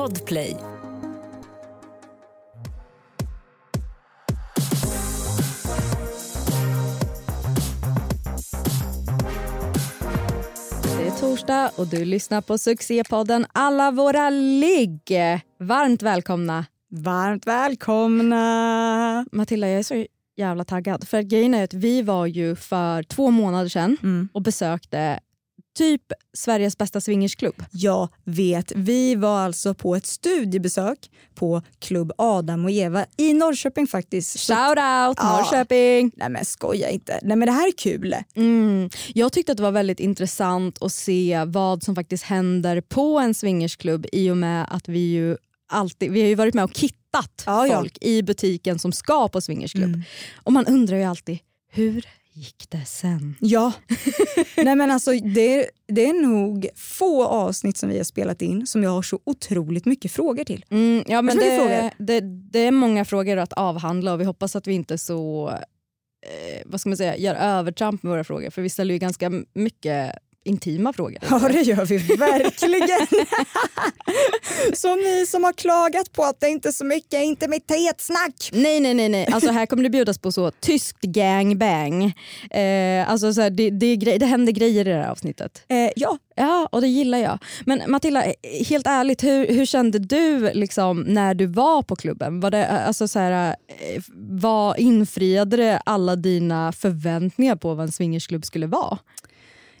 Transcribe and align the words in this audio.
Podplay. 0.00 0.56
Det 10.82 11.06
är 11.06 11.20
torsdag 11.20 11.70
och 11.76 11.86
du 11.86 12.04
lyssnar 12.04 12.40
på 12.40 12.58
succépodden 12.58 13.46
Alla 13.52 13.90
våra 13.90 14.30
ligg. 14.30 15.12
Varmt 15.58 16.02
välkomna. 16.02 16.66
Varmt 16.90 17.46
välkomna! 17.46 19.26
Matilda, 19.32 19.68
jag 19.68 19.78
är 19.78 19.82
så 19.82 20.06
jävla 20.36 20.64
taggad. 20.64 21.08
För 21.08 21.22
grejen 21.22 21.54
är 21.54 21.64
att 21.64 21.74
vi 21.74 22.02
var 22.02 22.26
ju 22.26 22.56
för 22.56 23.02
två 23.02 23.30
månader 23.30 23.68
sedan 23.68 23.96
Mm. 24.02 24.28
och 24.32 24.42
besökte 24.42 25.20
typ 25.76 26.02
Sveriges 26.32 26.78
bästa 26.78 27.00
swingersklubb. 27.00 27.64
Jag 27.70 28.08
vet. 28.24 28.72
Vi 28.76 29.14
var 29.14 29.40
alltså 29.40 29.74
på 29.74 29.96
ett 29.96 30.06
studiebesök 30.06 31.10
på 31.34 31.62
Klubb 31.78 32.12
Adam 32.18 32.64
och 32.64 32.70
Eva 32.70 33.06
i 33.16 33.34
Norrköping 33.34 33.86
faktiskt. 33.86 34.38
Shout 34.40 34.68
out 34.68 34.78
Ja. 34.78 35.36
Norrköping! 35.36 36.12
Nej 36.16 36.28
men 36.30 36.44
skoja 36.44 36.90
inte. 36.90 37.18
Nej 37.22 37.36
men 37.36 37.46
det 37.46 37.52
här 37.52 37.68
är 37.68 37.72
kul. 37.78 38.14
Mm. 38.36 38.90
Jag 39.14 39.32
tyckte 39.32 39.52
att 39.52 39.56
det 39.58 39.62
var 39.62 39.72
väldigt 39.72 40.00
intressant 40.00 40.82
att 40.82 40.92
se 40.92 41.44
vad 41.46 41.82
som 41.82 41.94
faktiskt 41.94 42.24
händer 42.24 42.80
på 42.80 43.18
en 43.18 43.34
swingersklubb 43.34 44.06
i 44.12 44.30
och 44.30 44.36
med 44.36 44.66
att 44.70 44.88
vi 44.88 44.98
ju 44.98 45.36
alltid, 45.72 46.12
vi 46.12 46.20
har 46.20 46.28
ju 46.28 46.34
varit 46.34 46.54
med 46.54 46.64
och 46.64 46.72
kittat 46.72 47.42
Ja, 47.46 47.66
ja. 47.66 47.76
folk 47.76 47.98
i 48.00 48.22
butiken 48.22 48.78
som 48.78 48.92
ska 48.92 49.28
på 49.28 49.40
swingersklubb. 49.40 49.84
Mm. 49.84 50.02
Och 50.36 50.52
man 50.52 50.66
undrar 50.66 50.96
ju 50.96 51.02
alltid, 51.04 51.38
hur 51.72 52.06
gick 52.40 52.70
det 52.70 52.84
sen? 52.86 53.36
Ja. 53.40 53.72
Nej 54.56 54.76
men 54.76 54.90
alltså 54.90 55.12
det, 55.12 55.70
det 55.88 56.06
är 56.06 56.12
nog 56.12 56.68
få 56.76 57.24
avsnitt 57.24 57.76
som 57.76 57.88
vi 57.88 57.96
har 57.96 58.04
spelat 58.04 58.42
in 58.42 58.66
som 58.66 58.82
jag 58.82 58.90
har 58.90 59.02
så 59.02 59.20
otroligt 59.24 59.84
mycket 59.84 60.12
frågor 60.12 60.44
till. 60.44 60.64
Mm, 60.70 61.04
ja, 61.06 61.22
men 61.22 61.38
är 61.38 61.68
det, 61.68 61.90
det, 61.98 62.20
det 62.20 62.58
är 62.58 62.70
många 62.70 63.04
frågor 63.04 63.36
att 63.36 63.52
avhandla 63.52 64.12
och 64.12 64.20
vi 64.20 64.24
hoppas 64.24 64.56
att 64.56 64.66
vi 64.66 64.72
inte 64.72 64.98
så 64.98 65.48
eh, 66.26 66.62
vad 66.66 66.80
ska 66.80 66.88
man 66.88 66.96
säga, 66.96 67.16
gör 67.16 67.34
övertramp 67.34 68.02
med 68.02 68.10
våra 68.10 68.24
frågor 68.24 68.50
för 68.50 68.62
vi 68.62 68.68
ställer 68.68 68.94
ju 68.94 68.98
ganska 68.98 69.30
mycket 69.52 70.12
intima 70.44 70.92
frågor. 70.92 71.18
Ja 71.30 71.38
det 71.38 71.60
gör 71.60 71.84
vi 71.84 71.96
verkligen. 71.96 73.26
så 74.72 74.94
ni 74.96 75.26
som 75.26 75.44
har 75.44 75.52
klagat 75.52 76.12
på 76.12 76.24
att 76.24 76.40
det 76.40 76.48
inte 76.48 76.68
är 76.68 76.72
så 76.72 76.84
mycket 76.84 77.22
intimitetssnack. 77.22 78.50
Nej 78.52 78.80
nej 78.80 78.94
nej, 78.94 79.08
nej. 79.08 79.26
Alltså, 79.32 79.50
här 79.50 79.66
kommer 79.66 79.82
det 79.82 79.90
bjudas 79.90 80.18
på 80.18 80.32
så 80.32 80.50
tyskt 80.50 81.00
gangbang. 81.00 82.04
Eh, 82.50 83.10
alltså, 83.10 83.34
så 83.34 83.40
här, 83.40 83.50
det, 83.50 83.70
det, 83.70 83.86
är 83.86 83.96
grej, 83.96 84.18
det 84.18 84.26
händer 84.26 84.52
grejer 84.52 84.80
i 84.88 84.90
det 84.90 85.02
här 85.02 85.10
avsnittet. 85.10 85.64
Eh, 85.68 85.90
ja, 85.96 86.18
Ja, 86.40 86.68
och 86.72 86.80
det 86.80 86.88
gillar 86.88 87.18
jag. 87.18 87.38
Men 87.66 87.90
Matilda, 87.90 88.24
eh, 88.24 88.34
helt 88.68 88.86
ärligt, 88.86 89.24
hur, 89.24 89.46
hur 89.46 89.66
kände 89.66 89.98
du 89.98 90.50
liksom, 90.54 91.00
när 91.00 91.34
du 91.34 91.46
var 91.46 91.82
på 91.82 91.96
klubben? 91.96 92.40
Var 92.40 92.50
det, 92.50 92.64
eh, 92.64 92.86
alltså, 92.86 93.08
så 93.08 93.18
här, 93.18 93.56
eh, 93.68 94.02
vad 94.16 94.78
infriade 94.78 95.56
det 95.56 95.82
alla 95.86 96.16
dina 96.16 96.72
förväntningar 96.72 97.56
på 97.56 97.74
vad 97.74 97.86
en 97.86 97.92
swingersklubb 97.92 98.44
skulle 98.44 98.66
vara? 98.66 98.98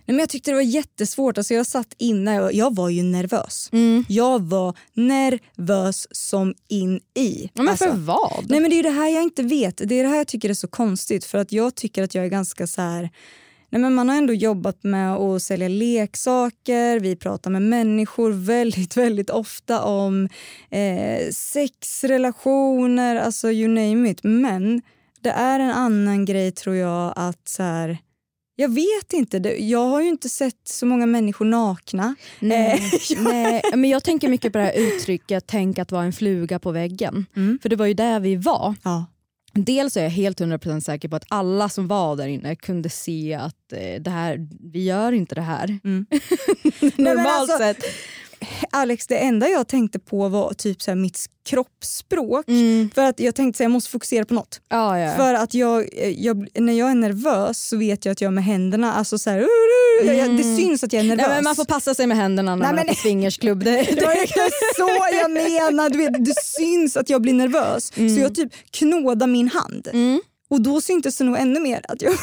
Nej, 0.06 0.14
men 0.14 0.18
jag 0.18 0.28
tyckte 0.28 0.50
det 0.50 0.54
var 0.54 0.62
jättesvårt. 0.62 1.38
Alltså 1.38 1.54
jag 1.54 1.66
satt 1.66 1.94
inne 1.98 2.40
och 2.40 2.52
jag 2.52 2.74
var 2.74 2.88
ju 2.88 3.02
nervös. 3.02 3.68
Mm. 3.72 4.04
Jag 4.08 4.42
var 4.42 4.76
nervös 4.94 6.06
som 6.10 6.54
in 6.68 7.00
i. 7.14 7.50
Ja, 7.54 7.62
men 7.62 7.68
Alltså, 7.68 7.84
för 7.84 7.96
vad? 7.96 8.44
nej 8.48 8.60
men 8.60 8.70
det 8.70 8.78
är 8.78 8.82
det 8.82 8.90
här 8.90 9.08
jag 9.08 9.22
inte 9.22 9.42
vet. 9.42 9.76
Det 9.84 9.94
är 9.94 10.02
det 10.02 10.08
här 10.08 10.16
jag 10.16 10.26
tycker 10.28 10.50
är 10.50 10.54
så 10.54 10.68
konstigt. 10.68 11.24
För 11.24 11.38
att 11.38 11.52
jag 11.52 11.74
tycker 11.74 12.02
att 12.02 12.14
jag 12.14 12.24
är 12.24 12.28
ganska 12.28 12.66
så 12.66 12.82
här... 12.82 13.10
Nej 13.72 13.80
men 13.82 13.94
man 13.94 14.08
har 14.08 14.16
ändå 14.16 14.32
jobbat 14.32 14.82
med 14.84 15.14
att 15.16 15.42
sälja 15.42 15.68
leksaker, 15.68 17.00
vi 17.00 17.16
pratar 17.16 17.50
med 17.50 17.62
människor 17.62 18.30
väldigt, 18.32 18.96
väldigt 18.96 19.30
ofta 19.30 19.82
om 19.82 20.28
eh, 20.70 21.30
sex, 21.32 22.04
relationer, 22.04 23.16
alltså 23.16 23.50
you 23.50 23.68
name 23.68 24.10
it. 24.10 24.20
Men 24.22 24.82
det 25.20 25.30
är 25.30 25.60
en 25.60 25.70
annan 25.70 26.24
grej 26.24 26.52
tror 26.52 26.76
jag 26.76 27.12
att 27.16 27.48
så 27.48 27.62
här, 27.62 27.98
jag 28.60 28.74
vet 28.74 29.12
inte, 29.12 29.36
jag 29.58 29.86
har 29.88 30.02
ju 30.02 30.08
inte 30.08 30.28
sett 30.28 30.68
så 30.68 30.86
många 30.86 31.06
människor 31.06 31.44
nakna. 31.44 32.14
Nej, 32.40 32.92
Eh, 33.12 33.22
nej, 33.22 33.62
men 33.74 33.90
jag 33.90 34.04
tänker 34.04 34.28
mycket 34.28 34.52
på 34.52 34.58
det 34.58 34.64
här 34.64 34.72
uttrycket 34.78 35.44
tänk 35.46 35.78
att 35.78 35.92
vara 35.92 36.04
en 36.04 36.12
fluga 36.12 36.58
på 36.58 36.70
väggen. 36.70 37.26
Mm. 37.36 37.58
För 37.62 37.68
det 37.68 37.76
var 37.76 37.86
ju 37.86 37.94
där 37.94 38.20
vi 38.20 38.36
var. 38.36 38.74
Ja. 38.82 39.06
Dels 39.52 39.96
är 39.96 40.02
jag 40.02 40.10
helt 40.10 40.40
100% 40.40 40.80
säker 40.80 41.08
på 41.08 41.16
att 41.16 41.24
alla 41.28 41.68
som 41.68 41.88
var 41.88 42.16
där 42.16 42.26
inne 42.26 42.56
kunde 42.56 42.88
se 42.88 43.34
att 43.34 43.72
eh, 43.72 44.02
det 44.02 44.10
här, 44.10 44.48
vi 44.72 44.84
gör 44.84 45.12
inte 45.12 45.34
det 45.34 45.40
här. 45.40 45.78
Mm. 45.84 46.06
Normalt 46.96 47.28
alltså- 47.28 47.58
sett. 47.58 47.84
Alex, 48.70 49.06
det 49.06 49.16
enda 49.16 49.48
jag 49.48 49.68
tänkte 49.68 49.98
på 49.98 50.28
var 50.28 50.52
typ 50.52 50.82
så 50.82 50.90
här 50.90 50.96
mitt 50.96 51.26
kroppsspråk. 51.44 52.48
Mm. 52.48 52.90
För 52.94 53.02
att 53.02 53.20
jag 53.20 53.34
tänkte 53.34 53.62
att 53.62 53.64
jag 53.64 53.70
måste 53.70 53.90
fokusera 53.90 54.24
på 54.24 54.34
något. 54.34 54.60
Ja, 54.68 54.98
ja. 54.98 55.16
För 55.16 55.34
att 55.34 55.54
jag, 55.54 55.88
eh, 55.98 56.08
jag, 56.08 56.48
när 56.54 56.72
jag 56.72 56.90
är 56.90 56.94
nervös 56.94 57.68
så 57.68 57.76
vet 57.76 58.04
jag 58.04 58.12
att 58.12 58.20
jag 58.20 58.32
med 58.32 58.44
händerna, 58.44 58.92
alltså 58.92 59.18
så 59.18 59.30
här, 59.30 59.38
"Uh, 59.38 59.46
uh", 60.04 60.14
jag, 60.18 60.36
det 60.36 60.56
syns 60.56 60.84
att 60.84 60.92
jag 60.92 61.00
är 61.00 61.08
nervös. 61.08 61.26
Nej, 61.26 61.34
men 61.34 61.44
man 61.44 61.56
får 61.56 61.64
passa 61.64 61.94
sig 61.94 62.06
med 62.06 62.16
händerna 62.16 62.56
när 62.56 62.62
Nej, 62.62 62.74
man 62.74 62.84
är 62.84 62.88
på 62.88 62.94
swingersklubb. 62.94 63.64
Det, 63.64 63.70
det 63.94 64.04
var 64.06 64.22
inte 64.22 64.50
så 64.76 64.88
jag 65.12 65.30
menar. 65.30 65.90
Du 65.90 65.98
vet, 65.98 66.24
det 66.24 66.34
syns 66.42 66.96
att 66.96 67.10
jag 67.10 67.22
blir 67.22 67.34
nervös. 67.34 67.92
Så 67.94 68.20
jag 68.20 68.34
typ 68.34 68.52
knådar 68.70 69.26
min 69.26 69.48
hand. 69.48 69.88
Mm. 69.92 70.20
Och 70.50 70.60
då 70.60 70.80
syntes 70.80 71.16
det 71.16 71.24
nog 71.24 71.38
ännu 71.38 71.60
mer 71.60 71.80
att 71.88 72.02
jag. 72.02 72.12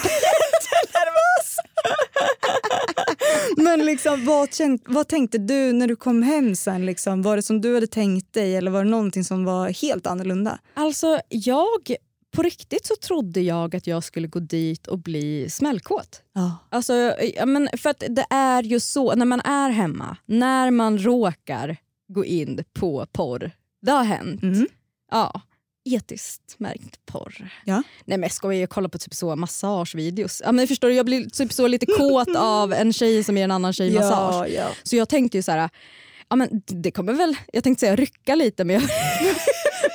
Men 3.57 3.85
liksom, 3.85 4.25
vad, 4.25 4.53
känt, 4.53 4.83
vad 4.85 5.07
tänkte 5.07 5.37
du 5.37 5.73
när 5.73 5.87
du 5.87 5.95
kom 5.95 6.23
hem 6.23 6.55
sen? 6.55 6.85
Liksom? 6.85 7.21
Var 7.21 7.35
det 7.35 7.41
som 7.41 7.61
du 7.61 7.73
hade 7.73 7.87
tänkt 7.87 8.33
dig 8.33 8.55
eller 8.55 8.71
var 8.71 8.83
det 8.83 8.89
någonting 8.89 9.23
som 9.23 9.45
var 9.45 9.69
helt 9.69 10.07
annorlunda? 10.07 10.59
Alltså 10.73 11.19
jag, 11.29 11.95
på 12.31 12.41
riktigt 12.41 12.85
så 12.85 12.95
trodde 12.95 13.41
jag 13.41 13.75
att 13.75 13.87
jag 13.87 14.03
skulle 14.03 14.27
gå 14.27 14.39
dit 14.39 14.87
och 14.87 14.99
bli 14.99 15.49
smällkåt. 15.49 16.21
Ja. 16.33 16.57
Alltså, 16.69 17.13
men 17.45 17.69
för 17.77 17.89
att 17.89 18.03
det 18.09 18.25
är 18.29 18.63
ju 18.63 18.79
så, 18.79 19.15
när 19.15 19.25
man 19.25 19.39
är 19.41 19.69
hemma, 19.69 20.17
när 20.25 20.71
man 20.71 20.97
råkar 20.97 21.77
gå 22.07 22.25
in 22.25 22.63
på 22.73 23.05
porr, 23.11 23.51
det 23.81 23.91
har 23.91 24.03
hänt. 24.03 24.43
Mm. 24.43 24.67
Ja, 25.11 25.41
etiskt 25.93 26.55
märkt 26.57 27.05
porr. 27.05 27.49
Ja. 27.65 27.83
Nej 28.05 28.17
men 28.17 28.29
skojar, 28.29 28.59
jag 28.59 28.69
kollar 28.69 28.89
på 28.89 28.97
typ 28.97 29.13
så 29.13 29.35
massagevideos. 29.35 30.41
Ja, 30.45 30.51
men 30.51 30.67
förstår 30.67 30.87
du, 30.87 30.93
jag 30.93 31.05
blir 31.05 31.29
typ 31.29 31.53
så 31.53 31.67
lite 31.67 31.85
kåt 31.85 32.27
av 32.37 32.73
en 32.73 32.93
tjej 32.93 33.23
som 33.23 33.37
ger 33.37 33.43
en 33.43 33.51
annan 33.51 33.73
tjej 33.73 33.93
massage. 33.93 34.35
Ja, 34.35 34.47
ja. 34.47 34.67
Så 34.83 34.95
jag 34.95 35.09
tänkte 35.09 35.37
ju 35.37 35.43
så 35.43 35.51
här, 35.51 35.69
ja 36.29 36.35
men 36.35 36.49
det 36.65 36.91
kommer 36.91 37.13
väl, 37.13 37.35
jag 37.53 37.63
tänkte 37.63 37.79
säga 37.79 37.95
rycka 37.95 38.35
lite 38.35 38.63
men 38.63 38.73
jag, 38.73 38.83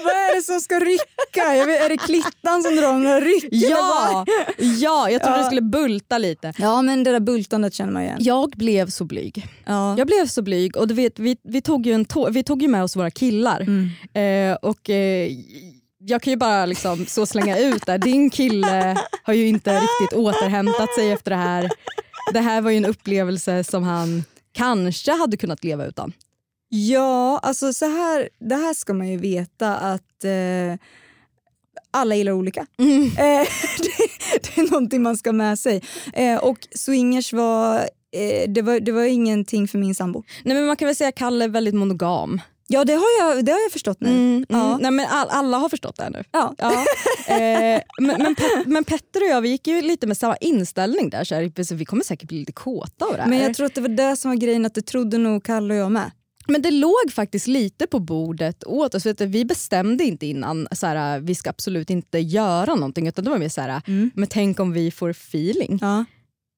Vad 0.05 0.13
är 0.13 0.37
det 0.37 0.43
som 0.43 0.61
ska 0.61 0.81
rycka? 0.81 1.57
Jag 1.57 1.67
vet, 1.67 1.83
är 1.83 1.89
det 1.89 1.97
klittan 1.97 2.63
som 2.63 2.77
drar 2.77 3.05
där 3.05 3.21
rycken? 3.21 3.71
ja, 3.71 4.25
ja, 4.59 5.11
jag 5.11 5.23
trodde 5.23 5.37
Ja. 5.37 5.43
det 5.43 5.47
skulle 5.47 5.61
bulta 5.61 6.19
lite. 6.19 6.53
ja, 6.59 6.83
men 6.83 7.05
det 7.05 7.13
där 7.13 7.21
bultandet 7.21 7.75
känner 7.75 7.93
man 7.93 8.03
igen. 8.03 8.17
Jag 8.21 8.51
blev 8.51 8.91
så 8.91 9.05
blyg. 9.05 9.47
Ja. 9.67 9.99
Jag 9.99 10.07
blev 10.07 10.27
så 10.27 10.43
blyg 10.43 10.77
och 10.77 10.89
du 10.89 10.95
vet, 10.95 11.19
vi, 11.19 11.37
vi, 11.43 11.61
tog 11.61 11.87
ju 11.87 11.93
en 11.93 12.07
vi 12.31 12.43
tog 12.43 12.63
ju 12.63 12.69
med 12.69 12.83
oss 12.83 12.97
våra 12.97 13.11
killar. 13.11 13.61
Mm. 13.61 14.51
Eh, 14.53 14.57
och 14.63 14.91
eh, 14.91 15.31
jag 16.07 16.23
kan 16.23 16.31
ju 16.31 16.37
bara 16.37 16.67
liksom 16.67 17.07
så 17.07 17.27
slänga 17.27 17.59
ut 17.59 17.87
där, 17.87 17.99
din 17.99 18.31
kille 18.31 18.97
har 19.23 19.35
ju 19.35 19.47
inte 19.47 19.75
riktigt 19.75 20.19
återhämtat 20.19 20.95
sig 20.95 21.13
efter 21.13 21.31
det 21.31 21.37
här. 21.37 21.71
Det 22.33 22.41
här 22.41 22.61
var 22.61 22.71
ju 22.71 22.77
en 22.77 22.85
upplevelse 22.85 23.65
som 23.65 23.83
han 23.83 24.25
kanske 24.53 25.13
hade 25.13 25.37
kunnat 25.37 25.65
leva 25.65 25.87
utan. 25.87 26.13
Ja, 26.69 27.39
alltså 27.43 27.73
så 27.73 27.85
här, 27.85 28.29
det 28.39 28.55
här 28.55 28.75
ska 28.75 28.95
man 28.95 29.09
ju 29.09 29.17
veta 29.17 29.77
att 29.77 30.25
eh, 30.25 30.79
alla 31.91 32.15
gillar 32.15 32.33
olika. 32.33 32.67
Mm. 32.79 33.05
Eh, 33.05 33.47
det, 33.79 34.09
det 34.43 34.61
är 34.61 34.71
någonting 34.71 35.03
man 35.03 35.17
ska 35.17 35.33
med 35.33 35.59
sig. 35.59 35.83
Eh, 36.13 36.37
och 36.37 36.59
swingers 36.75 37.33
var, 37.33 37.79
eh, 38.13 38.51
det 38.51 38.63
var, 38.63 38.81
det 38.81 38.93
var 38.93 39.05
ingenting 39.05 39.69
för 39.69 39.79
min 39.79 39.95
sambo. 39.95 40.23
Nej, 40.45 40.57
men 40.57 40.67
man 40.67 40.77
kan 40.77 40.87
väl 40.87 40.97
säga 40.97 41.09
att 41.09 41.15
Kalle 41.15 41.45
är 41.45 41.49
väldigt 41.49 41.75
monogam. 41.75 42.41
Ja, 42.73 42.85
det 42.85 42.93
har 42.93 43.07
jag, 43.21 43.45
det 43.45 43.53
har 43.53 43.61
jag 43.61 43.73
förstått 43.73 44.01
nu. 44.01 44.09
Mm, 44.09 44.47
Ja. 44.49 44.67
mm. 44.69 44.79
Nej, 44.81 44.91
men 44.91 45.07
all, 45.11 45.29
alla 45.31 45.57
har 45.59 45.69
förstått 45.69 45.97
det 45.97 46.03
här 46.03 46.11
nu. 46.11 46.25
Ja. 46.33 46.55
Ja. 46.59 46.85
Eh, 47.35 47.81
men, 48.01 48.23
men, 48.23 48.35
Pet, 48.35 48.67
men 48.67 48.85
Petter 48.85 49.21
och 49.23 49.29
jag 49.29 49.41
vi 49.41 49.49
gick 49.49 49.67
ju 49.67 49.83
lite 49.83 50.07
med 50.07 50.17
samma 50.17 50.37
inställning 50.37 51.11
där. 51.11 51.25
Så 51.25 51.35
här, 51.35 51.63
så 51.65 51.75
vi 51.75 51.85
kommer 51.85 52.05
säkert 52.05 52.29
bli 52.29 52.39
lite 52.39 52.53
kåta 52.53 53.05
av 53.05 53.13
det 53.17 53.23
här. 53.23 53.29
Men 53.29 53.39
jag 53.39 53.55
tror 53.55 53.67
att 53.67 53.75
det 53.75 53.81
var 53.81 53.89
det 53.89 54.17
som 54.17 54.31
var 54.31 54.37
grejen, 54.37 54.67
att 54.67 54.75
det 54.75 54.83
trodde 54.83 55.19
nog 55.19 55.45
Kalle 55.45 55.75
och 55.75 55.81
jag 55.81 55.93
med. 55.93 56.11
Men 56.49 56.63
det 56.63 56.71
låg 56.71 57.13
faktiskt 57.13 57.47
lite 57.47 57.87
på 57.87 57.99
bordet 57.99 58.65
åt 58.65 58.95
oss. 58.95 59.07
Vet 59.07 59.19
du, 59.19 59.27
Vi 59.27 59.45
bestämde 59.45 60.05
inte 60.05 60.27
innan 60.27 60.69
så 60.73 60.87
här, 60.87 61.21
vi 61.21 61.35
ska 61.35 61.51
absolut 61.51 61.91
inte 61.91 62.19
göra 62.19 62.75
någonting. 62.75 63.09
Utan 63.09 63.25
det 63.25 63.31
var 63.31 63.39
mer 63.39 63.49
så 63.49 63.61
här, 63.61 63.83
Mm. 63.87 64.11
men 64.15 64.29
tänk 64.29 64.61
om 64.61 64.73
vi 64.73 64.91
får 64.91 65.11
feeling. 65.11 65.79
Ja, 65.81 66.05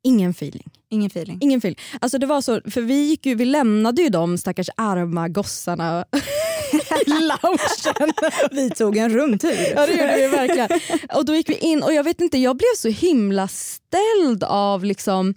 Ingen 0.06 0.30
feeling. 0.30 0.70
Ingen 0.94 1.10
feeling. 1.10 1.38
Ingen 1.40 1.58
feeling. 1.58 1.78
Alltså 2.00 2.18
det 2.18 2.26
var 2.26 2.40
så, 2.40 2.60
för 2.70 2.80
vi, 2.80 3.04
gick 3.04 3.26
ju, 3.26 3.34
vi 3.34 3.44
lämnade 3.44 4.02
ju 4.02 4.08
de 4.08 4.38
stackars 4.38 4.68
arma 4.76 5.28
gossarna 5.28 6.04
i 7.06 7.10
loungen. 7.10 8.12
Vi 8.50 8.70
tog 8.70 8.96
en 8.96 9.10
rumtur. 9.10 9.72
Ja 9.76 9.86
det 9.86 9.92
gjorde 9.92 10.16
vi 10.16 10.28
verkligen. 10.28 10.68
Och 11.14 11.24
då 11.24 11.34
gick 11.34 11.48
vi 11.48 11.54
in 11.54 11.82
och 11.82 11.94
jag 11.94 12.04
vet 12.04 12.20
inte, 12.20 12.38
jag 12.38 12.56
blev 12.56 12.74
så 12.76 12.88
himla 12.88 13.48
ställd 13.48 14.44
av 14.44 14.84
liksom 14.84 15.34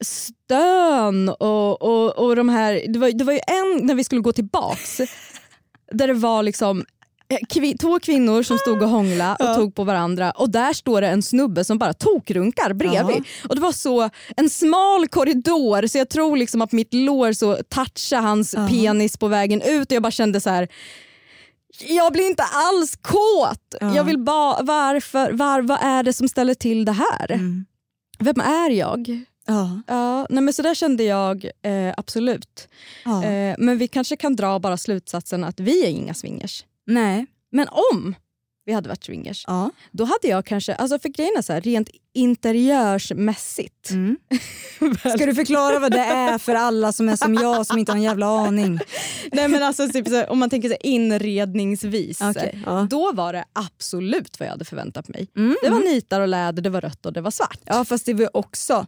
stön 0.00 1.28
och, 1.28 1.82
och, 1.82 2.18
och 2.18 2.36
de 2.36 2.48
här, 2.48 2.84
det 2.88 2.98
var, 2.98 3.10
det 3.10 3.24
var 3.24 3.32
ju 3.32 3.40
en 3.46 3.86
när 3.86 3.94
vi 3.94 4.04
skulle 4.04 4.20
gå 4.20 4.32
tillbaks 4.32 5.00
där 5.92 6.06
det 6.06 6.14
var 6.14 6.42
liksom 6.42 6.84
kvi- 7.30 7.78
två 7.78 7.98
kvinnor 8.00 8.42
som 8.42 8.58
stod 8.58 8.82
och 8.82 8.88
hångla 8.88 9.34
och 9.34 9.44
Ja. 9.46 9.54
tog 9.54 9.74
på 9.74 9.84
varandra 9.84 10.30
och 10.30 10.50
där 10.50 10.72
står 10.72 11.00
det 11.00 11.08
en 11.08 11.22
snubbe 11.22 11.64
som 11.64 11.78
bara 11.78 11.92
tokrunkar 11.92 12.72
bredvid. 12.72 13.16
Ja. 13.42 13.48
Och 13.48 13.54
det 13.54 13.60
var 13.60 13.72
så 13.72 14.10
en 14.36 14.50
smal 14.50 15.08
korridor 15.08 15.86
så 15.86 15.98
jag 15.98 16.08
tror 16.08 16.36
liksom 16.36 16.62
att 16.62 16.72
mitt 16.72 16.94
lår 16.94 17.32
så 17.32 17.56
touchade 17.68 18.22
hans 18.22 18.54
Ja. 18.54 18.68
penis 18.68 19.16
på 19.16 19.28
vägen 19.28 19.62
ut 19.62 19.86
och 19.90 19.92
jag 19.96 20.02
bara 20.02 20.10
kände 20.10 20.40
så 20.40 20.50
här. 20.50 20.68
Jag 21.88 22.12
blir 22.12 22.26
inte 22.26 22.42
alls 22.42 22.96
kåt. 23.02 23.74
Ja. 23.80 23.94
Jag 23.96 24.04
vill 24.04 24.18
bara, 24.18 24.62
varför, 24.62 25.32
var, 25.32 25.60
vad 25.62 25.78
är 25.82 26.02
det 26.02 26.12
som 26.12 26.28
ställer 26.28 26.54
till 26.54 26.84
det 26.84 26.92
här? 26.92 27.32
Mm. 27.32 27.64
Vem 28.18 28.40
är 28.40 28.70
jag? 28.70 29.20
Ja. 29.46 29.80
Ja, 29.86 30.26
nej 30.30 30.42
men 30.42 30.54
så 30.54 30.62
där 30.62 30.74
kände 30.74 31.04
jag 31.04 31.44
eh, 31.44 31.94
absolut. 31.96 32.68
Ja. 33.04 33.24
Eh, 33.24 33.54
men 33.58 33.78
vi 33.78 33.88
kanske 33.88 34.16
kan 34.16 34.36
dra 34.36 34.58
bara 34.58 34.76
slutsatsen 34.76 35.44
att 35.44 35.60
vi 35.60 35.84
är 35.84 35.88
inga 35.90 36.14
swingers. 36.14 36.64
Nej. 36.90 37.26
Men 37.52 37.68
om 37.92 38.14
vi 38.64 38.72
hade 38.72 38.88
varit 38.88 39.04
swingers, 39.04 39.44
Ja. 39.46 39.70
då 39.90 40.04
hade 40.04 40.28
jag 40.28 40.46
kanske, 40.46 40.74
alltså 40.74 40.98
för 40.98 41.08
grejen 41.08 41.34
är 41.38 41.42
så 41.42 41.52
här, 41.52 41.60
rent 41.60 41.88
interiörsmässigt. 42.14 43.90
Mm. 43.90 44.16
Ska 44.98 45.26
du 45.26 45.34
förklara 45.34 45.78
vad 45.78 45.92
det 45.92 45.98
är 46.04 46.38
för 46.38 46.54
alla 46.54 46.92
som 46.92 47.08
är 47.08 47.16
som 47.16 47.34
jag 47.34 47.66
som 47.66 47.78
inte 47.78 47.92
har 47.92 47.96
en 47.96 48.02
jävla 48.02 48.26
aning? 48.26 48.78
nej 49.32 49.48
men 49.48 49.62
alltså 49.62 49.88
typ 49.88 50.08
så 50.08 50.14
här, 50.14 50.30
om 50.30 50.38
man 50.38 50.50
tänker 50.50 50.68
så 50.68 50.72
här, 50.72 50.86
inredningsvis. 50.86 52.20
Okej, 52.20 52.62
ja. 52.66 52.86
Då 52.90 53.12
var 53.12 53.32
det 53.32 53.44
absolut 53.52 54.40
vad 54.40 54.46
jag 54.46 54.52
hade 54.52 54.64
förväntat 54.64 55.08
mig. 55.08 55.28
Mm. 55.36 55.56
Det 55.62 55.70
var 55.70 55.80
nitar 55.80 56.20
och 56.20 56.28
läder, 56.28 56.62
det 56.62 56.70
var 56.70 56.80
rött 56.80 57.06
och 57.06 57.12
det 57.12 57.20
var 57.20 57.30
svart. 57.30 57.60
Ja 57.64 57.84
fast 57.84 58.06
det 58.06 58.14
var 58.14 58.36
också 58.36 58.86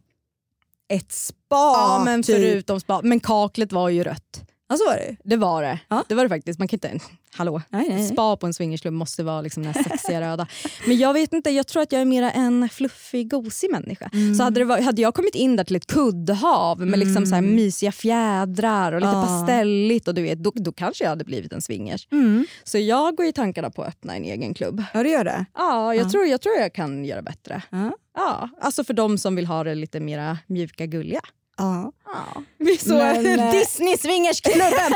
ett 0.88 1.12
spa. 1.12 1.34
Ja, 1.50 2.02
men 2.04 2.22
typ. 2.22 2.36
förutom 2.36 2.80
spa. 2.80 3.00
Men 3.04 3.20
kaklet 3.20 3.72
var 3.72 3.88
ju 3.88 4.04
rött. 4.04 4.42
Ja 4.72 4.76
så 4.78 4.84
var 4.84 4.96
det. 4.96 5.16
Det 5.24 5.36
var 5.36 5.62
det. 5.62 5.78
Ja. 5.88 6.04
Det 6.08 6.14
var 6.14 6.22
det 6.22 6.28
faktiskt. 6.28 6.58
Man 6.58 6.68
kan 6.68 6.76
inte... 6.76 7.04
Hallå? 7.34 7.62
Nej, 7.68 7.88
nej, 7.88 7.98
nej. 7.98 8.08
Spa 8.08 8.36
på 8.36 8.46
en 8.46 8.54
swingersklubb 8.54 8.94
måste 8.94 9.22
vara 9.22 9.40
liksom 9.40 9.62
den 9.62 9.74
här 9.74 9.82
sexiga 9.82 10.20
röda. 10.20 10.46
Men 10.86 10.98
jag 10.98 11.12
vet 11.12 11.32
inte, 11.32 11.50
jag 11.50 11.66
tror 11.66 11.82
att 11.82 11.92
jag 11.92 12.00
är 12.00 12.04
mera 12.04 12.30
en 12.30 12.68
fluffig, 12.68 13.30
gosig 13.30 13.70
människa. 13.70 14.10
Mm. 14.12 14.34
Så 14.34 14.42
hade, 14.42 14.60
det 14.60 14.64
varit, 14.64 14.84
hade 14.84 15.02
jag 15.02 15.14
kommit 15.14 15.34
in 15.34 15.56
där 15.56 15.64
till 15.64 15.76
ett 15.76 15.86
kuddhav 15.86 16.80
med 16.80 16.98
liksom 16.98 17.26
så 17.26 17.34
här 17.34 17.42
mysiga 17.42 17.92
fjädrar 17.92 18.92
och 18.92 19.00
lite 19.00 19.12
Ja. 19.12 19.22
pastelligt, 19.26 20.08
och 20.08 20.14
du 20.14 20.22
vet, 20.22 20.38
då, 20.38 20.52
då 20.54 20.72
kanske 20.72 21.04
jag 21.04 21.08
hade 21.08 21.24
blivit 21.24 21.52
en 21.52 21.62
swingers. 21.62 22.08
Mm. 22.12 22.46
Så 22.64 22.78
jag 22.78 23.16
går 23.16 23.26
i 23.26 23.32
tankarna 23.32 23.70
på 23.70 23.82
att 23.82 23.88
öppna 23.88 24.16
en 24.16 24.24
egen 24.24 24.54
klubb. 24.54 24.82
Ja 24.94 25.02
det 25.02 25.08
gör 25.08 25.24
det. 25.24 25.44
Ja, 25.54 25.94
jag, 25.94 26.06
Ja. 26.06 26.10
Tror, 26.10 26.26
jag 26.26 26.40
tror 26.40 26.54
jag 26.54 26.72
kan 26.72 27.04
göra 27.04 27.22
bättre. 27.22 27.62
Ja. 27.70 27.92
Ja, 28.14 28.48
alltså 28.60 28.84
för 28.84 28.94
de 28.94 29.18
som 29.18 29.36
vill 29.36 29.46
ha 29.46 29.64
det 29.64 29.74
lite 29.74 30.00
mera 30.00 30.38
mjuka, 30.46 30.86
gulliga. 30.86 31.20
Ja. 31.56 31.92
Ja. 32.04 32.42
Vi 32.58 32.78
så 32.78 32.94
Men, 32.94 33.40
eh, 33.40 33.50
Disney-swingersklubben! 33.50 34.92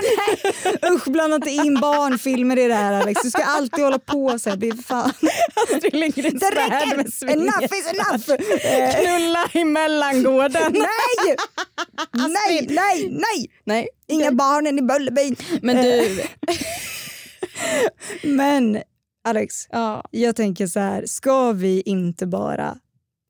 Usch 0.95 1.05
blanda 1.09 1.37
inte 1.37 1.51
in 1.51 1.81
barnfilmer 1.81 2.59
i 2.59 2.69
det 2.69 2.75
här 2.75 2.93
Alex. 2.93 3.23
Du 3.23 3.31
ska 3.31 3.43
alltid 3.45 3.85
hålla 3.85 3.99
på 3.99 4.39
så 4.39 4.51
här. 4.51 4.65
Är 4.65 4.83
fan. 4.83 5.13
Astrid 5.55 5.95
Lindgrens 5.95 6.41
Det 6.41 6.51
räcker! 6.51 7.31
Enough 7.31 7.65
is 7.65 7.87
enough! 7.87 8.31
Eh, 8.67 8.95
Knulla 8.95 9.51
i 9.53 9.65
mellangården. 9.65 10.73
nej! 10.73 11.37
Nej, 12.13 12.67
nej, 12.71 13.09
nej! 13.11 13.51
Nej. 13.65 13.89
Inga 14.09 14.33
barnen 14.33 14.79
i 14.79 14.83
Bullerbyn. 14.83 15.37
Men 15.63 15.77
du, 15.77 16.23
Men 18.23 18.83
Alex, 19.25 19.55
ja. 19.71 20.05
jag 20.11 20.37
tänker 20.37 20.67
så 20.67 20.81
här. 20.81 21.07
Ska 21.07 21.53
vi 21.53 21.81
inte 21.81 22.27
bara 22.27 22.77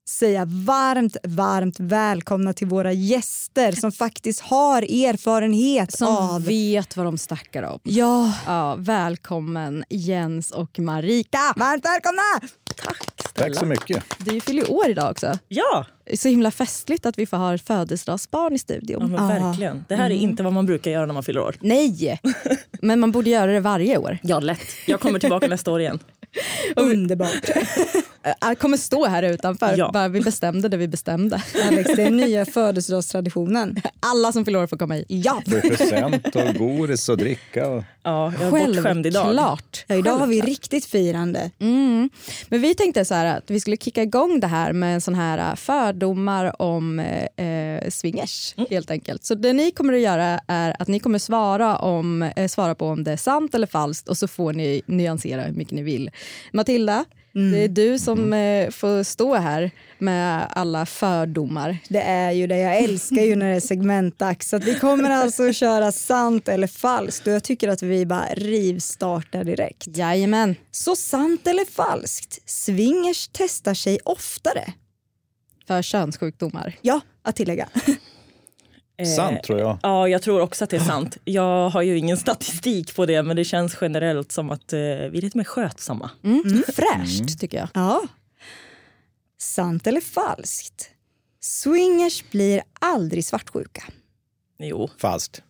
säga 0.08 0.44
varmt, 0.44 1.16
varmt 1.22 1.80
välkomna 1.80 2.52
till 2.52 2.66
våra 2.66 2.92
gäster 2.92 3.72
som 3.72 3.92
faktiskt 3.92 4.40
har 4.40 4.82
erfarenhet 4.82 5.92
som 5.92 6.16
av... 6.16 6.44
vet 6.44 6.96
vad 6.96 7.06
de 7.06 7.18
snackar 7.18 7.62
om. 7.62 7.78
Ja, 7.82 8.32
Ja, 8.46 8.74
välkommen 8.78 9.84
Jens 9.88 10.50
och 10.50 10.78
Marika. 10.78 11.38
varmt 11.56 11.84
välkomna! 11.84 12.22
Tack 13.34 13.54
så 13.58 13.66
mycket. 13.66 14.04
Du 14.18 14.40
fyller 14.40 14.62
ju 14.62 14.68
år 14.68 14.88
idag 14.88 15.10
också. 15.10 15.38
Ja, 15.48 15.86
Det 16.04 16.12
är 16.12 16.16
så 16.16 16.28
himla 16.28 16.50
festligt 16.50 17.06
att 17.06 17.18
vi 17.18 17.26
får 17.26 17.36
ha 17.36 17.54
ett 17.54 17.66
födelsedagsbarn 17.66 18.54
i 18.54 18.58
studion. 18.58 19.14
ja 19.18 19.26
verkligen. 19.26 19.84
Det 19.88 19.96
här 19.96 20.10
är 20.10 20.14
inte 20.14 20.42
vad 20.42 20.52
man 20.52 20.66
brukar 20.66 20.90
göra 20.90 21.06
när 21.06 21.14
man 21.14 21.22
fyller 21.22 21.40
år. 21.40 21.56
Nej, 21.60 22.20
men 22.82 23.00
man 23.00 23.12
borde 23.12 23.30
göra 23.30 23.52
det 23.52 23.60
varje 23.60 23.98
år. 23.98 24.18
Ja, 24.22 24.40
lätt. 24.40 24.60
Jag 24.86 25.00
kommer 25.00 25.18
tillbaka 25.18 25.46
nästa 25.48 25.70
år 25.72 25.80
igen. 25.80 25.98
Underbart. 26.76 27.50
Jag 28.40 28.58
kommer 28.58 28.76
stå 28.76 29.06
här 29.06 29.22
utanför. 29.22 29.74
Ja. 29.78 29.90
Bara 29.92 30.08
vi 30.08 30.20
bestämde 30.20 30.68
det 30.68 30.76
vi 30.76 30.88
bestämde. 30.88 31.42
Alex, 31.68 31.90
det 31.96 32.02
är 32.02 32.10
nya 32.10 32.46
födelsedagstraditionen. 32.46 33.76
Alla 34.00 34.32
som 34.32 34.44
fyller 34.44 34.62
år 34.62 34.66
får 34.66 34.76
komma 34.76 34.94
hit. 34.94 35.06
Ja, 35.08 35.42
Det 35.46 35.56
är 35.56 35.76
present 35.76 36.36
och 36.36 36.54
godis 36.54 37.08
och 37.08 37.18
dricka. 37.18 37.68
Och... 37.68 37.84
Ja, 38.02 38.32
jag 38.40 38.60
är 38.60 38.66
bortskämd 38.66 39.06
idag. 39.06 39.24
Självklart. 39.24 39.84
ja 39.86 39.94
idag 39.94 40.18
har 40.18 40.26
vi 40.26 40.40
riktigt 40.40 40.84
firande. 40.84 41.50
Mm. 41.58 42.10
Men 42.48 42.60
vi 42.60 42.74
tänkte 42.74 43.04
så 43.04 43.14
här 43.14 43.36
att 43.36 43.50
vi 43.50 43.60
skulle 43.60 43.76
kicka 43.76 44.02
igång 44.02 44.40
det 44.40 44.46
här 44.46 44.72
med 44.72 44.94
en 44.94 45.00
sån 45.00 45.14
här 45.14 45.50
äh, 45.50 45.56
fördomar 45.56 46.62
om 46.62 46.98
eh, 46.98 47.46
eh, 47.46 47.90
swingers 47.90 48.54
helt 48.70 48.90
enkelt. 48.90 49.24
Så 49.24 49.34
det 49.34 49.52
ni 49.52 49.70
kommer 49.70 49.92
att 49.92 50.00
göra 50.00 50.40
är 50.46 50.76
att 50.78 50.88
ni 50.88 51.00
kommer 51.00 51.18
svara, 51.18 51.78
om, 51.78 52.22
eh, 52.22 52.48
svara 52.48 52.74
på 52.74 52.86
om 52.86 53.04
det 53.04 53.12
är 53.12 53.16
sant 53.16 53.54
eller 53.54 53.66
falskt 53.66 54.08
och 54.08 54.18
så 54.18 54.28
får 54.28 54.52
ni 54.52 54.82
nyansera 54.86 55.42
hur 55.42 55.52
mycket 55.52 55.74
ni 55.74 55.82
vill. 55.82 56.10
Matilda, 56.52 57.04
det 57.36 57.64
är 57.64 57.68
du 57.68 57.98
som 57.98 58.32
eh, 58.32 58.70
får 58.70 59.02
stå 59.02 59.34
här 59.34 59.70
med 59.98 60.46
alla 60.50 60.86
fördomar. 60.86 61.78
Det 61.88 62.00
är 62.00 62.30
ju 62.32 62.46
det. 62.46 62.58
Jag 62.58 62.76
älskar 62.76 63.22
ju 63.22 63.36
när 63.36 63.50
det 63.50 63.56
är 63.56 63.60
segmentdags. 63.60 64.48
Så 64.48 64.58
vi 64.58 64.74
kommer 64.74 65.10
alltså 65.10 65.48
att 65.48 65.56
köra 65.56 65.92
sant 65.92 66.48
eller 66.48 66.66
falskt 66.66 67.26
och 67.26 67.32
jag 67.32 67.44
tycker 67.44 67.68
att 67.68 67.82
vi 67.82 68.06
bara 68.06 68.26
rivstartar 68.34 69.44
direkt. 69.44 69.86
Jajamän. 69.86 70.56
Så 70.70 70.96
sant 70.96 71.46
eller 71.46 71.64
falskt? 71.64 72.50
Swingers 72.50 73.28
testar 73.32 73.74
sig 73.74 73.98
oftare. 74.04 74.72
För 75.66 75.82
könssjukdomar. 75.82 76.76
Ja, 76.82 77.00
att 77.22 77.36
tillägga. 77.36 77.68
Eh, 78.98 79.06
Sant 79.06 79.42
tror 79.42 79.58
jag. 79.60 79.78
Ja, 79.82 80.08
jag 80.08 80.22
tror 80.22 80.40
också 80.40 80.64
att 80.64 80.70
det 80.70 80.76
är 80.76 80.80
sant. 80.84 81.16
Jag 81.24 81.70
har 81.70 81.82
ju 81.82 81.98
ingen 81.98 82.16
statistik 82.16 82.94
på 82.96 83.06
det, 83.06 83.22
men 83.22 83.36
det 83.36 83.44
känns 83.44 83.76
generellt 83.80 84.32
som 84.32 84.50
att 84.50 84.72
eh, 84.72 84.78
vi 84.78 85.18
är 85.18 85.20
lite 85.22 85.36
mer 85.38 85.44
skötsamma. 85.44 86.10
Mm. 86.24 86.62
Fräscht 86.74 87.40
tycker 87.40 87.58
jag. 87.58 87.68
Ja. 87.74 88.02
Sant 89.38 89.86
eller 89.86 90.00
falskt? 90.00 90.90
Swingers 91.40 92.24
blir 92.30 92.62
aldrig 92.80 93.24
svartsjuka. 93.24 93.82
Jo, 94.58 94.90
Falskt. 94.98 95.42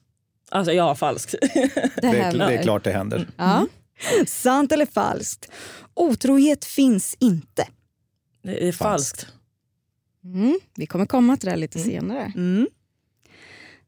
alltså 0.50 0.72
ja, 0.72 0.94
falskt. 0.94 1.34
Det, 1.40 1.70
Det 2.02 2.06
är, 2.18 2.32
det 2.32 2.44
är 2.58 2.62
klart 2.62 2.84
det 2.84 2.92
händer. 2.92 3.28
Ja. 3.36 3.66
Sant 4.26 4.72
eller 4.72 4.86
falskt? 4.86 5.50
Otrohet 5.94 6.64
finns 6.64 7.16
inte. 7.20 7.68
Det 8.42 8.68
är 8.68 8.72
falskt. 8.72 9.26
Mm. 10.24 10.58
Vi 10.76 10.86
kommer 10.86 11.06
komma 11.06 11.36
till 11.36 11.48
det 11.48 11.56
lite 11.56 11.78
senare. 11.78 12.32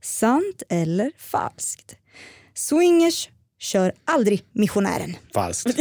Sant 0.03 0.63
eller 0.69 1.11
falskt? 1.19 1.97
Swingers 2.55 3.29
kör 3.59 3.93
aldrig 4.05 4.45
missionären. 4.53 5.17
Falskt. 5.35 5.67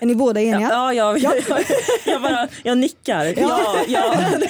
Är 0.00 0.06
ni 0.06 0.14
båda 0.14 0.40
eniga? 0.40 0.68
Ja, 0.70 0.92
ja, 0.94 1.18
jag, 1.18 1.40
jag, 1.48 1.64
jag, 2.06 2.22
bara, 2.22 2.48
jag 2.62 2.78
nickar. 2.78 3.34
Ja, 3.36 3.76
ja. 3.88 4.14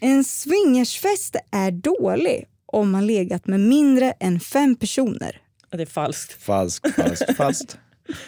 En 0.00 0.24
swingersfest 0.24 1.36
är 1.50 1.70
dålig 1.70 2.46
om 2.66 2.90
man 2.90 3.06
legat 3.06 3.46
med 3.46 3.60
mindre 3.60 4.12
än 4.20 4.40
fem 4.40 4.76
personer. 4.76 5.40
Det 5.70 5.82
är 5.82 5.86
falskt. 5.86 6.42
Falskt, 6.42 6.94
falskt, 6.94 7.36
falskt. 7.36 7.78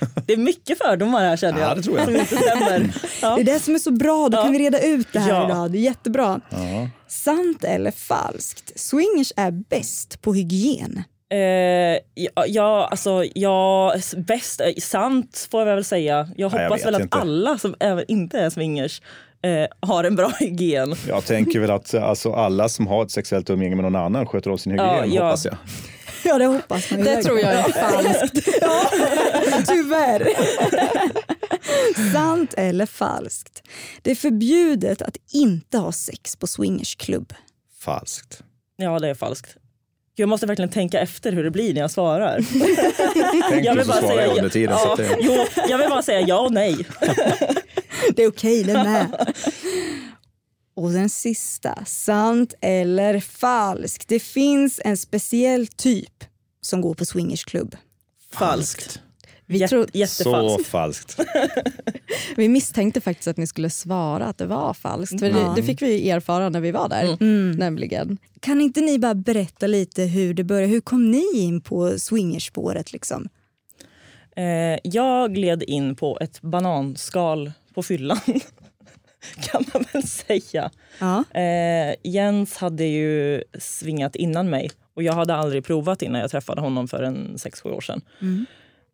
Det 0.27 0.33
är 0.33 0.37
mycket 0.37 0.79
fördomar 0.79 1.21
här 1.21 1.37
känner 1.37 1.61
jag. 1.61 1.71
Ja, 1.71 1.75
det 1.75 1.83
tror 1.83 1.97
jag. 1.99 2.05
Som 2.07 2.17
inte 2.17 2.37
stämmer. 2.37 2.95
Ja. 3.23 3.35
Det 3.35 3.41
är 3.41 3.45
det 3.45 3.59
som 3.61 3.75
är 3.75 3.79
så 3.79 3.91
bra, 3.91 4.29
då 4.29 4.39
Ja. 4.39 4.43
kan 4.43 4.53
vi 4.53 4.59
reda 4.59 4.81
ut 4.81 5.07
det 5.13 5.19
här 5.19 5.29
Ja. 5.31 5.47
idag. 5.47 5.71
Det 5.73 5.79
är 5.79 5.83
jättebra. 5.83 6.41
Ja. 6.51 6.89
Sant 7.09 7.65
eller 7.65 7.91
falskt? 7.91 8.81
Swingers 8.81 9.33
är 9.37 9.51
bäst 9.51 10.23
på 10.23 10.35
hygien. 10.35 11.03
Eh, 11.33 11.39
ja, 12.15 12.45
ja, 12.47 12.89
alltså 12.91 13.25
ja, 13.35 13.95
bäst, 14.17 14.61
eh, 14.61 14.67
sant 14.79 15.49
får 15.51 15.61
jag 15.61 15.75
väl 15.75 15.85
säga. 15.85 16.17
Jag 16.37 16.53
Nej, 16.53 16.63
jag 16.63 16.69
hoppas 16.69 16.81
vet 16.81 16.87
väl 16.87 16.95
att 16.95 17.01
inte. 17.01 17.17
alla 17.19 17.59
som 17.59 17.75
även 17.81 18.05
inte 18.09 18.39
är 18.41 18.51
swingers 18.51 19.03
eh, 19.43 19.89
har 19.89 20.05
en 20.05 20.17
bra 20.17 20.29
hygien. 20.41 20.95
Jag 21.09 21.25
tänker 21.25 21.61
väl 21.61 21.71
att 21.71 21.95
alltså, 21.95 22.33
alla 22.33 22.69
som 22.69 22.87
har 22.87 23.03
ett 23.03 23.11
sexuellt 23.11 23.51
umgänge 23.51 23.77
med 23.77 23.83
någon 23.85 23.97
annan 23.97 24.27
sköter 24.27 24.51
om 24.51 24.59
sin 24.59 24.73
hygien, 24.73 25.13
ja. 25.13 25.25
hoppas 25.25 25.45
jag. 25.45 25.57
Ja, 26.25 26.39
det 26.39 26.47
hoppas 26.47 26.91
man 26.91 27.01
ju 27.01 27.05
Det 27.05 27.23
tror 27.23 27.41
jag 27.41 27.53
är 27.53 27.73
falskt. 27.73 28.49
Ja, 28.61 29.63
tyvärr. 29.67 30.29
Sant 32.13 32.55
eller 32.55 32.87
falskt? 32.87 33.63
Det 34.03 34.11
är 34.11 34.15
förbjudet 34.15 35.03
att 35.03 35.17
inte 35.33 35.79
ha 35.79 35.93
sex 35.93 36.37
på 36.37 36.47
swingersklubb. 36.47 37.35
Falskt. 37.81 38.43
Ja, 38.77 38.99
det 38.99 39.09
är 39.09 39.15
falskt. 39.15 39.57
Jag 40.15 40.29
måste 40.29 40.47
verkligen 40.47 40.71
tänka 40.71 41.01
efter 41.01 41.33
hur 41.33 41.45
det 41.45 41.51
blir 41.51 41.75
när 41.75 41.81
jag 41.81 41.91
svarar. 41.91 42.37
Tänk 43.51 43.65
Jag 43.65 43.75
vill 43.77 43.87
bara 43.87 44.01
säga, 44.01 44.27
under 44.27 44.49
tiden. 44.49 44.77
Ja, 44.85 44.97
det... 44.97 45.17
jo, 45.21 45.47
jag 45.69 45.79
vill 45.79 45.89
bara 45.89 46.03
säga 46.03 46.21
ja 46.21 46.41
och 46.41 46.53
nej. 46.53 46.87
Det 48.17 48.23
är 48.23 48.29
okej 48.29 48.65
det 48.65 48.73
med. 48.73 49.35
Och 50.75 50.91
den 50.91 51.09
sista, 51.09 51.85
sant 51.85 52.55
eller 52.61 53.21
falskt. 53.21 54.09
Det 54.09 54.21
finns 54.21 54.81
en 54.85 54.97
speciell 54.97 55.67
typ 55.67 56.25
som 56.61 56.81
går 56.81 56.95
på 56.95 57.05
swingersklubb. 57.05 57.77
Falskt. 58.33 59.01
Vi, 59.47 59.59
Jätte, 59.59 59.71
tro, 59.71 59.85
Så 59.85 59.99
jättefalskt. 59.99 60.67
falskt. 60.69 61.19
vi 62.37 62.49
misstänkte 62.49 63.01
faktiskt 63.01 63.29
att 63.29 63.37
ni 63.37 63.47
skulle 63.47 63.71
svara 63.71 64.27
att 64.27 64.39
det 64.39 64.47
var 64.47 64.75
falskt. 64.75 65.21
För 65.21 65.31
det, 65.31 65.53
det 65.57 65.63
fick 65.63 65.83
vi 65.83 66.11
erfara 66.11 66.49
när 66.49 66.61
vi 66.61 66.71
var 66.71 66.89
där. 66.89 67.17
Mm. 67.21 67.51
Nämligen. 67.51 68.19
Kan 68.41 68.61
inte 68.61 68.81
ni 68.81 68.99
bara 68.99 69.15
berätta 69.15 69.67
lite 69.67 70.03
hur 70.03 70.35
det 70.35 70.45
började? 70.45 70.67
Hur 70.73 70.81
kom 70.81 71.11
ni 71.11 71.25
in 71.35 71.61
på 71.61 71.99
swingerspåret? 71.99 72.93
Liksom? 72.93 73.29
Eh, 74.37 74.79
jag 74.85 75.35
gled 75.35 75.63
in 75.63 75.97
på 75.97 76.19
ett 76.21 76.41
bananskal 76.41 77.53
på 77.75 77.83
fyllan. 77.83 78.19
kan 79.51 79.65
man 79.75 79.85
väl 79.93 80.03
säga. 80.03 80.71
Ja. 81.01 81.25
Eh, 81.41 81.95
Jens 82.05 82.57
hade 82.57 82.85
ju 82.85 83.43
svingat 83.59 84.17
innan 84.17 84.51
mig 84.51 84.71
och 84.95 85.03
jag 85.03 85.13
hade 85.13 85.35
aldrig 85.35 85.65
provat 85.65 86.03
innan 86.03 86.21
jag 86.21 86.31
träffade 86.31 86.61
honom 86.61 86.89
för 86.89 87.03
en 87.03 87.37
6-7 87.37 87.71
år 87.73 87.81
sedan. 87.81 88.01
Mm. 88.21 88.47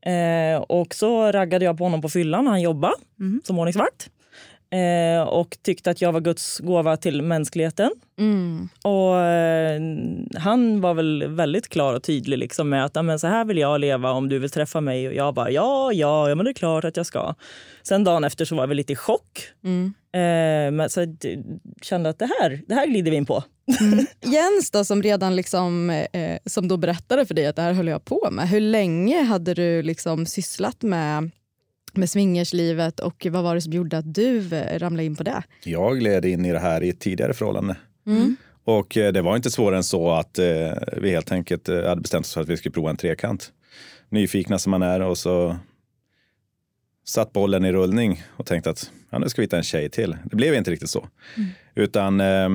Eh, 0.06 0.62
och 0.62 0.94
så 0.94 1.32
raggade 1.32 1.64
jag 1.64 1.78
på 1.78 1.84
honom 1.84 2.02
på 2.02 2.08
fyllan 2.08 2.44
när 2.44 2.50
han 2.50 2.60
jobbade 2.62 2.94
Mm. 3.20 3.40
som 3.44 3.58
ordningsvakt. 3.58 4.10
Eh, 4.70 5.22
och 5.28 5.58
tyckte 5.62 5.90
att 5.90 6.00
jag 6.02 6.12
var 6.12 6.20
Guds 6.20 6.58
gåva 6.58 6.96
till 6.96 7.22
mänskligheten. 7.22 7.90
Mm. 8.18 8.68
Och 8.84 9.20
eh, 9.20 9.80
han 10.36 10.80
var 10.80 10.94
väl 10.94 11.26
väldigt 11.28 11.68
klar 11.68 11.94
och 11.94 12.02
tydlig 12.02 12.38
liksom 12.38 12.68
med 12.68 12.84
att 12.84 12.96
"Ja, 12.96 13.02
men 13.02 13.18
så 13.18 13.26
här 13.26 13.44
vill 13.44 13.58
jag 13.58 13.80
leva 13.80 14.10
om 14.10 14.28
du 14.28 14.38
vill 14.38 14.50
träffa 14.50 14.80
mig. 14.80 15.08
Och 15.08 15.14
jag 15.14 15.34
bara 15.34 15.50
ja, 15.50 15.92
ja, 15.92 16.28
ja 16.28 16.34
men 16.34 16.44
det 16.44 16.50
är 16.50 16.54
klart 16.54 16.84
att 16.84 16.96
jag 16.96 17.06
ska. 17.06 17.34
Sen 17.82 18.04
dagen 18.04 18.24
efter 18.24 18.44
så 18.44 18.54
var 18.56 18.66
väl 18.66 18.76
lite 18.76 18.92
i 18.92 18.96
chock. 18.96 19.40
Mm. 19.64 19.94
Eh, 20.12 20.70
men 20.72 20.90
så 20.90 21.00
jag 21.00 21.44
kände 21.82 22.08
att 22.08 22.18
det 22.18 22.28
här, 22.40 22.60
det 22.66 22.74
här 22.74 22.86
glider 22.86 23.10
vi 23.10 23.16
in 23.16 23.26
på. 23.26 23.44
Jens 24.24 24.70
då, 24.70 24.84
som 24.84 25.02
redan 25.02 25.36
liksom, 25.36 25.90
eh, 25.90 26.38
som 26.46 26.68
då 26.68 26.76
berättade 26.76 27.26
för 27.26 27.34
dig 27.34 27.46
att 27.46 27.56
det 27.56 27.62
här 27.62 27.72
höll 27.72 27.88
jag 27.88 28.04
på 28.04 28.28
med. 28.30 28.48
Hur 28.48 28.60
länge 28.60 29.22
hade 29.22 29.54
du 29.54 29.82
liksom 29.82 30.26
sysslat 30.26 30.82
med, 30.82 31.30
med 31.92 32.10
swingerslivet 32.10 33.00
och 33.00 33.26
vad 33.30 33.42
var 33.42 33.54
det 33.54 33.60
som 33.60 33.72
gjorde 33.72 33.98
att 33.98 34.14
du 34.14 34.56
eh, 34.56 34.78
ramlade 34.78 35.04
in 35.04 35.16
på 35.16 35.22
det? 35.22 35.42
Jag 35.64 35.98
gled 35.98 36.24
in 36.24 36.44
i 36.44 36.52
det 36.52 36.58
här 36.58 36.82
i 36.82 36.88
ett 36.88 37.00
tidigare 37.00 37.34
förhållande. 37.34 37.76
Mm. 38.06 38.36
Och 38.64 38.96
eh, 38.96 39.12
det 39.12 39.22
var 39.22 39.36
inte 39.36 39.50
svårare 39.50 39.76
än 39.76 39.84
så 39.84 40.10
att 40.10 40.38
eh, 40.38 40.72
vi 40.96 41.10
helt 41.10 41.32
enkelt 41.32 41.68
eh, 41.68 41.84
hade 41.84 42.00
bestämt 42.00 42.26
oss 42.26 42.34
för 42.34 42.40
att 42.40 42.48
vi 42.48 42.56
skulle 42.56 42.72
prova 42.72 42.90
en 42.90 42.96
trekant. 42.96 43.52
Nyfikna 44.08 44.58
som 44.58 44.70
man 44.70 44.82
är 44.82 45.00
och 45.00 45.18
så 45.18 45.56
satt 47.04 47.32
bollen 47.32 47.64
i 47.64 47.72
rullning 47.72 48.22
och 48.36 48.46
tänkte 48.46 48.70
att 48.70 48.90
ja, 49.10 49.18
nu 49.18 49.28
ska 49.28 49.42
vi 49.42 49.44
hitta 49.44 49.56
en 49.56 49.62
tjej 49.62 49.90
till. 49.90 50.16
Det 50.24 50.36
blev 50.36 50.54
inte 50.54 50.70
riktigt 50.70 50.90
så. 50.90 51.08
Utan 51.74 52.20
eh, 52.20 52.48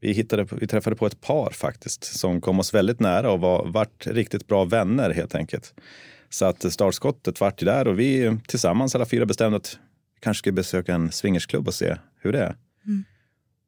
vi, 0.00 0.12
hittade, 0.12 0.46
vi 0.60 0.66
träffade 0.66 0.96
på 0.96 1.06
ett 1.06 1.20
par 1.20 1.50
faktiskt 1.50 2.04
som 2.04 2.40
kom 2.40 2.60
oss 2.60 2.74
väldigt 2.74 3.00
nära 3.00 3.30
och 3.30 3.40
var, 3.40 3.66
vart 3.66 4.06
riktigt 4.06 4.46
bra 4.46 4.64
vänner 4.64 5.10
helt 5.10 5.34
enkelt. 5.34 5.74
Så 6.30 6.44
att 6.44 6.72
startskottet 6.72 7.40
vart 7.40 7.62
ju 7.62 7.64
där 7.64 7.88
och 7.88 7.98
vi 7.98 8.38
tillsammans 8.46 8.94
alla 8.94 9.06
fyra 9.06 9.26
bestämde 9.26 9.56
att 9.56 9.78
vi 10.14 10.20
kanske 10.20 10.38
skulle 10.38 10.52
besöka 10.52 10.94
en 10.94 11.12
swingersklubb 11.12 11.68
och 11.68 11.74
se 11.74 11.96
hur 12.20 12.32
det 12.32 12.40
är. 12.40 12.56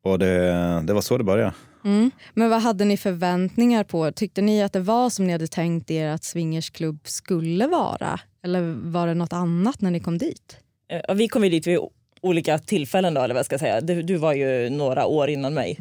Och 0.03 0.19
det, 0.19 0.83
det 0.85 0.93
var 0.93 1.01
så 1.01 1.19
det 1.19 1.25
började. 1.25 1.53
Mm. 1.85 2.11
Men 2.35 2.51
vad 2.51 2.63
hade 2.63 2.85
ni 2.85 2.97
förväntningar 2.97 3.85
på? 3.85 4.13
Tyckte 4.13 4.43
ni 4.43 4.63
att 4.63 4.73
det 4.73 4.81
var 4.81 5.11
som 5.11 5.27
ni 5.27 5.33
hade 5.33 5.47
tänkt 5.47 5.91
er 5.91 6.09
att 6.09 6.25
swingersklubb 6.25 7.01
skulle 7.05 7.67
vara? 7.67 8.21
Eller 8.43 8.63
var 8.91 9.07
det 9.07 9.15
något 9.15 9.33
annat 9.33 9.81
när 9.81 9.91
ni 9.91 10.01
kom 10.01 10.19
dit? 10.19 10.59
Eh, 10.89 11.15
vi 11.15 11.29
kom 11.29 11.45
ju 11.45 11.51
dit 11.51 11.67
vid 11.67 11.79
olika 12.21 12.59
tillfällen 12.59 13.15
då, 13.15 13.21
eller 13.21 13.35
vad 13.35 13.39
jag 13.39 13.47
ska 13.47 13.59
säga. 13.59 13.81
Du, 13.81 14.03
du 14.03 14.17
var 14.17 14.33
ju 14.33 14.71
några 14.71 15.07
år 15.07 15.29
innan 15.29 15.55
mig. 15.55 15.79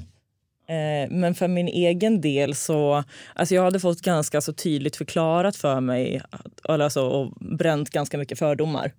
Eh, 0.67 1.09
men 1.09 1.35
för 1.35 1.47
min 1.47 1.67
egen 1.67 2.21
del 2.21 2.55
så, 2.55 3.03
alltså 3.33 3.55
jag 3.55 3.63
hade 3.63 3.79
fått 3.79 4.01
ganska 4.01 4.41
så 4.41 4.53
tydligt 4.53 4.95
förklarat 4.95 5.55
för 5.55 5.79
mig, 5.79 6.21
alltså, 6.63 7.01
och 7.01 7.31
bränt 7.39 7.89
ganska 7.89 8.17
mycket 8.17 8.39
fördomar. 8.39 8.91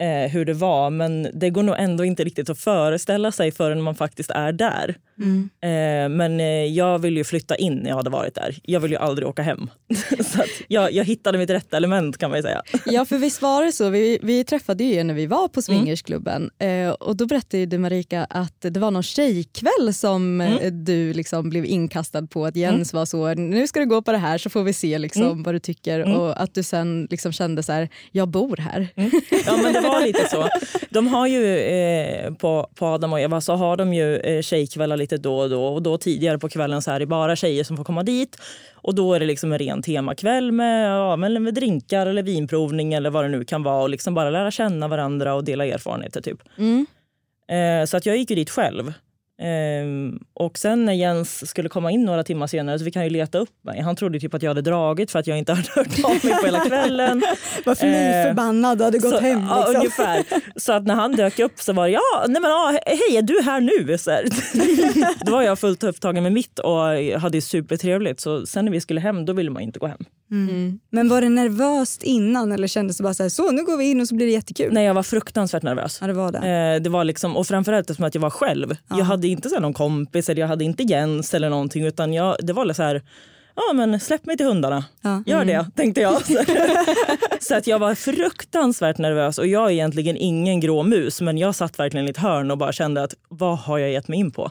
Eh, 0.00 0.30
hur 0.30 0.44
det 0.44 0.54
var, 0.54 0.90
men 0.90 1.28
det 1.34 1.50
går 1.50 1.62
nog 1.62 1.74
ändå 1.78 2.04
inte 2.04 2.24
riktigt 2.24 2.50
att 2.50 2.58
föreställa 2.58 3.32
sig 3.32 3.52
förrän 3.52 3.82
man 3.82 3.94
faktiskt 3.94 4.30
är 4.30 4.52
där. 4.52 4.94
Eh, 5.20 6.08
men 6.08 6.40
eh, 6.40 6.46
jag 6.46 6.98
vill 6.98 7.16
ju 7.16 7.24
flytta 7.24 7.56
in 7.56 7.74
när 7.74 7.88
jag 7.88 7.96
hade 7.96 8.10
varit 8.10 8.34
där. 8.34 8.58
Jag 8.62 8.80
vill 8.80 8.90
ju 8.90 8.96
aldrig 8.96 9.28
åka 9.28 9.42
hem. 9.42 9.70
så 10.20 10.42
jag, 10.68 10.92
jag 10.92 11.04
hittade 11.04 11.38
mitt 11.38 11.50
rätta 11.50 11.76
element 11.76 12.18
kan 12.18 12.30
man 12.30 12.42
säga. 12.42 12.62
Ja, 12.86 13.04
för 13.04 13.18
visst 13.18 13.42
var 13.42 13.64
det 13.64 13.72
så. 13.72 13.88
Vi, 13.88 14.18
vi 14.22 14.44
träffade 14.44 14.84
ju 14.84 14.94
er 14.94 15.04
när 15.04 15.14
vi 15.14 15.26
var 15.26 15.48
på 15.48 15.62
swingersklubben 15.62 16.50
eh, 16.58 16.90
och 16.90 17.16
då 17.16 17.26
berättade 17.26 17.66
du 17.66 17.78
Marika 17.78 18.24
att 18.24 18.60
det 18.60 18.80
var 18.80 18.90
någon 18.90 19.02
tjejkväll 19.02 19.94
som 19.94 20.40
eh, 20.40 20.72
du 20.72 21.12
liksom 21.12 21.50
blev 21.50 21.64
inkastad 21.66 22.26
på. 22.26 22.46
Att 22.46 22.56
Jens 22.56 22.92
var 22.92 23.04
så, 23.06 23.34
nu 23.34 23.66
ska 23.66 23.80
du 23.80 23.86
gå 23.86 24.02
på 24.02 24.12
det 24.12 24.18
här 24.18 24.38
så 24.38 24.50
får 24.50 24.62
vi 24.62 24.72
se 24.72 24.98
liksom 24.98 25.42
vad 25.42 25.54
du 25.54 25.58
tycker 25.58 26.16
och 26.16 26.42
att 26.42 26.54
du 26.54 26.62
sen 26.62 27.06
liksom 27.10 27.32
kände 27.32 27.62
så 27.62 27.72
här, 27.72 27.88
jag 28.12 28.28
bor 28.28 28.56
här. 28.56 28.88
Ja 29.46 29.56
men 29.62 29.72
det 29.72 29.80
var 29.80 30.06
lite 30.06 30.28
så. 30.28 30.48
De 30.90 31.06
har 31.06 31.26
ju 31.26 31.58
eh, 31.58 32.34
på, 32.34 32.68
på 32.74 32.86
Adam 32.86 33.12
och 33.12 33.20
Eva 33.20 33.40
så 33.40 33.54
har 33.54 33.76
de 33.76 33.94
ju 33.94 34.16
eh, 34.16 34.42
tjejkvällar 34.42 34.96
lite 34.96 35.09
då 35.16 35.38
och 35.38 35.50
då 35.50 35.64
och 35.64 35.82
då 35.82 35.98
tidigare 35.98 36.38
på 36.38 36.48
kvällen 36.48 36.82
så 36.82 36.90
är 36.90 36.98
det 36.98 37.06
bara 37.06 37.36
tjejer 37.36 37.64
som 37.64 37.76
får 37.76 37.84
komma 37.84 38.02
dit 38.02 38.36
och 38.74 38.94
då 38.94 39.14
är 39.14 39.20
det 39.20 39.26
liksom 39.26 39.52
en 39.52 39.58
ren 39.58 39.82
temakväll 39.82 40.52
med, 40.52 40.90
ja, 40.90 41.16
med 41.16 41.54
drinkar 41.54 42.06
eller 42.06 42.22
vinprovning 42.22 42.92
eller 42.94 43.10
vad 43.10 43.24
det 43.24 43.28
nu 43.28 43.44
kan 43.44 43.62
vara 43.62 43.82
och 43.82 43.90
liksom 43.90 44.14
bara 44.14 44.30
lära 44.30 44.50
känna 44.50 44.88
varandra 44.88 45.34
och 45.34 45.44
dela 45.44 45.66
erfarenheter 45.66 46.20
typ. 46.20 46.38
Mm. 46.58 46.86
Eh, 47.48 47.86
så 47.86 47.96
att 47.96 48.06
jag 48.06 48.16
gick 48.16 48.30
ju 48.30 48.36
dit 48.36 48.50
själv. 48.50 48.92
Ehm, 49.42 50.18
och 50.34 50.58
sen 50.58 50.84
när 50.84 50.92
Jens 50.92 51.48
skulle 51.48 51.68
komma 51.68 51.90
in 51.90 52.04
några 52.04 52.24
timmar 52.24 52.46
senare 52.46 52.78
så 52.78 52.84
fick 52.84 52.96
han 52.96 53.04
ju 53.04 53.10
leta 53.10 53.38
upp 53.38 53.64
mig. 53.64 53.80
Han 53.80 53.96
trodde 53.96 54.20
typ 54.20 54.34
att 54.34 54.42
jag 54.42 54.50
hade 54.50 54.62
dragit 54.62 55.10
för 55.10 55.18
att 55.18 55.26
jag 55.26 55.38
inte 55.38 55.52
hade 55.54 55.68
hört 55.74 56.04
av 56.04 56.24
mig 56.24 56.34
på 56.40 56.46
hela 56.46 56.60
kvällen. 56.60 57.22
Varför 57.64 57.86
ni 57.86 58.24
förbannad 58.26 58.80
hade 58.80 58.98
gått 58.98 59.14
så, 59.14 59.20
hem? 59.20 59.46
Ja, 59.48 59.58
Liksom. 59.58 59.76
ungefär. 59.76 60.24
Så 60.60 60.72
att 60.72 60.86
när 60.86 60.94
han 60.94 61.12
dök 61.12 61.38
upp 61.38 61.58
så 61.60 61.72
var 61.72 61.86
det 61.86 61.92
ja, 61.92 62.24
nej 62.28 62.42
men, 62.42 62.50
ja 62.50 62.78
hej 62.86 63.16
är 63.16 63.22
du 63.22 63.42
här 63.42 63.60
nu? 63.60 63.98
Så 63.98 64.10
här. 64.10 64.24
Då 65.24 65.32
var 65.32 65.42
jag 65.42 65.58
fullt 65.58 65.84
upptagen 65.84 66.22
med 66.22 66.32
mitt 66.32 66.58
och 66.58 66.78
hade 67.20 67.40
supertrevligt. 67.40 68.20
Så 68.20 68.46
sen 68.46 68.64
när 68.64 68.72
vi 68.72 68.80
skulle 68.80 69.00
hem 69.00 69.24
då 69.26 69.32
ville 69.32 69.50
man 69.50 69.62
inte 69.62 69.78
gå 69.78 69.86
hem. 69.86 70.04
Men 70.90 71.08
var 71.08 71.20
det 71.20 71.28
nervöst 71.28 72.02
innan 72.02 72.52
eller 72.52 72.66
kändes 72.66 72.96
det 72.96 73.02
bara 73.02 73.14
så 73.14 73.22
här, 73.22 73.30
så 73.30 73.50
nu 73.50 73.64
går 73.64 73.76
vi 73.76 73.90
in 73.90 74.00
och 74.00 74.08
så 74.08 74.14
blir 74.14 74.26
det 74.26 74.32
jättekul? 74.32 74.72
Nej 74.72 74.84
jag 74.84 74.94
var 74.94 75.02
fruktansvärt 75.02 75.62
nervös. 75.62 75.98
Ja 76.00 76.06
det 76.06 76.12
var 76.12 76.32
det. 76.32 76.38
Eh, 76.38 76.82
det 76.82 76.90
var 76.90 77.04
liksom, 77.04 77.36
och 77.36 77.46
framförallt 77.46 77.90
eftersom 77.90 78.04
att 78.04 78.14
jag 78.14 78.22
var 78.22 78.30
själv. 78.30 78.76
Jag 78.88 79.04
hade 79.04 79.28
inte 79.28 79.48
så 79.48 79.60
någon 79.60 79.74
kompis 79.74 80.28
eller 80.28 80.40
jag 80.40 80.48
hade 80.48 80.64
inte 80.64 80.82
Jens 80.82 81.34
eller 81.34 81.50
någonting 81.50 81.84
utan 81.84 82.12
jag, 82.12 82.36
det 82.42 82.52
var 82.52 82.72
så 82.72 82.82
här 82.82 83.02
Ja 83.54 83.72
men 83.74 84.00
släpp 84.00 84.26
mig 84.26 84.36
till 84.36 84.46
hundarna. 84.46 84.84
Ja. 85.02 85.22
Gör 85.26 85.44
det, 85.44 85.66
tänkte 85.76 86.00
jag. 86.00 86.22
så 87.40 87.54
att 87.54 87.66
jag 87.66 87.78
var 87.78 87.94
fruktansvärt 87.94 88.98
nervös 88.98 89.38
och 89.38 89.46
jag 89.46 89.66
är 89.66 89.70
egentligen 89.70 90.16
ingen 90.16 90.60
grå 90.60 90.82
mus 90.82 91.20
men 91.20 91.38
jag 91.38 91.54
satt 91.54 91.78
verkligen 91.78 92.06
i 92.06 92.10
ett 92.10 92.16
hörn 92.16 92.50
och 92.50 92.58
bara 92.58 92.72
kände 92.72 93.02
att 93.02 93.14
vad 93.28 93.58
har 93.58 93.78
jag 93.78 93.92
gett 93.92 94.08
mig 94.08 94.18
in 94.18 94.30
på? 94.30 94.50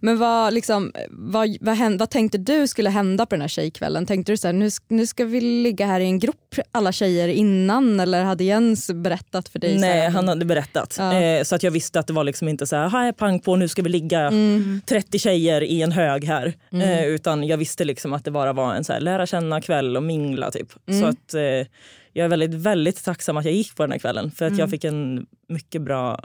Men 0.00 0.18
vad, 0.18 0.54
liksom, 0.54 0.92
vad, 1.10 1.56
vad, 1.60 1.74
hände, 1.76 1.98
vad 1.98 2.10
tänkte 2.10 2.38
du 2.38 2.68
skulle 2.68 2.90
hända 2.90 3.26
på 3.26 3.34
den 3.34 3.40
här 3.40 3.48
tjejkvällen? 3.48 4.06
Tänkte 4.06 4.32
du 4.32 4.36
så 4.36 4.48
här, 4.48 4.52
nu, 4.52 4.70
nu 4.88 5.06
ska 5.06 5.24
vi 5.24 5.40
ligga 5.40 5.86
här 5.86 6.00
i 6.00 6.04
en 6.04 6.18
grupp 6.18 6.54
alla 6.72 6.92
tjejer 6.92 7.28
innan 7.28 8.00
eller 8.00 8.24
hade 8.24 8.44
Jens 8.44 8.90
berättat 8.94 9.48
för 9.48 9.58
dig? 9.58 9.74
så 9.74 9.80
Nej, 9.80 10.08
han 10.10 10.28
hade 10.28 10.44
berättat. 10.44 10.96
Ja. 10.98 11.14
Eh, 11.20 11.42
så 11.42 11.54
att 11.54 11.62
jag 11.62 11.70
visste 11.70 12.00
att 12.00 12.06
det 12.06 12.12
var 12.12 12.24
liksom 12.24 12.48
inte 12.48 12.66
så 12.66 12.76
här, 12.76 12.88
här 12.88 13.12
pang 13.12 13.40
på, 13.40 13.56
nu 13.56 13.68
ska 13.68 13.82
vi 13.82 13.88
ligga 13.88 14.20
Mm. 14.20 14.80
30 14.86 15.18
tjejer 15.18 15.62
i 15.62 15.82
en 15.82 15.92
hög 15.92 16.24
här. 16.24 16.54
Eh, 16.72 17.04
utan 17.06 17.44
jag 17.46 17.56
visste 17.58 17.84
liksom 17.84 18.12
att 18.12 18.24
det 18.24 18.30
bara 18.30 18.52
var 18.52 18.74
en 18.74 18.84
så 18.84 18.92
här, 18.92 19.00
lära 19.00 19.26
känna 19.26 19.60
kväll 19.60 19.96
och 19.96 20.02
mingla 20.02 20.50
typ. 20.50 20.68
Mm. 20.88 21.00
Så 21.02 21.06
att 21.06 21.34
eh, 21.34 21.42
jag 22.12 22.24
är 22.24 22.28
väldigt, 22.28 22.54
väldigt 22.54 23.04
tacksam 23.04 23.36
att 23.36 23.44
jag 23.44 23.54
gick 23.54 23.74
på 23.76 23.82
den 23.82 23.92
här 23.92 23.98
kvällen. 23.98 24.30
För 24.30 24.44
att 24.44 24.50
Mm. 24.50 24.60
jag 24.60 24.70
fick 24.70 24.84
en 24.84 25.26
mycket 25.48 25.82
bra 25.82 26.20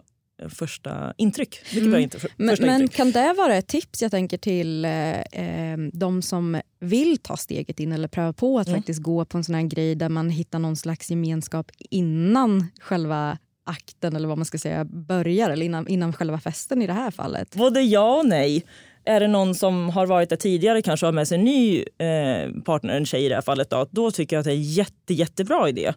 första 0.49 1.13
intryck. 1.17 1.59
Mycket 1.75 1.89
bra 1.91 1.99
intryck, 1.99 2.23
Mm. 2.23 2.33
Men, 2.37 2.49
första 2.49 2.65
men 2.65 2.81
intryck. 2.81 2.97
kan 2.97 3.11
det 3.11 3.33
vara 3.37 3.55
ett 3.55 3.67
tips 3.67 4.01
jag 4.01 4.11
tänker 4.11 4.37
till 4.37 4.85
eh, 4.85 5.19
eh, 5.21 5.77
de 5.93 6.21
som 6.21 6.61
vill 6.79 7.17
ta 7.17 7.37
steget 7.37 7.79
in 7.79 7.91
eller 7.91 8.07
pröva 8.07 8.33
på 8.33 8.59
att 8.59 8.67
Mm. 8.67 8.79
faktiskt 8.79 9.01
gå 9.01 9.25
på 9.25 9.37
en 9.37 9.43
sån 9.43 9.55
här 9.55 9.61
grej 9.63 9.95
där 9.95 10.09
man 10.09 10.29
hittar 10.29 10.59
någon 10.59 10.75
slags 10.75 11.09
gemenskap 11.09 11.71
innan 11.89 12.67
själva 12.81 13.37
akten 13.65 14.15
eller 14.15 14.27
vad 14.27 14.37
man 14.37 14.45
ska 14.45 14.57
säga 14.57 14.85
börjar 14.85 15.49
eller 15.49 15.65
innan, 15.65 15.87
innan 15.87 16.13
själva 16.13 16.39
festen 16.39 16.81
i 16.81 16.87
det 16.87 16.93
här 16.93 17.11
fallet. 17.11 17.55
Både 17.55 17.81
ja 17.81 18.17
och 18.19 18.25
nej. 18.25 18.65
Är 19.05 19.19
det 19.19 19.27
någon 19.27 19.55
som 19.55 19.89
har 19.89 20.05
varit 20.05 20.29
där 20.29 20.35
tidigare, 20.35 20.81
kanske 20.81 21.05
har 21.05 21.13
med 21.13 21.27
sig 21.27 21.37
en 21.37 21.43
ny 21.43 21.77
eh, 21.79 22.61
partner, 22.65 22.93
en 22.97 23.05
tjej 23.05 23.25
i 23.25 23.29
det 23.29 23.35
här 23.35 23.41
fallet, 23.41 23.69
då, 23.69 23.87
då 23.91 24.11
tycker 24.11 24.35
jag 24.35 24.39
att 24.39 24.45
det 24.45 24.51
är 24.51 24.55
en 24.55 24.63
jätte, 24.63 25.13
jättebra 25.13 25.69
idé. 25.69 25.93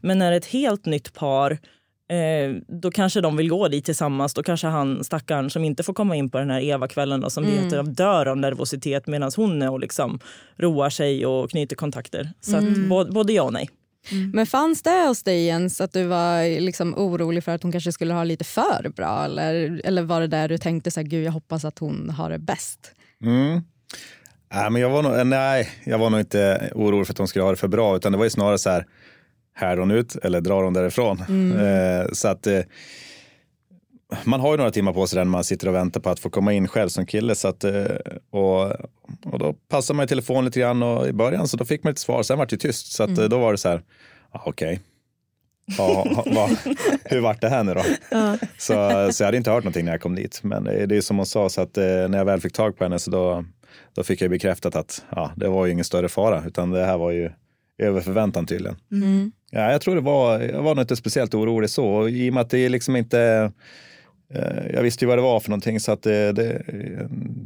Men 0.00 0.18
när 0.18 0.30
det 0.30 0.36
är 0.36 0.38
ett 0.38 0.46
helt 0.46 0.86
nytt 0.86 1.12
par, 1.14 1.58
eh, 2.08 2.56
då 2.68 2.90
kanske 2.90 3.20
de 3.20 3.36
vill 3.36 3.48
gå 3.48 3.68
dit 3.68 3.84
tillsammans. 3.84 4.34
Då 4.34 4.42
kanske 4.42 4.66
han 4.66 5.04
stackaren 5.04 5.50
som 5.50 5.64
inte 5.64 5.82
får 5.82 5.94
komma 5.94 6.16
in 6.16 6.30
på 6.30 6.38
den 6.38 6.50
här 6.50 6.60
Eva-kvällen 6.60 7.20
då, 7.20 7.30
som 7.30 7.44
det 7.44 7.50
heter, 7.50 7.82
dör 7.82 8.26
av 8.26 8.36
nervositet 8.36 9.06
medan 9.06 9.30
hon 9.36 9.62
är 9.62 9.70
och 9.70 9.80
liksom 9.80 10.20
roar 10.56 10.90
sig 10.90 11.26
och 11.26 11.50
knyter 11.50 11.76
kontakter. 11.76 12.32
Så 12.40 12.56
att 12.56 12.88
både, 12.88 13.12
både 13.12 13.32
ja 13.32 13.42
och 13.42 13.52
nej. 13.52 13.70
Mm. 14.12 14.30
Men 14.30 14.46
fanns 14.46 14.82
det 14.82 15.06
hos 15.06 15.22
dig 15.22 15.44
Jens 15.44 15.80
att 15.80 15.92
du 15.92 16.04
var 16.04 16.60
liksom 16.60 16.94
orolig 16.94 17.44
för 17.44 17.54
att 17.54 17.62
hon 17.62 17.72
kanske 17.72 17.92
skulle 17.92 18.14
ha 18.14 18.24
lite 18.24 18.44
för 18.44 18.92
bra? 18.96 19.24
Eller, 19.24 19.80
eller 19.84 20.02
var 20.02 20.20
det 20.20 20.26
där 20.26 20.48
du 20.48 20.58
tänkte 20.58 20.90
så 20.90 21.00
här, 21.00 21.06
gud 21.06 21.24
jag 21.24 21.32
hoppas 21.32 21.64
att 21.64 21.78
hon 21.78 22.10
har 22.10 22.30
det 22.30 22.38
bäst? 22.38 22.92
Mm. 23.24 23.60
Nej, 24.54 24.70
men 24.70 24.82
jag 24.82 24.90
var 24.90 25.02
nog, 25.02 25.26
nej, 25.26 25.68
jag 25.84 25.98
var 25.98 26.10
nog 26.10 26.20
inte 26.20 26.70
orolig 26.74 27.06
för 27.06 27.14
att 27.14 27.18
hon 27.18 27.28
skulle 27.28 27.44
ha 27.44 27.50
det 27.50 27.56
för 27.56 27.68
bra, 27.68 27.96
utan 27.96 28.12
det 28.12 28.18
var 28.18 28.24
ju 28.24 28.30
snarare 28.30 28.58
så 28.58 28.70
här, 28.70 28.86
här 29.58 29.76
hon 29.76 29.90
ut 29.90 30.16
eller 30.16 30.40
drar 30.40 30.62
hon 30.62 30.72
därifrån? 30.72 31.24
Mm. 31.28 31.58
Eh, 31.68 32.06
så 32.12 32.28
att 32.28 32.46
eh, 32.46 32.60
man 34.24 34.40
har 34.40 34.50
ju 34.50 34.56
några 34.56 34.70
timmar 34.70 34.92
på 34.92 35.06
sig 35.06 35.16
när 35.16 35.24
man 35.24 35.44
sitter 35.44 35.68
och 35.68 35.74
väntar 35.74 36.00
på 36.00 36.10
att 36.10 36.20
få 36.20 36.30
komma 36.30 36.52
in 36.52 36.68
själv 36.68 36.88
som 36.88 37.06
kille. 37.06 37.34
Så 37.34 37.48
att, 37.48 37.64
eh, 37.64 37.84
och, 38.30 38.62
och 39.24 39.38
då 39.38 39.52
passade 39.68 39.96
man 39.96 40.04
i 40.04 40.08
telefon 40.08 40.44
lite 40.44 40.60
grann 40.60 40.82
och 40.82 41.08
i 41.08 41.12
början 41.12 41.48
så 41.48 41.56
då 41.56 41.64
fick 41.64 41.84
man 41.84 41.90
ett 41.90 41.98
svar. 41.98 42.22
Sen 42.22 42.38
var 42.38 42.46
det 42.46 42.56
tyst. 42.56 42.92
Så 42.92 43.02
att, 43.02 43.10
mm. 43.10 43.28
då 43.28 43.38
var 43.38 43.52
det 43.52 43.58
så 43.58 43.68
här, 43.68 43.82
ah, 44.30 44.40
okej. 44.44 44.72
Okay. 44.72 44.78
Ja, 45.78 46.22
va, 46.26 46.48
hur 47.04 47.20
vart 47.20 47.40
det 47.40 47.48
här 47.48 47.64
nu 47.64 47.74
då? 47.74 47.82
Ja. 48.10 48.38
Så, 48.58 49.08
så 49.12 49.22
jag 49.22 49.26
hade 49.26 49.36
inte 49.36 49.50
hört 49.50 49.64
någonting 49.64 49.84
när 49.84 49.92
jag 49.92 50.00
kom 50.00 50.14
dit. 50.14 50.40
Men 50.42 50.64
det 50.64 50.96
är 50.96 51.00
som 51.00 51.16
hon 51.16 51.26
sa, 51.26 51.48
så 51.48 51.60
att 51.60 51.76
när 51.76 52.18
jag 52.18 52.24
väl 52.24 52.40
fick 52.40 52.52
tag 52.52 52.78
på 52.78 52.84
henne 52.84 52.98
så 52.98 53.10
då, 53.10 53.44
då 53.94 54.02
fick 54.02 54.22
jag 54.22 54.30
bekräftat 54.30 54.76
att 54.76 55.04
ja, 55.10 55.32
det 55.36 55.48
var 55.48 55.66
ju 55.66 55.72
ingen 55.72 55.84
större 55.84 56.08
fara, 56.08 56.44
utan 56.46 56.70
det 56.70 56.84
här 56.84 56.98
var 56.98 57.10
ju 57.10 57.30
över 57.78 58.00
förväntan 58.00 58.46
tydligen. 58.46 58.76
Mm. 58.92 59.32
Ja, 59.50 59.72
jag 59.72 59.80
tror 59.80 59.94
det 59.94 60.00
var, 60.00 60.40
jag 60.40 60.62
var 60.62 60.74
nog 60.74 60.82
inte 60.82 60.96
speciellt 60.96 61.34
orolig 61.34 61.70
så, 61.70 61.86
och 61.86 62.10
i 62.10 62.30
och 62.30 62.34
med 62.34 62.40
att 62.40 62.50
det 62.50 62.68
liksom 62.68 62.96
inte 62.96 63.52
eh, 64.34 64.72
jag 64.72 64.82
visste 64.82 65.04
ju 65.04 65.08
vad 65.08 65.18
det 65.18 65.22
var 65.22 65.40
för 65.40 65.50
någonting 65.50 65.80
så 65.80 65.92
att 65.92 66.02
det, 66.02 66.32
det, 66.32 66.62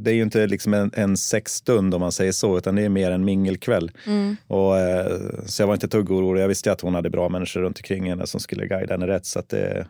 det 0.03 0.11
är 0.11 0.15
ju 0.15 0.23
inte 0.23 0.47
liksom 0.47 0.75
en, 0.75 0.91
en 0.95 1.17
sexstund 1.17 1.95
om 1.95 2.01
man 2.01 2.13
säger 2.13 2.33
så 2.33 2.59
utan 2.59 2.75
det 2.75 2.83
är 2.83 2.89
mer 2.89 3.11
en 3.11 3.25
mingelkväll. 3.25 3.91
Mm. 4.07 4.37
Och, 4.47 4.79
eh, 4.79 5.19
så 5.47 5.63
jag 5.63 5.67
var 5.67 5.75
inte 5.75 5.87
ett 5.87 5.93
dugg 5.93 6.11
orolig. 6.11 6.43
Jag 6.43 6.49
visste 6.49 6.73
att 6.73 6.81
hon 6.81 6.95
hade 6.95 7.11
bra 7.11 7.29
människor 7.29 7.61
runt 7.61 7.79
omkring 7.79 8.09
henne 8.09 8.27
som 8.27 8.41
skulle 8.41 8.67
guida 8.67 8.95
henne 8.95 9.07
rätt. 9.07 9.27
Så 9.27 9.39
att 9.39 9.49
det, 9.49 9.87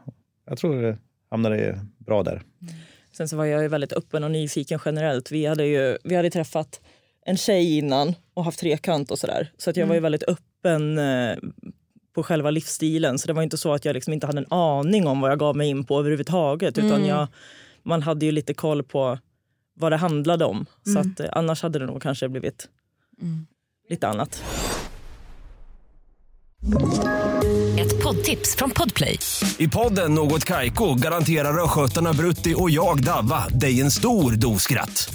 jag 0.48 0.58
tror 0.58 0.82
det 0.82 0.98
hamnade 1.30 1.80
bra 1.98 2.22
där. 2.22 2.32
Mm. 2.32 2.74
Sen 3.12 3.28
så 3.28 3.36
var 3.36 3.44
jag 3.44 3.62
ju 3.62 3.68
väldigt 3.68 3.92
öppen 3.92 4.24
och 4.24 4.30
nyfiken 4.30 4.78
generellt. 4.84 5.32
Vi 5.32 5.46
hade 5.46 5.66
ju 5.66 5.98
vi 6.04 6.14
hade 6.14 6.30
träffat 6.30 6.80
en 7.26 7.36
tjej 7.36 7.78
innan 7.78 8.14
och 8.34 8.44
haft 8.44 8.58
trekant 8.58 9.10
och 9.10 9.18
sådär. 9.18 9.52
Så 9.58 9.70
att 9.70 9.76
jag 9.76 9.82
mm. 9.82 9.88
var 9.88 9.94
ju 9.94 9.98
mm. 9.98 10.02
väldigt 10.02 10.28
öppen 10.28 10.98
eh, 10.98 11.36
på 12.14 12.22
själva 12.22 12.50
livsstilen. 12.50 13.18
Så 13.18 13.26
det 13.26 13.32
var 13.32 13.42
inte 13.42 13.58
så 13.58 13.72
att 13.74 13.84
jag 13.84 13.94
liksom 13.94 14.12
inte 14.12 14.26
hade 14.26 14.38
en 14.38 14.52
aning 14.52 15.06
om 15.06 15.20
vad 15.20 15.30
jag 15.30 15.38
gav 15.38 15.56
mig 15.56 15.68
in 15.68 15.84
på 15.84 15.98
överhuvudtaget. 15.98 16.78
Utan 16.78 16.92
mm. 16.92 17.08
jag, 17.08 17.26
man 17.82 18.02
hade 18.02 18.26
ju 18.26 18.32
lite 18.32 18.54
koll 18.54 18.82
på 18.82 19.18
vad 19.74 19.92
det 19.92 19.96
handlade 19.96 20.44
om. 20.44 20.66
Så 20.92 20.98
att, 20.98 21.20
eh, 21.20 21.26
annars 21.32 21.62
hade 21.62 21.78
det 21.78 21.86
nog 21.86 22.02
kanske 22.02 22.28
blivit 22.28 22.68
mm. 23.20 23.46
lite 23.88 24.08
annat. 24.08 24.42
Ett 27.78 28.02
poddtips 28.02 28.56
från 28.56 28.70
Podplay. 28.70 29.18
I 29.58 29.68
podden 29.68 30.14
Något 30.14 30.44
Kaiko 30.44 30.94
garanterar 30.94 31.64
östgötarna 31.64 32.12
Brutti 32.12 32.54
och 32.56 32.70
jag, 32.70 33.04
Davva, 33.04 33.48
dig 33.48 33.80
en 33.80 33.90
stor 33.90 34.32
dos 34.32 34.62
skratt. 34.62 35.14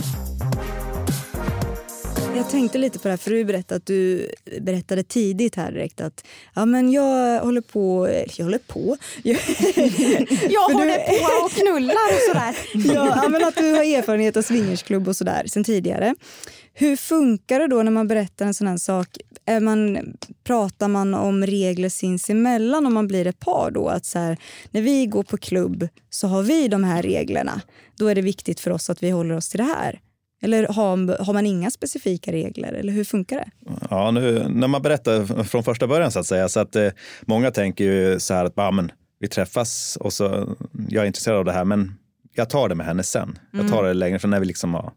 Jag 2.35 2.49
tänkte 2.49 2.77
lite 2.77 2.99
på 2.99 3.03
det 3.07 3.09
här, 3.09 3.17
för 3.17 3.31
du 3.31 3.45
berättade 3.45 3.77
att 3.77 3.85
du 3.85 4.29
berättade 4.61 5.03
tidigt 5.03 5.55
här 5.55 5.71
direkt 5.71 6.01
att 6.01 6.25
ja, 6.55 6.65
men 6.65 6.91
jag 6.91 7.39
håller 7.41 7.61
på, 7.61 8.09
jag 8.35 8.45
håller 8.45 8.57
på. 8.57 8.97
Jag, 9.23 9.35
håller 10.59 10.85
du, 10.85 11.19
på 11.19 11.45
och 11.45 11.51
knullar 11.51 11.93
och 11.93 12.21
sådär. 12.27 12.55
ja, 12.95 13.29
men 13.29 13.43
att 13.43 13.55
du 13.55 13.71
har 13.71 13.83
erfarenhet 13.83 14.37
av 14.37 14.41
swingersklubb 14.41 15.07
och 15.07 15.15
sådär 15.15 15.43
sen 15.47 15.63
tidigare. 15.63 16.15
Hur 16.73 16.95
funkar 16.95 17.59
det 17.59 17.67
då 17.67 17.83
när 17.83 17.91
man 17.91 18.07
berättar 18.07 18.45
en 18.45 18.53
sån 18.53 18.67
här 18.67 18.77
sak? 18.77 19.07
Är 19.45 19.59
man, 19.59 19.97
pratar 20.43 20.87
man 20.87 21.13
om 21.13 21.45
regler 21.45 21.89
sinsemellan 21.89 22.85
om 22.85 22.93
man 22.93 23.07
blir 23.07 23.27
ett 23.27 23.39
par 23.39 23.71
då? 23.71 23.87
Att 23.87 24.05
så 24.05 24.19
här, 24.19 24.37
när 24.71 24.81
vi 24.81 25.05
går 25.05 25.23
på 25.23 25.37
klubb 25.37 25.87
så 26.09 26.27
har 26.27 26.43
vi 26.43 26.67
de 26.67 26.83
här 26.83 27.01
reglerna. 27.01 27.61
Då 27.97 28.07
är 28.07 28.15
det 28.15 28.21
viktigt 28.21 28.59
för 28.59 28.71
oss 28.71 28.89
att 28.89 29.03
vi 29.03 29.09
håller 29.09 29.35
oss 29.35 29.49
till 29.49 29.57
det 29.57 29.73
här. 29.77 29.99
Eller 30.41 30.67
har, 30.67 31.23
har 31.23 31.33
man 31.33 31.45
inga 31.45 31.71
specifika 31.71 32.31
regler? 32.31 32.73
Eller 32.73 32.93
hur 32.93 33.03
funkar 33.03 33.37
det? 33.37 33.73
Ja, 33.89 34.11
nu, 34.11 34.45
när 34.49 34.67
man 34.67 34.81
berättar 34.81 35.43
från 35.43 35.63
första 35.63 35.87
början 35.87 36.11
så 36.11 36.19
att 36.19 36.25
säga. 36.25 36.49
Så 36.49 36.59
att, 36.59 36.75
eh, 36.75 36.89
många 37.21 37.51
tänker 37.51 37.83
ju 37.83 38.19
så 38.19 38.33
här 38.33 38.45
att 38.45 38.55
bah, 38.55 38.71
men, 38.71 38.91
vi 39.19 39.27
träffas 39.27 39.97
och 40.01 40.13
så 40.13 40.55
jag 40.89 41.03
är 41.03 41.07
intresserad 41.07 41.37
av 41.37 41.45
det 41.45 41.51
här 41.51 41.65
men 41.65 41.93
jag 42.33 42.49
tar 42.49 42.69
det 42.69 42.75
med 42.75 42.85
henne 42.85 43.03
sen. 43.03 43.39
Jag 43.51 43.67
tar 43.67 43.79
mm. 43.79 43.87
det 43.87 43.93
längre 43.93 44.19
för 44.19 44.27
när 44.27 44.39
vi 44.39 44.45
liksom 44.45 44.73
har 44.73 44.91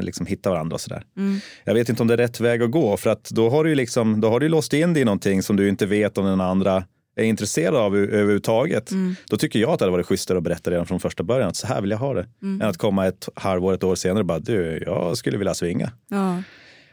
liksom 0.00 0.26
hittar 0.26 0.50
varandra 0.50 0.74
och 0.74 0.80
sådär. 0.80 1.02
Mm. 1.16 1.40
Jag 1.64 1.74
vet 1.74 1.88
inte 1.88 2.02
om 2.02 2.08
det 2.08 2.14
är 2.14 2.18
rätt 2.18 2.40
väg 2.40 2.62
att 2.62 2.70
gå 2.70 2.96
för 2.96 3.10
att 3.10 3.30
då 3.30 3.50
har 3.50 3.64
du, 3.64 3.74
liksom, 3.74 4.20
då 4.20 4.30
har 4.30 4.40
du 4.40 4.48
låst 4.48 4.72
in 4.72 4.92
dig 4.92 5.02
i 5.02 5.04
någonting 5.04 5.42
som 5.42 5.56
du 5.56 5.68
inte 5.68 5.86
vet 5.86 6.18
om 6.18 6.24
den 6.24 6.40
andra 6.40 6.84
är 7.16 7.24
intresserad 7.24 7.74
av 7.74 7.96
överhuvudtaget, 7.96 8.90
mm. 8.90 9.14
då 9.30 9.36
tycker 9.36 9.58
jag 9.58 9.70
att 9.70 9.78
det 9.78 9.84
hade 9.84 9.92
varit 9.92 10.06
schysstare 10.06 10.38
att 10.38 10.44
berätta 10.44 10.70
redan 10.70 10.86
från 10.86 11.00
första 11.00 11.22
början 11.22 11.48
att 11.48 11.56
så 11.56 11.66
här 11.66 11.80
vill 11.80 11.90
jag 11.90 11.98
ha 11.98 12.14
det. 12.14 12.26
Mm. 12.42 12.60
Än 12.62 12.68
att 12.68 12.76
komma 12.76 13.06
ett 13.06 13.28
halvår, 13.34 13.74
ett 13.74 13.84
år 13.84 13.94
senare 13.94 14.18
och 14.18 14.26
bara 14.26 14.38
du, 14.38 14.82
jag 14.86 15.16
skulle 15.16 15.38
vilja 15.38 15.54
svinga. 15.54 15.92
Ja. 16.08 16.42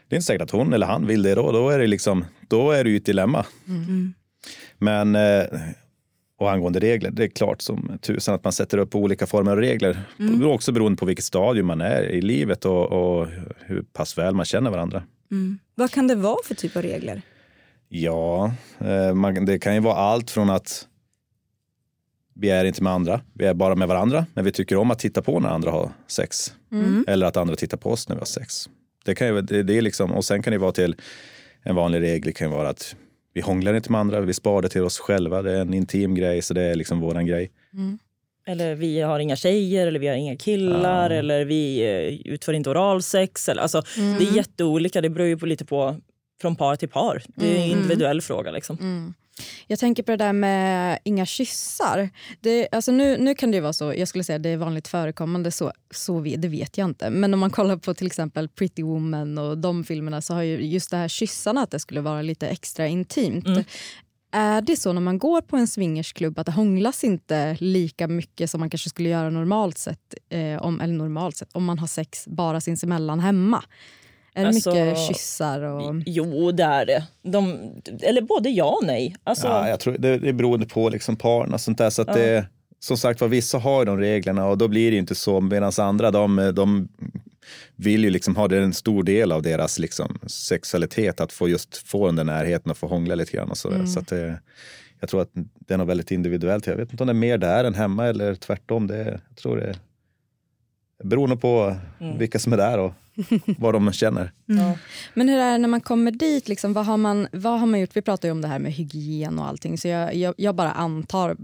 Det 0.08 0.14
är 0.14 0.18
inte 0.18 0.26
säkert 0.26 0.42
att 0.42 0.50
hon 0.50 0.72
eller 0.72 0.86
han 0.86 1.06
vill 1.06 1.22
det 1.22 1.34
då. 1.34 1.52
Då 1.52 1.70
är 1.70 1.78
det, 1.78 1.86
liksom, 1.86 2.24
då 2.48 2.70
är 2.70 2.84
det 2.84 2.90
ju 2.90 2.96
ett 2.96 3.06
dilemma. 3.06 3.46
Mm. 3.68 4.14
Men 4.78 5.14
eh, 5.14 5.44
och 6.38 6.50
angående 6.50 6.80
regler, 6.80 7.10
det 7.10 7.24
är 7.24 7.28
klart 7.28 7.62
som 7.62 7.98
tusan 8.00 8.34
att 8.34 8.44
man 8.44 8.52
sätter 8.52 8.78
upp 8.78 8.94
olika 8.94 9.26
former 9.26 9.52
av 9.52 9.58
regler. 9.58 10.00
Mm. 10.18 10.46
Också 10.46 10.72
beroende 10.72 10.96
på 10.96 11.06
vilket 11.06 11.24
stadium 11.24 11.66
man 11.66 11.80
är 11.80 12.02
i 12.02 12.22
livet 12.22 12.64
och, 12.64 12.92
och 12.92 13.28
hur 13.58 13.82
pass 13.82 14.18
väl 14.18 14.34
man 14.34 14.44
känner 14.44 14.70
varandra. 14.70 15.02
Mm. 15.30 15.58
Vad 15.74 15.90
kan 15.90 16.08
det 16.08 16.14
vara 16.14 16.38
för 16.44 16.54
typ 16.54 16.76
av 16.76 16.82
regler? 16.82 17.22
Ja, 17.94 18.52
eh, 18.78 19.14
man, 19.14 19.44
det 19.44 19.58
kan 19.58 19.74
ju 19.74 19.80
vara 19.80 19.94
allt 19.94 20.30
från 20.30 20.50
att 20.50 20.88
vi 22.34 22.50
är 22.50 22.64
inte 22.64 22.82
med 22.82 22.92
andra, 22.92 23.20
vi 23.34 23.44
är 23.44 23.54
bara 23.54 23.74
med 23.74 23.88
varandra, 23.88 24.26
men 24.34 24.44
vi 24.44 24.52
tycker 24.52 24.76
om 24.76 24.90
att 24.90 24.98
titta 24.98 25.22
på 25.22 25.40
när 25.40 25.48
andra 25.48 25.70
har 25.70 25.90
sex. 26.06 26.54
Mm. 26.72 27.04
Eller 27.08 27.26
att 27.26 27.36
andra 27.36 27.56
tittar 27.56 27.76
på 27.76 27.90
oss 27.90 28.08
när 28.08 28.16
vi 28.16 28.20
har 28.20 28.26
sex. 28.26 28.68
Det 29.04 29.14
kan 29.14 29.26
ju, 29.26 29.40
det, 29.40 29.62
det 29.62 29.78
är 29.78 29.82
liksom, 29.82 30.12
och 30.12 30.24
sen 30.24 30.42
kan 30.42 30.52
det 30.52 30.58
vara 30.58 30.72
till 30.72 30.96
en 31.62 31.74
vanlig 31.74 32.00
regel 32.00 32.32
kan 32.32 32.50
vara 32.50 32.68
att 32.68 32.96
vi 33.34 33.40
hånglar 33.40 33.74
inte 33.74 33.92
med 33.92 34.00
andra, 34.00 34.20
vi 34.20 34.34
sparar 34.34 34.62
det 34.62 34.68
till 34.68 34.82
oss 34.82 34.98
själva. 34.98 35.42
Det 35.42 35.52
är 35.52 35.60
en 35.60 35.74
intim 35.74 36.14
grej, 36.14 36.42
så 36.42 36.54
det 36.54 36.62
är 36.62 36.74
liksom 36.74 37.00
våran 37.00 37.26
grej. 37.26 37.50
Mm. 37.74 37.98
Eller 38.46 38.74
vi 38.74 39.00
har 39.00 39.18
inga 39.18 39.36
tjejer, 39.36 39.86
eller 39.86 40.00
vi 40.00 40.08
har 40.08 40.14
inga 40.14 40.36
killar, 40.36 41.10
ja. 41.10 41.16
eller 41.16 41.44
vi 41.44 41.80
eh, 41.80 42.32
utför 42.32 42.52
inte 42.52 42.70
oralsex. 42.70 43.48
Eller, 43.48 43.62
alltså, 43.62 43.82
mm. 43.98 44.18
Det 44.18 44.24
är 44.24 44.36
jätteolika, 44.36 45.00
det 45.00 45.10
beror 45.10 45.28
ju 45.28 45.38
på, 45.38 45.46
lite 45.46 45.64
på 45.64 45.96
från 46.42 46.56
par 46.56 46.76
till 46.76 46.88
par. 46.88 47.22
Det 47.34 47.46
är 47.46 47.56
en 47.56 47.64
mm. 47.64 47.70
individuell 47.70 48.20
fråga. 48.20 48.50
Liksom. 48.50 48.78
Mm. 48.80 49.14
Jag 49.66 49.78
tänker 49.78 50.02
på 50.02 50.10
det 50.10 50.16
där 50.16 50.32
med 50.32 50.98
inga 51.04 51.26
kyssar. 51.26 52.10
Det, 52.40 52.68
alltså 52.72 52.92
nu, 52.92 53.18
nu 53.18 53.34
kan 53.34 53.50
det 53.50 53.60
vara 53.60 53.72
så, 53.72 53.94
jag 53.94 54.08
skulle 54.08 54.24
säga 54.24 54.38
det 54.38 54.48
är 54.48 54.56
vanligt 54.56 54.88
förekommande, 54.88 55.50
så, 55.50 55.72
så 55.90 56.20
det 56.20 56.48
vet 56.48 56.78
jag 56.78 56.84
inte. 56.88 57.10
Men 57.10 57.34
om 57.34 57.40
man 57.40 57.50
kollar 57.50 57.76
på 57.76 57.94
till 57.94 58.06
exempel 58.06 58.48
Pretty 58.48 58.82
Woman 58.82 59.38
och 59.38 59.58
de 59.58 59.84
filmerna 59.84 60.22
så 60.22 60.34
har 60.34 60.42
ju 60.42 60.66
just 60.66 60.90
det 60.90 60.96
här 60.96 61.08
kyssarna 61.08 61.62
att 61.62 61.70
det 61.70 61.78
skulle 61.78 62.00
vara 62.00 62.22
lite 62.22 62.48
extra 62.48 62.86
intimt. 62.86 63.46
Mm. 63.46 63.64
Är 64.34 64.60
det 64.60 64.76
så 64.76 64.92
när 64.92 65.00
man 65.00 65.18
går 65.18 65.40
på 65.40 65.56
en 65.56 65.68
swingersklubb 65.68 66.38
att 66.38 66.46
det 66.46 66.52
hånglas 66.52 67.04
inte 67.04 67.56
lika 67.60 68.08
mycket 68.08 68.50
som 68.50 68.60
man 68.60 68.70
kanske 68.70 68.88
skulle 68.88 69.08
göra 69.08 69.30
normalt 69.30 69.78
sett, 69.78 70.14
eh, 70.28 70.62
om, 70.62 70.80
eller 70.80 70.94
normalt 70.94 71.36
sett 71.36 71.52
om 71.52 71.64
man 71.64 71.78
har 71.78 71.86
sex 71.86 72.24
bara 72.26 72.60
sinsemellan 72.60 73.20
hemma? 73.20 73.64
Är 74.34 74.42
det 74.42 74.48
alltså, 74.48 74.70
mycket 74.70 74.98
kyssar? 74.98 75.62
Och... 75.62 75.94
Jo, 76.06 76.52
det 76.52 76.62
är 76.62 76.86
det. 76.86 77.06
De, 77.22 77.58
eller 78.00 78.22
både 78.22 78.50
ja 78.50 78.78
och 78.80 78.86
nej. 78.86 79.16
Alltså... 79.24 79.46
Ja, 79.46 79.68
jag 79.68 79.80
tror 79.80 79.96
det, 79.98 80.18
det 80.18 80.28
är 80.28 80.32
beroende 80.32 80.66
på 80.66 80.88
liksom 80.88 81.16
paren 81.16 81.54
och 81.54 81.60
sånt 81.60 81.78
där. 81.78 81.90
Så 81.90 82.02
att 82.02 82.08
ja. 82.08 82.14
det, 82.14 82.46
som 82.78 82.96
sagt 82.96 83.20
var, 83.20 83.28
vissa 83.28 83.58
har 83.58 83.84
de 83.84 83.98
reglerna 83.98 84.46
och 84.46 84.58
då 84.58 84.68
blir 84.68 84.90
det 84.90 84.96
inte 84.96 85.14
så. 85.14 85.40
Medan 85.40 85.72
andra, 85.78 86.10
de, 86.10 86.52
de 86.54 86.88
vill 87.76 88.04
ju 88.04 88.10
liksom 88.10 88.36
ha 88.36 88.48
det 88.48 88.58
en 88.58 88.74
stor 88.74 89.02
del 89.02 89.32
av 89.32 89.42
deras 89.42 89.78
liksom 89.78 90.18
sexualitet 90.26 91.20
att 91.20 91.32
få 91.32 91.48
just 91.48 91.76
få 91.76 92.06
den 92.06 92.16
där 92.16 92.24
närheten 92.24 92.70
och 92.70 92.78
få 92.78 92.86
hångla 92.86 93.14
lite 93.14 93.32
grann. 93.32 93.50
Och 93.50 93.58
så 93.58 93.70
mm. 93.70 93.86
så 93.86 94.00
att 94.00 94.08
det, 94.08 94.40
jag 95.00 95.08
tror 95.08 95.22
att 95.22 95.30
det 95.34 95.74
är 95.74 95.78
något 95.78 95.88
väldigt 95.88 96.10
individuellt. 96.10 96.66
Jag 96.66 96.76
vet 96.76 96.90
inte 96.90 97.02
om 97.02 97.06
det 97.06 97.12
är 97.12 97.14
mer 97.14 97.38
där 97.38 97.64
än 97.64 97.74
hemma 97.74 98.06
eller 98.06 98.34
tvärtom. 98.34 98.86
Det, 98.86 99.20
jag 99.28 99.36
tror 99.36 99.56
det 99.56 99.74
beror 101.04 101.28
nog 101.28 101.40
på 101.40 101.76
mm. 102.00 102.18
vilka 102.18 102.38
som 102.38 102.52
är 102.52 102.56
där 102.56 102.78
och 102.78 102.92
vad 103.58 103.74
de 103.74 103.92
känner. 103.92 104.32
Ja. 104.46 104.72
Men 105.14 105.28
hur 105.28 105.38
är 105.38 105.52
det 105.52 105.58
när 105.58 105.68
man 105.68 105.80
kommer 105.80 106.10
dit? 106.10 106.48
Liksom, 106.48 106.72
vad, 106.72 106.86
har 106.86 106.96
man, 106.96 107.28
vad 107.32 107.60
har 107.60 107.66
man 107.66 107.80
gjort? 107.80 107.96
Vi 107.96 108.02
pratar 108.02 108.28
ju 108.28 108.32
om 108.32 108.42
det 108.42 108.48
här 108.48 108.58
med 108.58 108.72
hygien 108.72 109.38
och 109.38 109.48
allting. 109.48 109.78
Så 109.78 109.88
jag, 109.88 110.14
jag, 110.14 110.34
jag 110.36 110.54
bara 110.54 110.72
antar, 110.72 111.36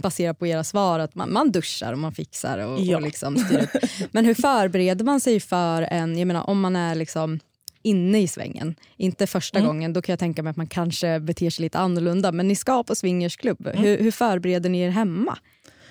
baserat 0.00 0.38
på 0.38 0.46
era 0.46 0.64
svar, 0.64 0.98
att 0.98 1.14
man, 1.14 1.32
man 1.32 1.52
duschar 1.52 1.92
och 1.92 1.98
man 1.98 2.12
fixar 2.12 2.58
och, 2.58 2.80
Ja. 2.80 2.96
och 2.96 3.02
liksom 3.02 3.36
styr 3.38 3.58
upp. 3.62 3.82
Men 4.12 4.24
hur 4.24 4.34
förbereder 4.34 5.04
man 5.04 5.20
sig 5.20 5.40
för 5.40 5.82
en, 5.82 6.18
jag 6.18 6.26
menar 6.26 6.50
om 6.50 6.60
man 6.60 6.76
är 6.76 6.94
liksom 6.94 7.40
inne 7.82 8.20
i 8.22 8.28
svängen, 8.28 8.74
inte 8.96 9.26
första 9.26 9.58
Mm. 9.58 9.66
gången, 9.68 9.92
då 9.92 10.02
kan 10.02 10.12
jag 10.12 10.18
tänka 10.18 10.42
mig 10.42 10.50
att 10.50 10.56
man 10.56 10.66
kanske 10.66 11.20
beter 11.20 11.50
sig 11.50 11.62
lite 11.62 11.78
annorlunda. 11.78 12.32
Men 12.32 12.48
ni 12.48 12.56
ska 12.56 12.82
på 12.84 12.94
swingersklubb, 12.94 13.66
Mm. 13.66 13.82
hur, 13.82 13.98
hur 13.98 14.10
förbereder 14.10 14.70
ni 14.70 14.80
er 14.80 14.90
hemma? 14.90 15.38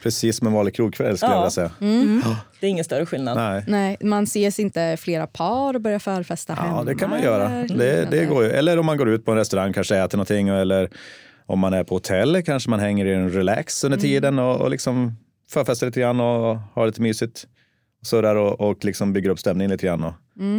Precis 0.04 0.38
som 0.38 0.48
en 0.48 0.54
vanlig 0.54 0.76
krogkväll 0.76 1.18
skulle 1.18 1.32
Ja. 1.32 1.36
jag 1.36 1.42
vilja 1.42 1.50
säga. 1.52 1.72
Det 2.60 2.66
är 2.68 2.70
ingen 2.70 2.86
större 2.86 3.06
skillnad. 3.06 3.38
Nej. 3.38 3.64
Nej, 3.68 3.98
man 4.02 4.24
ses 4.24 4.60
inte 4.60 4.98
flera 5.00 5.28
par 5.28 5.74
och 5.74 5.82
börjar 5.82 6.00
förfesta 6.00 6.54
hemma? 6.54 6.78
Ja, 6.78 6.84
det 6.84 6.96
kan 6.96 7.10
man 7.10 7.22
göra. 7.24 7.50
eller? 7.50 7.78
Det, 7.78 8.08
det 8.12 8.26
går 8.26 8.44
ju. 8.44 8.50
Eller 8.50 8.78
om 8.80 8.86
man 8.86 8.98
går 8.98 9.10
ut 9.10 9.26
på 9.26 9.32
en 9.32 9.38
restaurang, 9.38 9.74
kanske 9.74 9.98
äter 9.98 10.18
någonting. 10.18 10.48
Eller 10.48 10.90
om 11.46 11.60
man 11.60 11.74
är 11.74 11.84
på 11.84 11.96
hotell, 11.96 12.42
kanske 12.44 12.70
man 12.70 12.80
hänger 12.80 13.06
i 13.06 13.14
en 13.14 13.30
relax 13.30 13.84
under 13.84 13.98
tiden 13.98 14.40
och, 14.40 14.62
och 14.62 14.70
liksom 14.70 15.16
förfestar 15.50 15.88
lite 15.88 16.00
grann 16.00 16.20
och 16.20 16.58
har 16.74 16.86
lite 16.86 17.02
mysigt. 17.02 17.48
Surrar 18.02 18.36
och, 18.36 18.62
och 18.62 18.86
liksom 18.86 19.14
bygger 19.14 19.30
upp 19.30 19.40
stämningen 19.40 19.72
lite 19.72 19.86
grann. 19.86 20.04
Och 20.04 20.14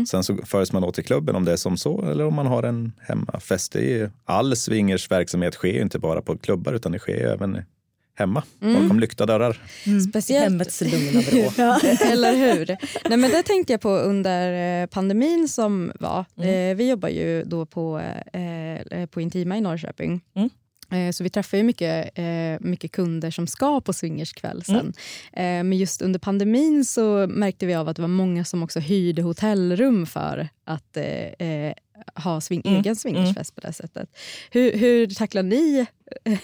Sen 0.08 0.24
så 0.24 0.36
förs 0.36 0.72
man 0.72 0.84
åt 0.84 0.94
till 0.94 1.04
klubben 1.04 1.36
om 1.36 1.44
det 1.44 1.52
är 1.52 1.56
som 1.56 1.76
så, 1.76 2.04
eller 2.10 2.24
om 2.26 2.34
man 2.34 2.46
har 2.46 2.62
en 2.62 2.92
hemmafest. 3.00 3.72
Det 3.72 3.78
är 3.78 3.98
ju, 3.98 4.10
all 4.24 4.56
swingers 4.56 5.10
verksamhet 5.10 5.54
sker 5.54 5.68
ju 5.72 5.80
inte 5.80 5.98
bara 5.98 6.22
på 6.22 6.36
klubbar, 6.38 6.72
utan 6.72 6.92
det 6.92 6.98
sker 6.98 7.12
ju 7.16 7.26
även 7.28 7.62
hemma, 8.20 8.42
bakom 8.60 9.00
lyckta 9.00 9.26
dörrar. 9.26 9.62
Speciellt 10.08 10.44
Hemmets 10.44 10.80
lugna 10.80 11.20
vrå. 11.20 11.38
Eller 12.12 12.36
hur? 12.36 12.66
Nej, 13.08 13.18
men 13.18 13.30
det 13.30 13.42
tänkte 13.42 13.72
jag 13.72 13.80
på 13.80 13.90
under 13.90 14.82
eh, 14.82 14.86
pandemin 14.86 15.48
som 15.48 15.92
var. 16.00 16.18
Eh, 16.20 16.76
vi 16.76 16.88
jobbar 16.90 17.08
ju 17.08 17.44
då 17.44 17.66
på, 17.66 17.98
eh, 18.32 18.74
eh, 18.74 19.06
på 19.06 19.20
Intima 19.20 19.56
i 19.56 19.60
Norrköping. 19.60 20.20
Mm. 20.36 20.50
Eh, 20.92 21.12
Så 21.12 21.24
vi 21.24 21.30
träffar 21.30 21.56
ju 21.58 21.62
mycket, 21.64 22.10
mycket 22.60 22.92
kunder 22.92 23.30
som 23.30 23.46
ska 23.46 23.80
på 23.80 23.92
swingerskväll 23.92 24.62
sen. 24.64 24.92
Eh, 25.32 25.42
Men 25.42 25.72
just 25.72 26.02
under 26.02 26.18
pandemin 26.18 26.84
så 26.84 27.26
märkte 27.26 27.66
vi 27.66 27.74
av 27.74 27.88
att 27.88 27.96
det 27.96 28.02
var 28.02 28.08
många 28.08 28.44
som 28.44 28.62
också 28.62 28.80
hyrde 28.80 29.22
hotellrum 29.22 30.06
för 30.06 30.48
att 30.66 30.96
ha 32.14 32.40
swing, 32.40 32.62
Mm. 32.64 32.80
egen 32.80 32.96
swingersfest 32.96 33.54
på 33.54 33.60
det 33.60 33.72
sättet. 33.72 34.08
Hur, 34.50 34.72
hur 34.72 35.06
tacklar 35.06 35.42
ni 35.42 35.86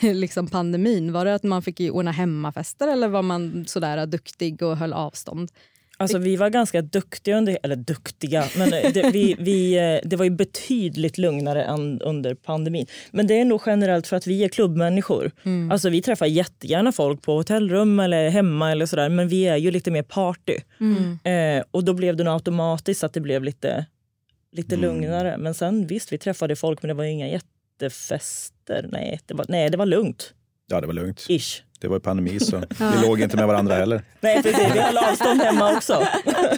eh, 0.01 0.15
liksom 0.15 0.47
pandemin? 0.49 1.13
Var 1.13 1.25
det 1.25 1.35
att 1.35 1.43
man 1.43 1.63
fick 1.63 1.81
ordna 1.81 2.11
hemmafester 2.11 2.89
eller 2.89 3.09
var 3.09 3.23
man 3.23 3.65
sådär 3.69 4.07
duktig 4.07 4.63
och 4.63 4.77
höll 4.77 4.93
avstånd? 4.93 5.51
Alltså, 5.99 6.19
vi 6.19 6.37
var 6.37 6.51
ganska 6.51 6.83
duktiga, 6.83 7.37
under, 7.39 7.59
eller 7.63 7.77
duktiga, 7.77 8.45
men 8.57 8.71
det, 8.71 9.11
vi, 9.13 9.37
vi, 9.39 9.75
eh, 9.77 10.09
det 10.09 10.17
var 10.17 10.25
ju 10.25 10.31
betydligt 10.31 11.19
lugnare 11.19 11.65
än 11.65 12.01
under 12.01 12.35
pandemin. 12.35 12.87
Men 13.11 13.27
det 13.27 13.41
är 13.41 13.45
nog 13.45 13.61
generellt 13.67 14.07
för 14.07 14.17
att 14.17 14.27
vi 14.27 14.45
är 14.45 14.49
klubbmänniskor. 14.49 15.31
Alltså, 15.73 15.89
vi 15.91 16.03
träffar 16.03 16.27
jättegärna 16.27 16.93
folk 16.93 17.23
på 17.23 17.33
hotellrum 17.37 18.01
eller 18.01 18.29
hemma 18.31 18.71
eller 18.73 18.87
sådär, 18.87 19.09
men 19.09 19.29
vi 19.29 19.47
är 19.47 19.57
ju 19.57 19.71
lite 19.71 19.91
mer 19.91 20.03
party. 20.03 20.57
Eh, 21.25 21.65
och 21.71 21.85
då 21.85 21.95
blev 21.95 22.17
det 22.17 22.25
nog 22.25 22.35
automatiskt 22.35 23.05
att 23.05 23.13
det 23.13 23.21
blev 23.21 23.45
lite, 23.45 23.87
lite 24.57 24.77
lugnare. 24.77 25.37
Men 25.39 25.55
sen 25.55 25.87
visst, 25.87 26.13
vi 26.13 26.19
träffade 26.19 26.57
folk 26.57 26.83
men 26.83 26.89
det 26.89 26.95
var 26.95 27.05
inga 27.05 27.29
jättefester. 27.29 28.89
Nej, 28.93 29.21
det 29.27 29.35
var, 29.35 29.47
nej, 29.49 29.71
det 29.71 29.77
var 29.77 29.87
lugnt. 29.87 30.35
Ja, 30.67 30.81
det 30.81 30.87
var 30.87 30.95
lugnt. 30.95 31.27
Ish. 31.29 31.63
Det 31.81 31.89
var 31.89 31.97
ju 31.97 32.01
pandemi 32.01 32.41
så 32.41 32.57
vi 32.79 33.07
låg 33.07 33.21
inte 33.21 33.37
med 33.37 33.47
varandra 33.47 33.75
heller. 33.75 34.03
Nej, 34.21 34.43
precis. 34.43 34.75
Vi 34.75 34.79
höll 34.79 34.99
avstånd 34.99 35.41
hemma 35.41 35.77
också. 35.77 36.07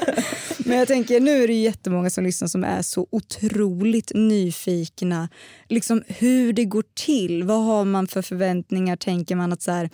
Men 0.59 0.79
jag 0.79 0.89
tänker, 0.89 1.21
nu 1.21 1.43
är 1.43 1.49
det 1.49 1.55
ju 1.55 1.61
jättemånga 1.61 2.11
som 2.11 2.25
lyssnar 2.25 2.49
som 2.49 2.65
är 2.65 2.83
så 2.83 3.07
otroligt 3.11 4.13
nyfikna. 4.15 5.29
Liksom 5.69 6.03
hur 6.07 6.53
det 6.53 6.65
går 6.65 6.85
till. 6.95 7.45
Vad 7.45 7.65
har 7.65 7.85
man 7.85 8.07
för 8.07 8.23
förväntningar? 8.23 8.97
Tänker 8.97 9.37
man 9.37 9.53
att 9.53 9.63
så 9.63 9.71
här, 9.71 9.91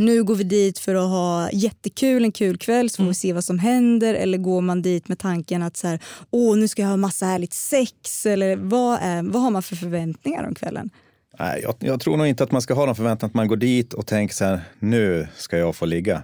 nu 0.00 0.24
går 0.24 0.34
vi 0.34 0.44
dit 0.44 0.78
för 0.78 0.94
att 0.94 1.08
ha 1.08 1.50
jättekul, 1.52 2.24
en 2.24 2.32
kul 2.32 2.58
kväll 2.58 2.90
så 2.90 3.02
får 3.02 3.08
vi 3.08 3.14
se 3.14 3.32
vad 3.32 3.44
som 3.44 3.58
händer. 3.58 4.14
Eller 4.14 4.38
går 4.38 4.60
man 4.60 4.82
dit 4.82 5.08
med 5.08 5.18
tanken 5.18 5.62
att 5.62 5.76
så 5.76 5.86
här, 5.86 6.00
Åh, 6.30 6.56
nu 6.56 6.68
ska 6.68 6.82
jag 6.82 6.88
ha 6.88 6.96
massa 6.96 7.26
härligt 7.26 7.52
sex? 7.52 8.26
Eller 8.26 8.56
vad, 8.56 8.98
är, 9.02 9.22
vad 9.22 9.42
har 9.42 9.50
man 9.50 9.62
för 9.62 9.76
förväntningar 9.76 10.44
om 10.48 10.54
kvällen? 10.54 10.90
Nej, 11.38 11.60
jag, 11.62 11.74
jag 11.78 12.00
tror 12.00 12.16
nog 12.16 12.26
inte 12.26 12.44
att 12.44 12.52
man 12.52 12.62
ska 12.62 12.74
ha 12.74 12.86
någon 12.86 12.96
förväntan 12.96 13.26
att 13.26 13.34
man 13.34 13.48
går 13.48 13.56
dit 13.56 13.94
och 13.94 14.06
tänker 14.06 14.34
så 14.34 14.44
här, 14.44 14.60
nu 14.78 15.28
ska 15.36 15.58
jag 15.58 15.76
få 15.76 15.86
ligga. 15.86 16.22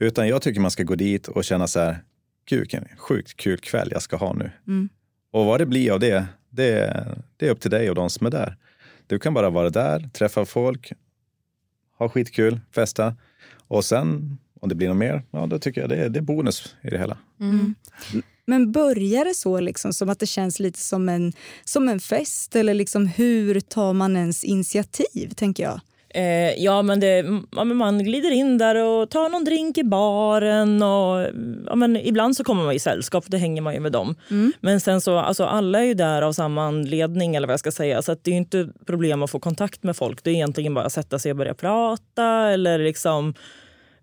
Utan 0.00 0.28
jag 0.28 0.42
tycker 0.42 0.60
man 0.60 0.70
ska 0.70 0.82
gå 0.82 0.94
dit 0.94 1.28
och 1.28 1.44
känna 1.44 1.66
så 1.66 1.80
här, 1.80 1.98
gud 2.48 2.60
vilken 2.60 2.84
sjukt 2.96 3.36
kul 3.36 3.58
kväll 3.58 3.88
jag 3.92 4.02
ska 4.02 4.16
ha 4.16 4.32
nu. 4.32 4.50
Och 5.32 5.44
vad 5.44 5.60
det 5.60 5.66
blir 5.66 5.92
av 5.92 6.00
det, 6.00 6.26
det, 6.50 7.04
det 7.36 7.46
är 7.46 7.50
upp 7.50 7.60
till 7.60 7.70
dig 7.70 7.88
och 7.88 7.94
de 7.94 8.10
som 8.10 8.26
är 8.26 8.30
där. 8.30 8.56
Du 9.06 9.18
kan 9.18 9.34
bara 9.34 9.50
vara 9.50 9.70
där, 9.70 10.08
träffa 10.12 10.44
folk, 10.44 10.92
ha 11.98 12.08
skitkul, 12.08 12.60
festa. 12.74 13.16
Och 13.68 13.84
sen, 13.84 14.38
om 14.60 14.68
det 14.68 14.74
blir 14.74 14.88
något 14.88 14.96
mer, 14.96 15.22
ja 15.30 15.46
då 15.46 15.58
tycker 15.58 15.80
jag 15.80 15.90
det 15.90 15.96
är, 15.96 16.08
det 16.08 16.18
är 16.18 16.22
bonus 16.22 16.76
i 16.82 16.90
det 16.90 16.98
hela. 16.98 17.18
Mm. 17.40 17.74
Men 18.46 18.72
börjar 18.72 19.24
det 19.24 19.34
så 19.34 19.60
liksom, 19.60 19.92
som 19.92 20.08
att 20.08 20.18
det 20.18 20.26
känns 20.26 20.60
lite 20.60 20.78
som 20.78 21.08
en, 21.08 21.32
som 21.64 21.88
en 21.88 22.00
fest? 22.00 22.56
Eller 22.56 22.74
liksom, 22.74 23.06
hur 23.06 23.60
tar 23.60 23.92
man 23.92 24.16
ens 24.16 24.44
initiativ, 24.44 25.30
tänker 25.36 25.62
jag? 25.62 25.80
Eh, 26.18 26.64
ja, 26.64 26.82
men 26.82 27.00
det, 27.00 27.24
ja, 27.56 27.64
men 27.64 27.76
man 27.76 28.04
glider 28.04 28.30
in 28.30 28.58
där 28.58 28.74
och 28.74 29.10
tar 29.10 29.28
någon 29.28 29.44
drink 29.44 29.78
i 29.78 29.84
baren. 29.84 30.82
Och, 30.82 31.26
ja, 31.66 31.74
men 31.74 31.96
ibland 31.96 32.36
så 32.36 32.44
kommer 32.44 32.64
man 32.64 32.74
i 32.74 32.78
sällskap, 32.78 33.24
det 33.28 33.38
hänger 33.38 33.62
man 33.62 33.74
ju 33.74 33.80
med 33.80 33.92
dem. 33.92 34.14
Men 34.60 34.80
sen 34.80 35.00
så, 35.00 35.18
alltså, 35.18 35.44
alla 35.44 35.78
är 35.80 35.84
ju 35.84 35.94
där 35.94 36.22
av 36.22 36.32
samma 36.32 36.64
anledning, 36.64 37.34
eller 37.34 37.46
vad 37.46 37.52
jag 37.52 37.60
ska 37.60 37.72
säga. 37.72 38.02
Så 38.02 38.16
det 38.22 38.30
är 38.30 38.32
ju 38.32 38.38
inte 38.38 38.68
problem 38.86 39.22
att 39.22 39.30
få 39.30 39.40
kontakt 39.40 39.82
med 39.82 39.96
folk. 39.96 40.24
Det 40.24 40.30
är 40.30 40.34
egentligen 40.34 40.74
bara 40.74 40.84
att 40.84 40.92
sätta 40.92 41.18
sig 41.18 41.30
och 41.30 41.36
börja 41.36 41.54
prata 41.54 42.24
eller 42.50 42.78
liksom 42.78 43.34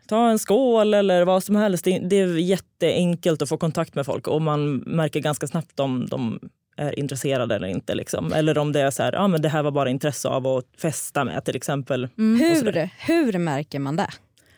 ta 0.07 0.29
en 0.29 0.39
skål 0.39 0.93
eller 0.93 1.25
vad 1.25 1.43
som 1.43 1.55
helst. 1.55 1.85
Det, 1.85 1.99
det 1.99 2.19
är 2.19 2.37
jätteenkelt 2.37 3.41
att 3.41 3.49
få 3.49 3.57
kontakt 3.57 3.95
med 3.95 4.05
folk 4.05 4.27
och 4.27 4.41
man 4.41 4.75
märker 4.75 5.19
ganska 5.19 5.47
snabbt 5.47 5.79
om 5.79 6.07
de 6.09 6.39
är 6.75 6.99
intresserade 6.99 7.55
eller 7.55 7.67
inte. 7.67 7.95
Liksom. 7.95 8.33
Eller 8.33 8.57
om 8.57 8.71
det 8.71 8.81
är 8.81 8.91
så 8.91 9.03
här, 9.03 9.15
ah, 9.15 9.27
men 9.27 9.41
det 9.41 9.49
här 9.49 9.63
var 9.63 9.71
bara 9.71 9.89
intresse 9.89 10.27
av 10.27 10.47
att 10.47 10.65
festa 10.77 11.23
med 11.23 11.45
till 11.45 11.55
exempel. 11.55 12.07
Hur, 12.15 12.89
hur 13.07 13.37
märker 13.39 13.79
man 13.79 13.95
det? 13.95 14.09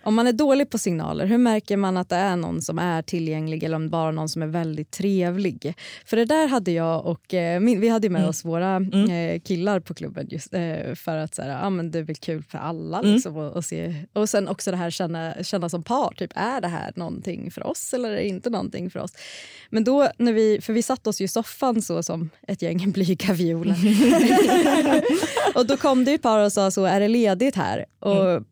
Om 0.08 0.16
man 0.16 0.28
är 0.28 0.34
dålig 0.34 0.70
på 0.70 0.78
signaler, 0.78 1.26
hur 1.26 1.38
märker 1.38 1.78
man 1.78 1.98
att 1.98 2.10
det 2.10 2.16
är 2.16 2.36
någon 2.36 2.62
som 2.62 2.80
är 2.80 3.02
tillgänglig 3.02 3.64
eller 3.64 3.76
om 3.76 3.90
bara 3.90 4.12
någon 4.12 4.30
som 4.30 4.42
är 4.42 4.48
väldigt 4.48 4.92
trevlig? 4.92 5.76
För 6.06 6.18
det 6.18 6.26
där 6.26 6.48
hade 6.48 6.72
jag 6.72 7.06
och 7.06 7.34
eh, 7.34 7.60
min, 7.60 7.80
vi 7.80 7.90
hade 7.90 8.10
med 8.10 8.28
oss 8.28 8.46
våra 8.46 8.76
eh, 8.76 9.40
killar 9.40 9.80
på 9.80 9.94
klubben 9.94 10.28
just 10.30 10.54
eh, 10.54 10.96
för 10.96 11.18
att 11.18 11.36
så 11.36 11.42
här, 11.42 11.66
ah, 11.66 11.70
men 11.70 11.92
det 11.92 12.00
är 12.00 12.04
väl 12.04 12.16
kul 12.16 12.44
för 12.44 12.58
alla. 12.58 13.02
Liksom, 13.02 13.38
och, 13.38 13.52
och, 13.52 13.66
se. 13.66 13.96
och 14.14 14.30
sen 14.30 14.48
också 14.48 14.72
det 14.72 14.78
här 14.78 14.90
känna, 14.90 15.44
känna 15.44 15.70
som 15.70 15.84
par, 15.84 16.14
typ 16.14 16.32
är 16.36 16.62
det 16.62 16.68
här 16.68 16.94
någonting 16.96 17.52
för 17.52 17.68
oss 17.68 17.94
eller 17.94 18.10
är 18.12 18.16
det 18.16 18.28
inte 18.28 18.50
någonting 18.50 18.90
för 18.90 19.00
oss? 19.00 19.12
Men 19.70 19.84
då 19.84 20.10
när 20.18 20.34
vi, 20.34 20.60
för 20.62 20.74
vi 20.74 20.84
satt 20.84 21.08
oss 21.08 21.22
ju 21.22 21.26
i 21.26 21.28
soffan 21.28 21.82
så 21.82 22.04
som 22.04 22.30
ett 22.48 22.62
gäng 22.62 22.92
blyga 22.92 23.34
violer. 23.34 23.78
och 25.56 25.66
då 25.66 25.78
kom 25.78 26.06
det 26.06 26.14
ett 26.14 26.22
par 26.22 26.46
och 26.46 26.54
sa 26.54 26.72
så, 26.72 26.86
är 26.86 27.00
det 27.00 27.08
ledigt 27.08 27.56
här? 27.56 27.86
Och 28.00 28.44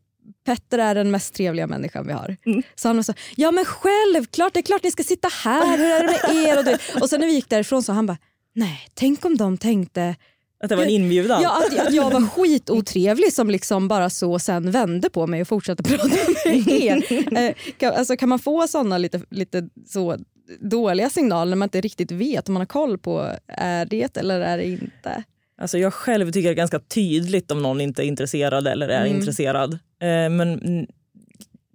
Petter 0.45 0.77
är 0.77 0.95
den 0.95 1.11
mest 1.11 1.33
trevliga 1.33 1.67
människan 1.67 2.07
vi 2.07 2.13
har. 2.13 2.37
Så 2.75 2.89
han 2.89 2.95
var 2.95 3.03
så, 3.03 3.13
ja 3.35 3.51
men 3.51 3.65
självklart, 3.65 4.53
det 4.53 4.59
är 4.59 4.63
klart 4.63 4.83
ni 4.83 4.91
ska 4.91 5.03
sitta 5.03 5.27
här, 5.43 5.77
hur 5.77 5.85
är 5.85 5.99
det 5.99 6.05
med 6.07 6.47
er? 6.47 6.57
Och, 6.57 6.65
det? 6.65 6.79
och 7.01 7.09
sen 7.09 7.19
när 7.19 7.27
vi 7.27 7.33
gick 7.33 7.49
därifrån 7.49 7.83
så 7.83 7.93
han 7.93 8.05
bara, 8.05 8.17
nej 8.53 8.79
tänk 8.93 9.25
om 9.25 9.37
de 9.37 9.57
tänkte 9.57 10.15
Att 10.63 10.69
det 10.69 10.75
var 10.75 10.83
en 10.83 10.89
inbjudan. 10.89 11.41
Ja, 11.41 11.57
att, 11.57 11.87
att 11.87 11.93
jag 11.93 12.11
var 12.11 12.27
skitotrevlig 12.27 13.33
som 13.33 13.49
liksom 13.49 13.87
bara 13.87 14.09
så 14.09 14.39
sen 14.39 14.71
vände 14.71 15.09
på 15.09 15.27
mig 15.27 15.41
och 15.41 15.47
fortsatte 15.47 15.83
prata 15.89 16.07
med 16.45 16.67
er. 16.67 17.03
Eh, 17.37 17.53
kan, 17.77 17.93
alltså, 17.93 18.17
kan 18.17 18.29
man 18.29 18.39
få 18.39 18.67
såna 18.67 18.97
lite, 18.97 19.21
lite 19.29 19.69
så 19.87 20.17
dåliga 20.59 21.09
signaler 21.09 21.49
när 21.49 21.57
man 21.57 21.65
inte 21.65 21.81
riktigt 21.81 22.11
vet 22.11 22.47
om 22.49 22.53
man 22.53 22.61
har 22.61 22.65
koll 22.65 22.97
på 22.97 23.31
är 23.47 23.85
det 23.85 24.17
eller 24.17 24.41
är 24.41 24.57
det 24.57 24.65
inte? 24.65 25.23
Alltså 25.57 25.77
jag 25.77 25.93
själv 25.93 26.31
tycker 26.31 26.49
det 26.49 26.53
är 26.53 26.55
ganska 26.55 26.79
tydligt 26.79 27.51
om 27.51 27.61
någon 27.61 27.81
inte 27.81 28.03
är 28.03 28.05
intresserad 28.05 28.67
eller 28.67 28.87
är 28.87 29.05
intresserad. 29.05 29.73
Eh, 29.73 30.29
men 30.29 30.41
mm, 30.41 30.85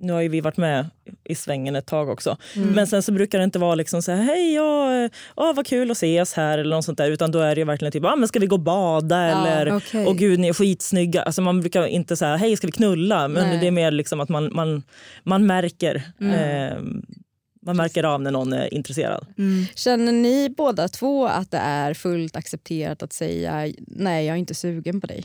nu 0.01 0.13
har 0.13 0.21
ju 0.21 0.29
vi 0.29 0.41
varit 0.41 0.57
med 0.57 0.87
i 1.25 1.35
svängen 1.35 1.77
ett 1.77 1.87
tag 1.87 2.09
också. 2.09 2.37
Men 2.75 2.87
sen 2.87 3.03
så 3.03 3.13
brukar 3.13 3.39
det 3.39 3.45
inte 3.45 3.59
vara 3.59 3.75
liksom 3.75 4.03
så 4.03 4.13
här, 4.13 4.23
hej, 4.23 4.55
ja, 4.55 5.09
åh, 5.37 5.55
vad 5.55 5.67
kul 5.67 5.91
att 5.91 5.97
ses 5.97 6.35
här 6.35 6.59
eller 6.59 6.77
något 6.77 6.85
sånt 6.85 6.99
där. 6.99 7.11
Utan 7.11 7.31
då 7.31 7.39
är 7.39 7.55
det 7.57 7.65
verkligen 7.65 7.93
typ, 7.93 8.05
ah, 8.05 8.17
men 8.17 8.29
ska 8.29 8.39
vi 8.39 8.47
gå 8.47 8.57
och 8.57 8.61
bada 8.61 9.23
eller, 9.23 9.77
okej. 9.77 10.07
åh 10.07 10.15
gud 10.15 10.39
ni 10.39 10.49
är 10.49 10.53
skitsnygga. 10.53 11.23
Alltså 11.23 11.43
man 11.43 11.61
brukar 11.61 11.87
inte 11.87 12.17
säga, 12.17 12.37
hej 12.37 12.57
ska 12.57 12.67
vi 12.67 12.73
knulla? 12.73 13.29
Men 13.29 13.49
Nej. 13.49 13.59
det 13.61 13.67
är 13.67 13.71
mer 13.71 13.91
liksom 13.91 14.21
att 14.21 14.29
man, 14.29 14.51
man, 14.53 14.83
man 15.23 15.47
märker. 15.47 16.03
Eh, 16.21 16.79
man 17.71 17.77
märker 17.77 18.05
av 18.05 18.23
när 18.23 18.31
någon 18.31 18.53
är 18.53 18.75
intresserad. 18.75 19.27
Känner 19.75 20.13
ni 20.13 20.55
båda 20.57 20.89
två 20.89 21.27
att 21.27 21.51
det 21.51 21.59
är 21.59 21.95
fullt 21.95 22.37
accepterat 22.37 23.03
att 23.03 23.13
säga 23.13 23.73
nej 23.87 24.27
jag 24.27 24.35
är 24.35 24.39
inte 24.39 24.55
sugen 24.55 25.01
på 25.01 25.07
dig? 25.07 25.25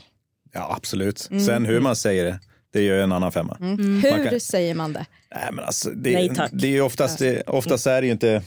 Ja, 0.52 0.74
absolut. 0.76 1.18
Sen 1.18 1.64
hur 1.66 1.80
man 1.80 1.96
säger 1.96 2.24
det, 2.24 2.38
det 2.72 2.78
är 2.78 2.82
ju 2.82 3.00
en 3.02 3.12
annan 3.12 3.32
femma. 3.32 3.56
Hur 3.60 4.10
Man 4.18 4.28
kan- 4.28 4.40
säger 4.40 4.74
man 4.74 4.92
det? 4.92 5.06
Nej, 5.34 5.48
men 5.52 5.64
alltså, 5.64 5.90
det, 5.90 6.12
Nej, 6.12 6.34
tack. 6.34 6.50
det 6.54 6.66
är 6.66 6.70
ju 6.70 6.80
oftast, 6.80 7.18
det, 7.18 7.42
oftast 7.42 7.86
är 7.86 8.00
det 8.00 8.06
ju 8.06 8.12
inte 8.12 8.42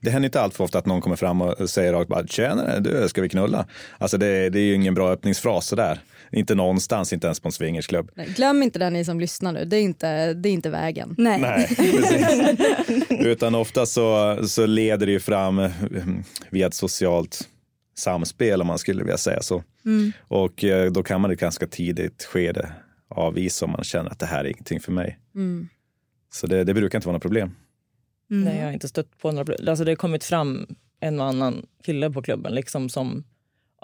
det 0.00 0.10
händer 0.10 0.26
inte 0.26 0.40
allt 0.40 0.54
för 0.54 0.64
ofta 0.64 0.78
att 0.78 0.86
någon 0.86 1.00
kommer 1.00 1.16
fram 1.16 1.42
och 1.42 1.70
säger 1.70 1.92
rakt 1.92 2.08
bara 2.08 2.26
“tjena, 2.26 2.80
du, 2.80 3.08
ska 3.08 3.22
vi 3.22 3.28
knulla?” 3.28 3.66
Alltså 3.98 4.18
det, 4.18 4.50
det 4.50 4.58
är 4.58 4.64
ju 4.64 4.74
ingen 4.74 4.94
bra 4.94 5.10
öppningsfras 5.10 5.66
sådär. 5.66 6.00
Inte 6.34 6.54
någonstans, 6.54 7.12
inte 7.12 7.26
ens 7.26 7.40
på 7.40 7.48
en 7.48 7.52
swingersklubb. 7.52 8.10
Nej, 8.14 8.28
Glöm 8.36 8.62
inte 8.62 8.78
det 8.78 8.90
ni 8.90 9.04
som 9.04 9.20
lyssnar 9.20 9.52
nu, 9.52 9.64
det 9.64 9.76
är 9.76 9.82
inte, 9.82 10.34
det 10.34 10.48
är 10.48 10.52
inte 10.52 10.70
vägen. 10.70 11.14
Nej. 11.18 11.40
Nej. 11.40 11.68
Utan 13.10 13.54
ofta 13.54 13.86
så, 13.86 14.38
så 14.46 14.66
leder 14.66 15.06
det 15.06 15.12
ju 15.12 15.20
fram 15.20 15.58
eh, 15.58 15.70
via 16.50 16.66
ett 16.66 16.74
socialt 16.74 17.48
samspel 17.96 18.60
om 18.60 18.66
man 18.66 18.78
skulle 18.78 19.02
vilja 19.02 19.18
säga 19.18 19.42
så. 19.42 19.62
Och 20.28 20.64
eh, 20.64 20.92
då 20.92 21.02
kan 21.02 21.20
man 21.20 21.30
i 21.30 21.34
ett 21.34 21.40
ganska 21.40 21.66
tidigt 21.66 22.24
skede 22.24 22.72
avvisa 23.08 23.64
om 23.64 23.70
man 23.70 23.84
känner 23.84 24.10
att 24.10 24.18
det 24.18 24.26
här 24.26 24.44
är 24.44 24.48
ingenting 24.48 24.80
för 24.80 24.92
mig. 24.92 25.18
Mm. 25.34 25.68
Så 26.32 26.46
det, 26.46 26.64
det 26.64 26.74
brukar 26.74 26.98
inte 26.98 27.08
vara 27.08 27.16
något 27.16 27.22
problem. 27.22 27.54
Nej, 28.28 28.58
jag 28.58 28.64
har 28.64 28.72
inte 28.72 28.88
stött 28.88 29.18
på 29.18 29.30
några 29.32 29.44
problem. 29.44 29.68
Alltså, 29.68 29.84
det 29.84 29.90
har 29.90 29.96
kommit 29.96 30.24
fram 30.24 30.66
en 31.00 31.20
och 31.20 31.26
annan 31.26 31.66
kille 31.84 32.10
på 32.10 32.22
klubben 32.22 32.54
liksom 32.54 32.88
som 32.88 33.24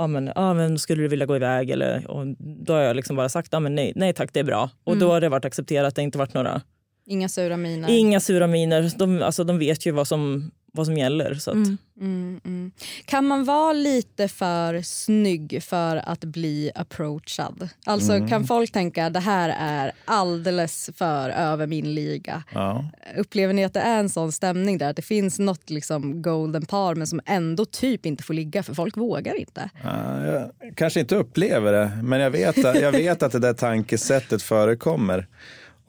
Ja 0.00 0.06
men, 0.06 0.32
ja, 0.34 0.54
men 0.54 0.78
skulle 0.78 1.02
du 1.02 1.08
vilja 1.08 1.26
gå 1.26 1.36
iväg? 1.36 1.70
Eller, 1.70 2.10
och 2.10 2.26
då 2.38 2.72
har 2.72 2.80
jag 2.80 2.96
liksom 2.96 3.16
bara 3.16 3.28
sagt 3.28 3.48
ja, 3.52 3.60
men 3.60 3.74
nej, 3.74 3.92
nej 3.96 4.12
tack, 4.12 4.32
det 4.32 4.40
är 4.40 4.44
bra. 4.44 4.70
Och 4.84 4.96
då 4.96 5.10
har 5.10 5.20
det 5.20 5.28
varit 5.28 5.44
accepterat. 5.44 5.94
Det 5.94 6.00
har 6.00 6.04
inte 6.04 6.18
varit 6.18 6.34
några, 6.34 6.62
Inga 7.06 7.28
sura 7.28 7.56
miner. 7.56 7.88
inga 7.90 8.20
sura 8.20 8.46
miner. 8.46 8.90
De, 8.98 9.22
alltså, 9.22 9.44
de 9.44 9.58
vet 9.58 9.86
ju 9.86 9.90
vad 9.92 10.08
som, 10.08 10.50
vad 10.72 10.86
som 10.86 10.96
gäller. 10.96 11.34
Så 11.34 11.50
att, 11.50 11.56
Mm, 12.00 12.40
mm. 12.44 12.70
Kan 13.04 13.26
man 13.26 13.44
vara 13.44 13.72
lite 13.72 14.28
för 14.28 14.82
snygg 14.82 15.62
för 15.62 15.96
att 15.96 16.24
bli 16.24 16.70
approachad? 16.74 17.68
Alltså 17.86 18.12
Mm. 18.12 18.28
kan 18.28 18.44
folk 18.46 18.72
tänka 18.72 19.10
det 19.10 19.20
här 19.20 19.54
är 19.58 19.92
alldeles 20.04 20.90
för 20.96 21.30
över 21.30 21.66
min 21.66 21.94
liga? 21.94 22.42
Ja. 22.54 22.84
Upplever 23.16 23.54
ni 23.54 23.64
att 23.64 23.72
det 23.74 23.80
är 23.80 23.98
en 24.00 24.08
sån 24.10 24.32
stämning 24.32 24.78
där? 24.78 24.90
Att 24.90 24.96
det 24.96 25.02
finns 25.02 25.38
något 25.38 25.70
liksom 25.70 26.22
golden 26.22 26.66
par 26.66 26.94
men 26.94 27.06
som 27.06 27.20
ändå 27.26 27.64
typ 27.64 28.06
inte 28.06 28.22
får 28.22 28.34
ligga 28.34 28.62
för 28.62 28.74
folk 28.74 28.96
vågar 28.96 29.34
inte? 29.34 29.70
Ja, 29.84 30.24
jag 30.26 30.50
kanske 30.76 31.00
inte 31.00 31.16
upplever 31.16 31.72
det, 31.72 31.90
men 32.02 32.20
jag 32.20 32.30
vet, 32.30 32.64
att- 32.64 32.80
jag 32.80 32.92
vet 32.92 33.22
att 33.22 33.32
det 33.32 33.38
där 33.38 33.54
tankesättet 33.54 34.42
förekommer. 34.42 35.26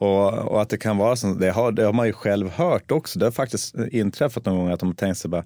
Och, 0.02 0.32
och 0.32 0.62
att 0.62 0.68
det 0.68 0.76
kan 0.78 0.96
vara 0.96 1.16
så. 1.16 1.34
Det 1.34 1.50
har, 1.50 1.72
det 1.72 1.82
har 1.84 1.92
man 1.92 2.06
ju 2.06 2.12
själv 2.12 2.48
hört 2.50 2.90
också. 2.90 3.18
Det 3.18 3.26
har 3.26 3.32
faktiskt 3.32 3.74
inträffat 3.92 4.44
någon 4.44 4.56
gång 4.56 4.68
att 4.70 4.80
de 4.80 4.88
har 4.88 4.94
tänkt 4.94 5.18
sig 5.18 5.30
bara 5.30 5.44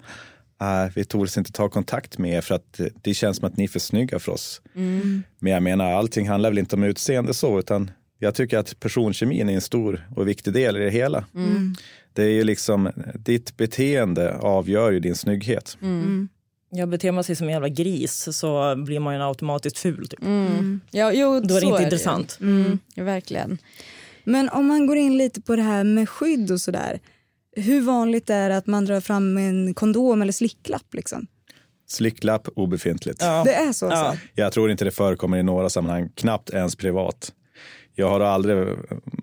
"Nej, 0.61 0.91
vi 0.95 1.05
tog 1.05 1.27
inte 1.37 1.51
ta 1.51 1.69
kontakt 1.69 2.17
med 2.17 2.31
er 2.33 2.41
för 2.41 2.55
att 2.55 2.79
det 3.01 3.13
känns 3.13 3.37
som 3.37 3.47
att 3.47 3.57
ni 3.57 3.63
är 3.63 3.67
för 3.67 3.79
snygga 3.79 4.19
för 4.19 4.31
oss. 4.31 4.61
Men 5.39 5.53
jag 5.53 5.63
menar, 5.63 5.91
allting 5.93 6.27
handlar 6.29 6.49
väl 6.49 6.57
inte 6.57 6.75
om 6.75 6.83
utseende 6.83 7.33
så, 7.33 7.59
utan 7.59 7.91
jag 8.19 8.35
tycker 8.35 8.57
att 8.57 8.79
personkemin 8.79 9.49
är 9.49 9.53
en 9.53 9.61
stor 9.61 10.07
och 10.15 10.27
viktig 10.27 10.53
del 10.53 10.77
i 10.77 10.79
det 10.79 10.89
hela. 10.89 11.25
Det 12.13 12.23
är 12.23 12.29
ju 12.29 12.43
liksom, 12.43 12.89
ditt 13.15 13.57
beteende 13.57 14.35
avgör 14.37 14.91
ju 14.91 14.99
din 14.99 15.15
snygghet. 15.15 15.77
jag 16.69 16.89
beter 16.89 17.11
man 17.11 17.23
sig 17.23 17.35
som 17.35 17.47
en 17.47 17.53
jävla 17.53 17.69
gris 17.69 18.27
så 18.37 18.75
blir 18.75 18.99
man 18.99 19.15
ju 19.15 19.21
automatiskt 19.23 19.77
ful. 19.77 20.07
Typ. 20.07 20.19
Ja, 20.91 21.11
jo, 21.13 21.39
Då 21.39 21.55
är 21.55 21.61
det 21.61 21.61
så 21.61 21.67
inte 21.67 21.77
ju. 21.81 21.83
intressant. 21.83 22.37
Mm, 22.41 22.79
verkligen. 22.95 23.57
Men 24.27 24.49
om 24.49 24.67
man 24.67 24.87
går 24.87 24.97
in 24.97 25.17
lite 25.17 25.41
på 25.41 25.55
det 25.55 25.61
här 25.61 25.83
med 25.83 26.09
skydd 26.09 26.51
och 26.51 26.61
sådär. 26.61 26.99
Hur 27.55 27.81
vanligt 27.81 28.29
är 28.29 28.49
det 28.49 28.57
att 28.57 28.67
man 28.67 28.85
drar 28.85 29.01
fram 29.01 29.37
en 29.37 29.73
kondom 29.73 30.21
eller 30.21 30.31
slicklapp? 30.31 30.93
Liksom? 30.93 31.27
Slicklapp 31.87 32.47
obefintligt. 32.55 33.21
Ja. 33.21 33.43
Det 33.45 33.53
är 33.53 33.71
så? 33.71 33.85
Ja. 33.85 33.91
alltså? 33.91 34.21
Jag 34.35 34.53
tror 34.53 34.71
inte 34.71 34.85
det 34.85 34.91
förekommer 34.91 35.37
i 35.37 35.43
några 35.43 35.69
sammanhang, 35.69 36.09
knappt 36.15 36.49
ens 36.49 36.75
privat. 36.75 37.31
Jag 37.95 38.09
har 38.09 38.19
aldrig 38.19 38.67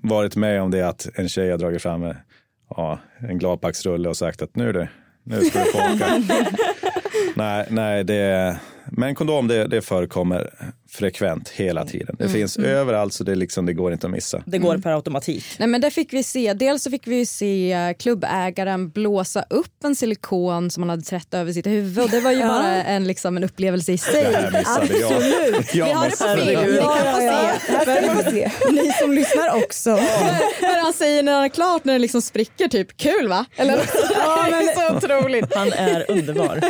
varit 0.03 0.37
med 0.37 0.63
om 0.63 0.71
det 0.71 0.89
att 0.89 1.09
en 1.15 1.29
tjej 1.29 1.51
har 1.51 1.59
dragit 1.59 1.83
fram 1.83 2.03
en, 2.03 2.17
ja, 2.71 2.99
en 3.19 3.39
gladpacksrulle 3.39 4.09
och 4.09 4.17
sagt 4.17 4.43
att 4.43 4.57
nu 4.57 4.73
du, 4.73 4.89
nu 5.25 5.41
ska 5.41 5.59
du 5.59 5.71
få 5.71 5.79
åka. 5.79 6.23
nej, 7.37 7.67
nej 7.71 8.05
det, 8.05 8.57
men 8.91 9.15
kondom 9.15 9.49
det, 9.49 9.67
det 9.67 9.83
förekommer 9.83 10.73
frekvent 10.95 11.49
hela 11.49 11.85
tiden. 11.85 12.17
Det 12.19 12.29
finns 12.29 12.57
överallt 12.57 13.15
så 13.15 13.25
det, 13.25 13.35
liksom, 13.35 13.67
det 13.67 13.73
går 13.73 13.93
inte 13.93 14.07
att 14.07 14.13
missa. 14.13 14.43
Det 14.47 14.59
går 14.59 14.79
per 14.79 14.91
automatik. 14.91 15.45
Nej, 15.59 15.69
men 15.69 15.81
det 15.81 15.91
fick 15.91 16.13
vi 16.13 16.23
se. 16.23 16.53
Dels 16.53 16.83
så 16.83 16.91
fick 16.91 17.07
vi 17.07 17.27
se 17.27 17.73
eh, 17.73 17.93
klubbägaren 17.93 18.91
blåsa 18.91 19.45
upp 19.51 19.85
en 19.85 19.97
silikon 19.97 20.71
som 20.71 20.83
han 20.83 20.91
hade 20.91 21.03
trätt 21.03 21.35
över 21.35 21.53
sitt 21.53 21.67
huvud. 21.67 22.05
Och 22.05 22.11
det 22.11 22.21
var 22.21 22.31
ju 22.31 22.39
bara 22.49 22.83
en, 22.83 23.07
liksom, 23.07 23.37
en 23.37 23.45
upplevelse 23.45 23.93
i 23.93 23.99
sig. 23.99 24.25
Det 24.25 24.37
här 24.37 24.51
missade 24.51 24.99
jag. 24.99 25.13
Absolut. 25.13 25.75
jag 25.75 25.87
Vi 25.87 25.93
har 25.93 26.09
det 26.09 26.17
på 26.17 26.47
film. 26.47 26.61
Vi 26.73 28.23
få 28.23 28.31
se. 28.31 28.51
Ni 28.71 28.93
som 29.01 29.13
lyssnar 29.13 29.65
också. 29.65 29.91
Men 30.61 30.81
han 30.83 30.93
säger 30.93 31.23
när 31.23 31.33
han 31.33 31.45
är 31.45 31.49
klart, 31.49 31.85
när 31.85 31.93
det 31.93 31.99
liksom 31.99 32.23
spricker, 32.23 32.69
typ 32.69 32.97
kul 32.97 33.29
va? 33.29 33.45
Eller? 33.57 33.79
Ja, 34.15 34.47
men, 34.51 34.67
det 34.67 34.73
är 34.73 34.89
så 34.89 34.97
otroligt. 34.97 35.55
Han 35.55 35.73
är 35.73 36.11
underbar. 36.11 36.61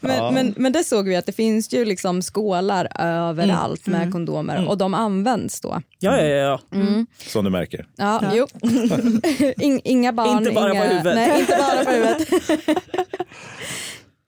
Men, 0.00 0.34
men, 0.34 0.54
men 0.56 0.72
det 0.72 0.84
såg 0.84 1.08
vi 1.08 1.16
att 1.16 1.26
det 1.26 1.32
finns 1.32 1.72
ju 1.72 1.84
liksom 1.84 2.22
skålar 2.22 2.88
överallt 3.30 3.86
med 3.86 4.12
kondomer 4.12 4.68
och 4.68 4.78
de 4.78 4.94
används 4.94 5.60
då. 5.60 5.82
Ja, 5.98 6.20
ja, 6.20 6.26
ja. 6.26 6.60
ja. 6.70 7.06
Som 7.18 7.44
du 7.44 7.50
märker. 7.50 7.86
Ja, 7.96 8.32
Jo. 8.34 8.46
In, 9.60 9.80
inga 9.84 10.12
barn. 10.12 10.38
Inte 10.38 10.52
bara 10.52 10.72
inga, 10.72 10.82
på 10.82 10.88
huvudet. 10.88 11.14
Nej, 11.14 11.40
inte 11.40 11.56
bara 11.58 11.84
på 11.84 11.90
huvudet. 11.90 12.28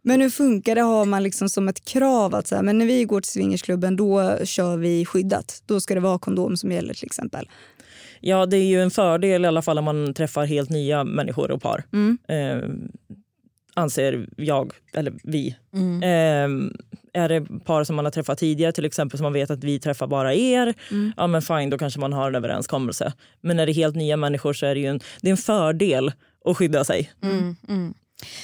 Men 0.07 0.21
hur 0.21 0.31
funkar 0.31 0.75
det? 0.75 0.81
Har 0.81 1.05
man 1.05 1.23
liksom 1.23 1.49
som 1.49 1.69
ett 1.69 1.85
krav 1.85 2.35
att 2.35 2.47
så 2.47 2.55
här, 2.55 2.63
men 2.63 2.79
när 2.79 2.87
vi 2.87 3.05
går 3.05 3.21
till 3.21 3.31
swingersklubben 3.31 3.97
då 3.97 4.39
kör 4.45 4.77
vi 4.77 5.05
skyddat. 5.05 5.63
Då 5.67 5.81
ska 5.81 5.95
det 5.95 6.01
vara 6.01 6.19
kondom 6.19 6.57
som 6.57 6.73
gäller 6.73 6.95
till 6.95 7.07
exempel. 7.07 7.49
Ja, 8.21 8.47
det 8.47 8.57
är 8.57 8.65
ju 8.65 8.83
en 8.83 8.91
fördel 8.91 9.45
i 9.45 9.49
alla 9.49 9.63
fall 9.63 9.79
om 9.79 9.85
man 9.85 10.15
träffar 10.15 10.45
helt 10.47 10.71
nya 10.71 11.05
människor 11.05 11.51
och 11.51 11.63
par. 11.63 11.85
Eh, 12.29 12.69
anser 13.75 14.27
jag, 14.37 14.73
eller 14.93 15.13
vi. 15.23 15.57
Eh, 16.03 16.49
är 17.23 17.29
det 17.29 17.65
par 17.65 17.85
som 17.85 17.97
man 17.97 18.05
har 18.05 18.13
träffat 18.13 18.39
tidigare, 18.39 18.73
till 18.73 18.85
exempel 18.85 19.19
som 19.19 19.25
man 19.25 19.33
vet 19.33 19.51
att 19.51 19.65
vi 19.65 19.79
träffar 19.79 20.07
bara 20.07 20.35
er, 20.35 20.75
ja 21.17 21.27
men 21.27 21.43
fine, 21.43 21.71
då 21.71 21.79
kanske 21.79 22.01
man 22.01 22.13
har 22.13 22.29
en 22.29 22.35
överenskommelse. 22.35 23.13
Men 23.41 23.57
när 23.57 23.67
det 23.67 23.73
är 23.73 23.75
helt 23.75 23.97
nya 23.97 24.17
människor 24.17 24.53
så 24.53 24.67
är 24.67 24.75
det 24.75 24.87
en, 24.87 25.01
det 25.21 25.29
är 25.29 25.31
en 25.31 25.37
fördel 25.37 26.13
att 26.45 26.57
skydda 26.57 26.85
sig. 26.85 27.11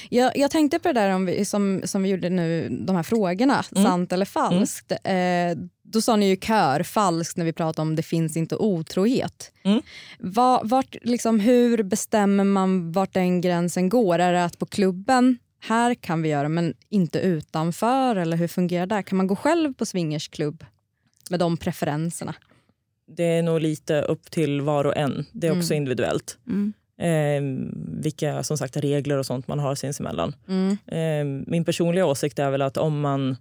Jag, 0.09 0.37
jag 0.37 0.51
tänkte 0.51 0.79
på 0.79 0.89
det 0.89 1.01
där 1.01 1.15
om 1.15 1.27
vi, 1.27 1.45
som, 1.45 1.83
som 1.85 2.03
vi 2.03 2.09
gjorde 2.09 2.31
nu, 2.31 2.69
de 2.87 2.97
här 2.97 3.03
frågorna, 3.03 3.63
sant 3.63 4.13
eller 4.13 4.25
falskt. 4.27 4.93
Eh, 4.93 5.57
då 5.93 6.01
sa 6.01 6.17
ni 6.17 6.29
ju 6.29 6.37
kör, 6.37 6.83
falskt 6.83 7.37
när 7.37 7.45
vi 7.45 7.53
pratade 7.53 7.83
om 7.83 7.97
det 7.97 8.03
finns 8.03 8.37
inte 8.37 8.57
otrohet. 8.57 9.53
Mm. 9.63 9.83
Va, 10.19 10.61
vart, 10.65 10.97
liksom, 11.03 11.41
hur 11.41 11.83
bestämmer 11.83 12.45
man 12.45 12.93
vart 12.93 13.13
den 13.13 13.41
gränsen 13.41 13.89
går? 13.89 14.19
Är 14.19 14.33
det 14.33 14.45
att 14.45 14.59
på 14.59 14.67
klubben, 14.67 15.39
här 15.61 15.95
kan 15.95 16.23
vi 16.23 16.29
göra 16.29 16.49
men 16.49 16.75
inte 16.89 17.19
utanför? 17.19 18.17
Eller 18.17 18.37
hur 18.37 18.49
fungerar 18.49 18.87
det? 18.87 19.03
Kan 19.03 19.17
man 19.17 19.27
gå 19.27 19.37
själv 19.37 19.75
på 19.75 19.87
swingersklubb 19.87 20.65
med 21.31 21.41
de 21.41 21.57
preferenserna? 21.57 22.35
Det 23.07 23.25
är 23.25 23.43
nog 23.43 23.61
lite 23.61 24.03
upp 24.03 24.31
till 24.31 24.61
var 24.61 24.85
och 24.85 24.97
en. 24.97 25.27
Det 25.33 25.47
är 25.47 25.59
också 25.59 25.75
individuellt. 25.75 26.39
Mm. 26.47 26.73
Eh, 26.99 27.43
vilka 28.03 28.43
som 28.43 28.59
sagt 28.59 28.77
regler 28.77 29.19
och 29.19 29.27
sånt 29.27 29.49
man 29.49 29.59
har 29.59 29.75
sinsemellan. 29.75 30.35
Mm. 30.49 30.77
Eh, 30.87 31.45
min 31.51 31.65
personliga 31.65 32.07
åsikt 32.07 32.39
är 32.39 32.51
väl 32.51 32.63
att 32.63 32.77
om 32.77 33.01
man 33.01 33.37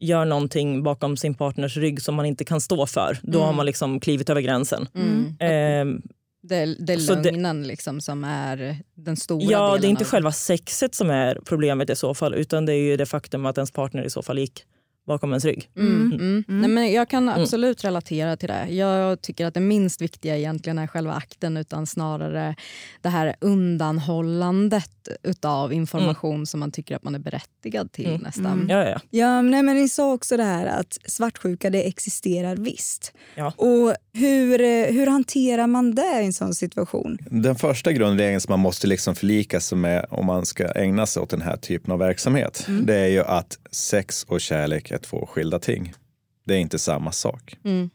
gör 0.00 0.24
någonting 0.24 0.82
bakom 0.82 1.16
sin 1.16 1.34
partners 1.34 1.76
rygg 1.76 2.02
som 2.02 2.14
man 2.14 2.26
inte 2.26 2.44
kan 2.44 2.60
stå 2.60 2.86
för, 2.86 3.18
då 3.22 3.42
har 3.42 3.52
man 3.52 3.66
liksom 3.66 4.00
klivit 4.00 4.30
över 4.30 4.40
gränsen. 4.40 4.88
Mm. 4.94 5.24
Eh, 5.28 6.00
Det, 6.48 6.76
det 6.86 6.92
är 6.92 6.98
Så 6.98 7.14
det- 7.14 7.22
lögnen 7.22 7.62
liksom, 7.66 8.00
som 8.00 8.24
är 8.24 8.76
den 8.94 9.16
stora 9.16 9.44
ja, 9.44 9.66
delen. 9.66 9.80
det 9.80 9.86
är 9.86 9.90
inte 9.90 10.04
av- 10.04 10.08
själva 10.10 10.32
sexet 10.32 10.94
som 10.94 11.10
är 11.10 11.38
problemet 11.44 11.90
i 11.90 11.96
så 11.96 12.14
fall, 12.14 12.34
utan 12.34 12.66
det 12.66 12.72
är 12.72 12.82
ju 12.82 12.96
det 12.96 13.06
faktum 13.06 13.46
att 13.46 13.58
ens 13.58 13.70
partner 13.70 14.02
i 14.04 14.10
så 14.10 14.22
fall 14.22 14.38
gick 14.38 14.62
bakom 15.06 15.30
ens 15.30 15.44
rygg. 15.44 15.70
Mm, 15.76 16.12
mm. 16.12 16.44
Nej, 16.46 16.70
men 16.70 16.92
jag 16.92 17.08
kan 17.08 17.28
absolut 17.28 17.84
relatera 17.84 18.36
till 18.36 18.48
det. 18.48 18.66
Jag 18.68 19.20
tycker 19.22 19.46
att 19.46 19.54
det 19.54 19.60
minst 19.60 20.00
viktiga 20.00 20.36
egentligen 20.36 20.78
är 20.78 20.86
själva 20.86 21.12
akten 21.12 21.56
utan 21.56 21.86
snarare 21.86 22.56
det 23.02 23.08
här 23.08 23.36
undanhållandet 23.40 24.90
utav 25.22 25.72
information 25.72 26.46
som 26.46 26.60
man 26.60 26.72
tycker 26.72 26.96
att 26.96 27.02
man 27.02 27.14
är 27.14 27.18
berättigad 27.18 27.92
till 27.92 28.18
nästan. 28.22 28.66
Ja, 28.68 28.84
ja, 28.84 28.88
ja. 28.88 29.00
Ja, 29.10 29.42
nej, 29.42 29.62
men 29.62 29.76
ni 29.76 29.88
sa 29.88 30.12
också 30.12 30.36
det 30.36 30.44
här 30.44 30.66
att 30.66 30.98
svartsjuka 31.06 31.70
det 31.70 31.88
existerar 31.88 32.56
visst. 32.56 33.12
Ja. 33.34 33.52
Och 33.56 33.94
hur, 34.12 34.58
hur 34.92 35.06
hanterar 35.06 35.66
man 35.66 35.94
det 35.94 36.20
i 36.22 36.26
en 36.26 36.32
sån 36.32 36.54
situation? 36.54 37.18
Den 37.30 37.56
första 37.56 37.92
grundregeln 37.92 38.40
som 38.40 38.52
man 38.52 38.60
måste 38.60 38.86
liksom 38.86 39.14
förlika 39.14 39.60
sig 39.60 39.78
med 39.78 40.06
om 40.10 40.26
man 40.26 40.46
ska 40.46 40.72
ägna 40.72 41.06
sig 41.06 41.22
åt 41.22 41.30
den 41.30 41.42
här 41.42 41.56
typen 41.56 41.92
av 41.92 41.98
verksamhet, 41.98 42.66
det 42.82 42.94
är 42.94 43.08
ju 43.08 43.24
att 43.24 43.58
sex 43.74 44.24
och 44.24 44.40
kärlek 44.40 44.90
är 44.90 44.98
två 44.98 45.26
skilda 45.26 45.58
ting. 45.58 45.94
Det 46.44 46.54
är 46.54 46.58
inte 46.58 46.78
samma 46.78 47.12
sak. 47.12 47.56
Mm. 47.64 47.90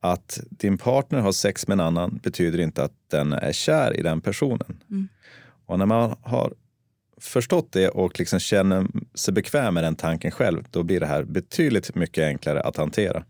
Att 0.00 0.40
din 0.50 0.78
partner 0.78 1.20
har 1.20 1.32
sex 1.32 1.68
med 1.68 1.74
en 1.74 1.80
annan 1.80 2.20
betyder 2.22 2.60
inte 2.60 2.84
att 2.84 2.92
den 3.10 3.32
är 3.32 3.52
kär 3.52 3.96
i 3.96 4.02
den 4.02 4.20
personen. 4.20 4.82
Och 5.66 5.78
när 5.78 5.86
man 5.86 6.16
har 6.22 6.54
förstått 7.20 7.72
det 7.72 7.88
och 7.88 8.18
liksom 8.18 8.40
känner 8.40 8.86
sig 9.14 9.34
bekväm 9.34 9.74
med 9.74 9.84
den 9.84 9.96
tanken 9.96 10.30
själv, 10.30 10.64
då 10.70 10.82
blir 10.82 11.00
det 11.00 11.06
här 11.06 11.24
betydligt 11.24 11.94
mycket 11.94 12.24
enklare 12.24 12.60
att 12.60 12.76
hantera. 12.76 13.24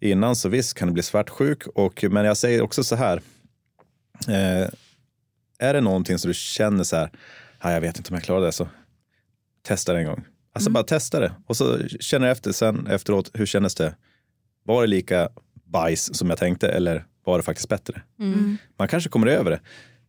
Innan 0.00 0.36
så 0.36 0.48
visst 0.48 0.74
kan 0.74 0.88
det 0.88 0.94
bli 0.94 1.02
svartsjuk, 1.02 1.66
och, 1.66 2.04
men 2.10 2.24
jag 2.24 2.36
säger 2.36 2.62
också 2.62 2.84
så 2.84 2.96
här. 2.96 3.22
Eh, 4.28 4.68
är 5.58 5.74
det 5.74 5.80
någonting 5.80 6.18
som 6.18 6.28
du 6.28 6.34
känner 6.34 6.84
så 6.84 6.96
här, 6.96 7.10
ja, 7.62 7.72
jag 7.72 7.80
vet 7.80 7.96
inte 7.96 8.10
om 8.10 8.14
jag 8.14 8.24
klarar 8.24 8.46
det, 8.46 8.52
så 8.52 8.68
testa 9.62 9.92
det 9.92 9.98
en 9.98 10.06
gång. 10.06 10.24
Alltså 10.58 10.68
Mm. 10.70 10.72
bara 10.74 10.84
testa 10.84 11.20
det 11.20 11.32
och 11.46 11.56
så 11.56 11.78
känner 12.00 12.26
jag 12.26 12.32
efter 12.32 12.52
sen 12.52 12.86
efteråt, 12.86 13.30
hur 13.34 13.46
kändes 13.46 13.74
det? 13.74 13.94
Var 14.64 14.80
det 14.80 14.86
lika 14.88 15.28
bajs 15.64 16.14
som 16.14 16.28
jag 16.30 16.38
tänkte 16.38 16.68
eller 16.68 17.04
var 17.24 17.36
det 17.38 17.42
faktiskt 17.42 17.68
bättre? 17.68 18.02
Mm. 18.20 18.56
Man 18.78 18.88
kanske 18.88 19.10
kommer 19.10 19.26
över 19.26 19.50
det 19.50 19.60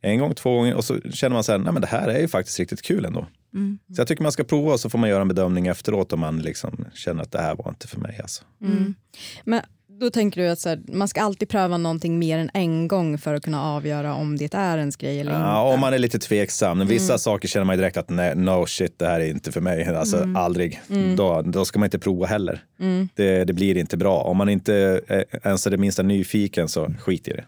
en 0.02 0.20
gång, 0.20 0.34
två 0.36 0.56
gånger 0.56 0.76
och 0.76 0.86
så 0.86 1.02
känner 1.02 1.34
man 1.34 1.44
så 1.44 1.52
här, 1.52 1.60
nej 1.60 1.74
men 1.74 1.82
det 1.82 1.88
här 1.88 2.08
är 2.08 2.20
ju 2.20 2.28
faktiskt 2.28 2.60
riktigt 2.60 2.82
kul 2.82 3.06
ändå. 3.06 3.28
Mm. 3.54 3.80
Så 3.96 4.02
jag 4.02 4.08
tycker 4.08 4.24
man 4.24 4.32
ska 4.32 4.44
prova 4.44 4.74
och 4.74 4.80
så 4.80 4.90
får 4.90 5.00
man 5.00 5.10
göra 5.10 5.22
en 5.22 5.28
bedömning 5.28 5.68
efteråt 5.68 6.14
om 6.14 6.20
man 6.20 6.40
liksom 6.42 6.86
känner 6.94 7.24
att 7.24 7.32
det 7.32 7.42
här 7.42 7.56
var 7.56 7.70
inte 7.70 7.88
för 7.88 8.00
mig. 8.00 8.20
Alltså. 8.22 8.44
Mm. 8.62 8.96
Men 9.44 9.62
då 10.00 10.10
tänker 10.10 10.42
du 10.42 10.48
att 10.50 10.60
så 10.60 10.70
här, 10.70 10.80
man 10.88 11.08
ska 11.08 11.22
alltid 11.22 11.50
pröva 11.50 11.78
någonting 11.78 12.20
mer 12.20 12.38
än 12.38 12.50
en 12.54 12.88
gång 12.88 13.18
för 13.18 13.34
att 13.36 13.44
kunna 13.44 13.64
avgöra 13.64 14.14
om 14.14 14.38
det 14.38 14.54
är 14.54 14.78
ens 14.78 14.96
grej 14.96 15.20
eller 15.20 15.32
Ja, 15.32 15.38
inte. 15.66 15.74
om 15.74 15.80
man 15.80 15.94
är 15.94 15.98
lite 16.00 16.20
tveksam. 16.20 16.88
Vissa 16.88 17.14
Mm. 17.14 17.20
saker 17.20 17.48
känner 17.48 17.66
man 17.66 17.78
direkt 17.78 17.98
att 17.98 18.10
nej, 18.10 18.36
no 18.36 18.66
shit, 18.66 19.00
det 19.00 19.06
här 19.06 19.20
är 19.20 19.26
inte 19.30 19.52
för 19.52 19.62
mig. 19.62 19.86
Alltså 19.96 20.28
aldrig. 20.36 20.82
Då, 21.18 21.42
då 21.42 21.66
ska 21.66 21.80
man 21.80 21.88
inte 21.88 22.00
prova 22.00 22.26
heller. 22.26 22.64
Mm. 22.80 23.10
Det, 23.16 23.44
det 23.46 23.54
blir 23.54 23.78
inte 23.78 23.98
bra. 23.98 24.22
Om 24.22 24.38
man 24.38 24.50
inte 24.50 24.74
är 25.08 25.26
ens 25.44 25.68
är 25.68 25.72
det 25.72 25.78
minsta 25.78 26.04
nyfiken 26.04 26.68
så 26.68 26.94
skit 27.00 27.28
i 27.28 27.32
det. 27.32 27.44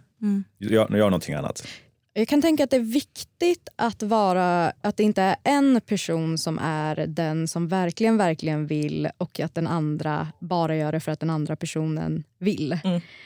Gör, 0.59 0.95
gör 0.97 1.05
någonting 1.09 1.35
annat. 1.35 1.63
Jag 2.13 2.27
kan 2.27 2.41
tänka 2.41 2.63
att 2.63 2.69
det 2.69 2.75
är 2.75 2.79
viktigt 2.79 3.69
att, 3.75 4.03
vara, 4.03 4.73
att 4.81 4.97
det 4.97 5.03
inte 5.03 5.21
är 5.21 5.35
en 5.43 5.81
person 5.85 6.37
som 6.37 6.59
är 6.59 6.95
den 7.07 7.47
som 7.47 7.67
verkligen, 7.67 8.17
verkligen 8.17 8.67
vill 8.67 9.09
och 9.17 9.39
att 9.39 9.55
den 9.55 9.67
andra 9.67 10.27
bara 10.39 10.75
gör 10.75 10.91
det 10.91 10.99
för 10.99 11.11
att 11.11 11.19
den 11.19 11.29
andra 11.29 11.55
personen 11.55 12.23
vill. 12.37 12.79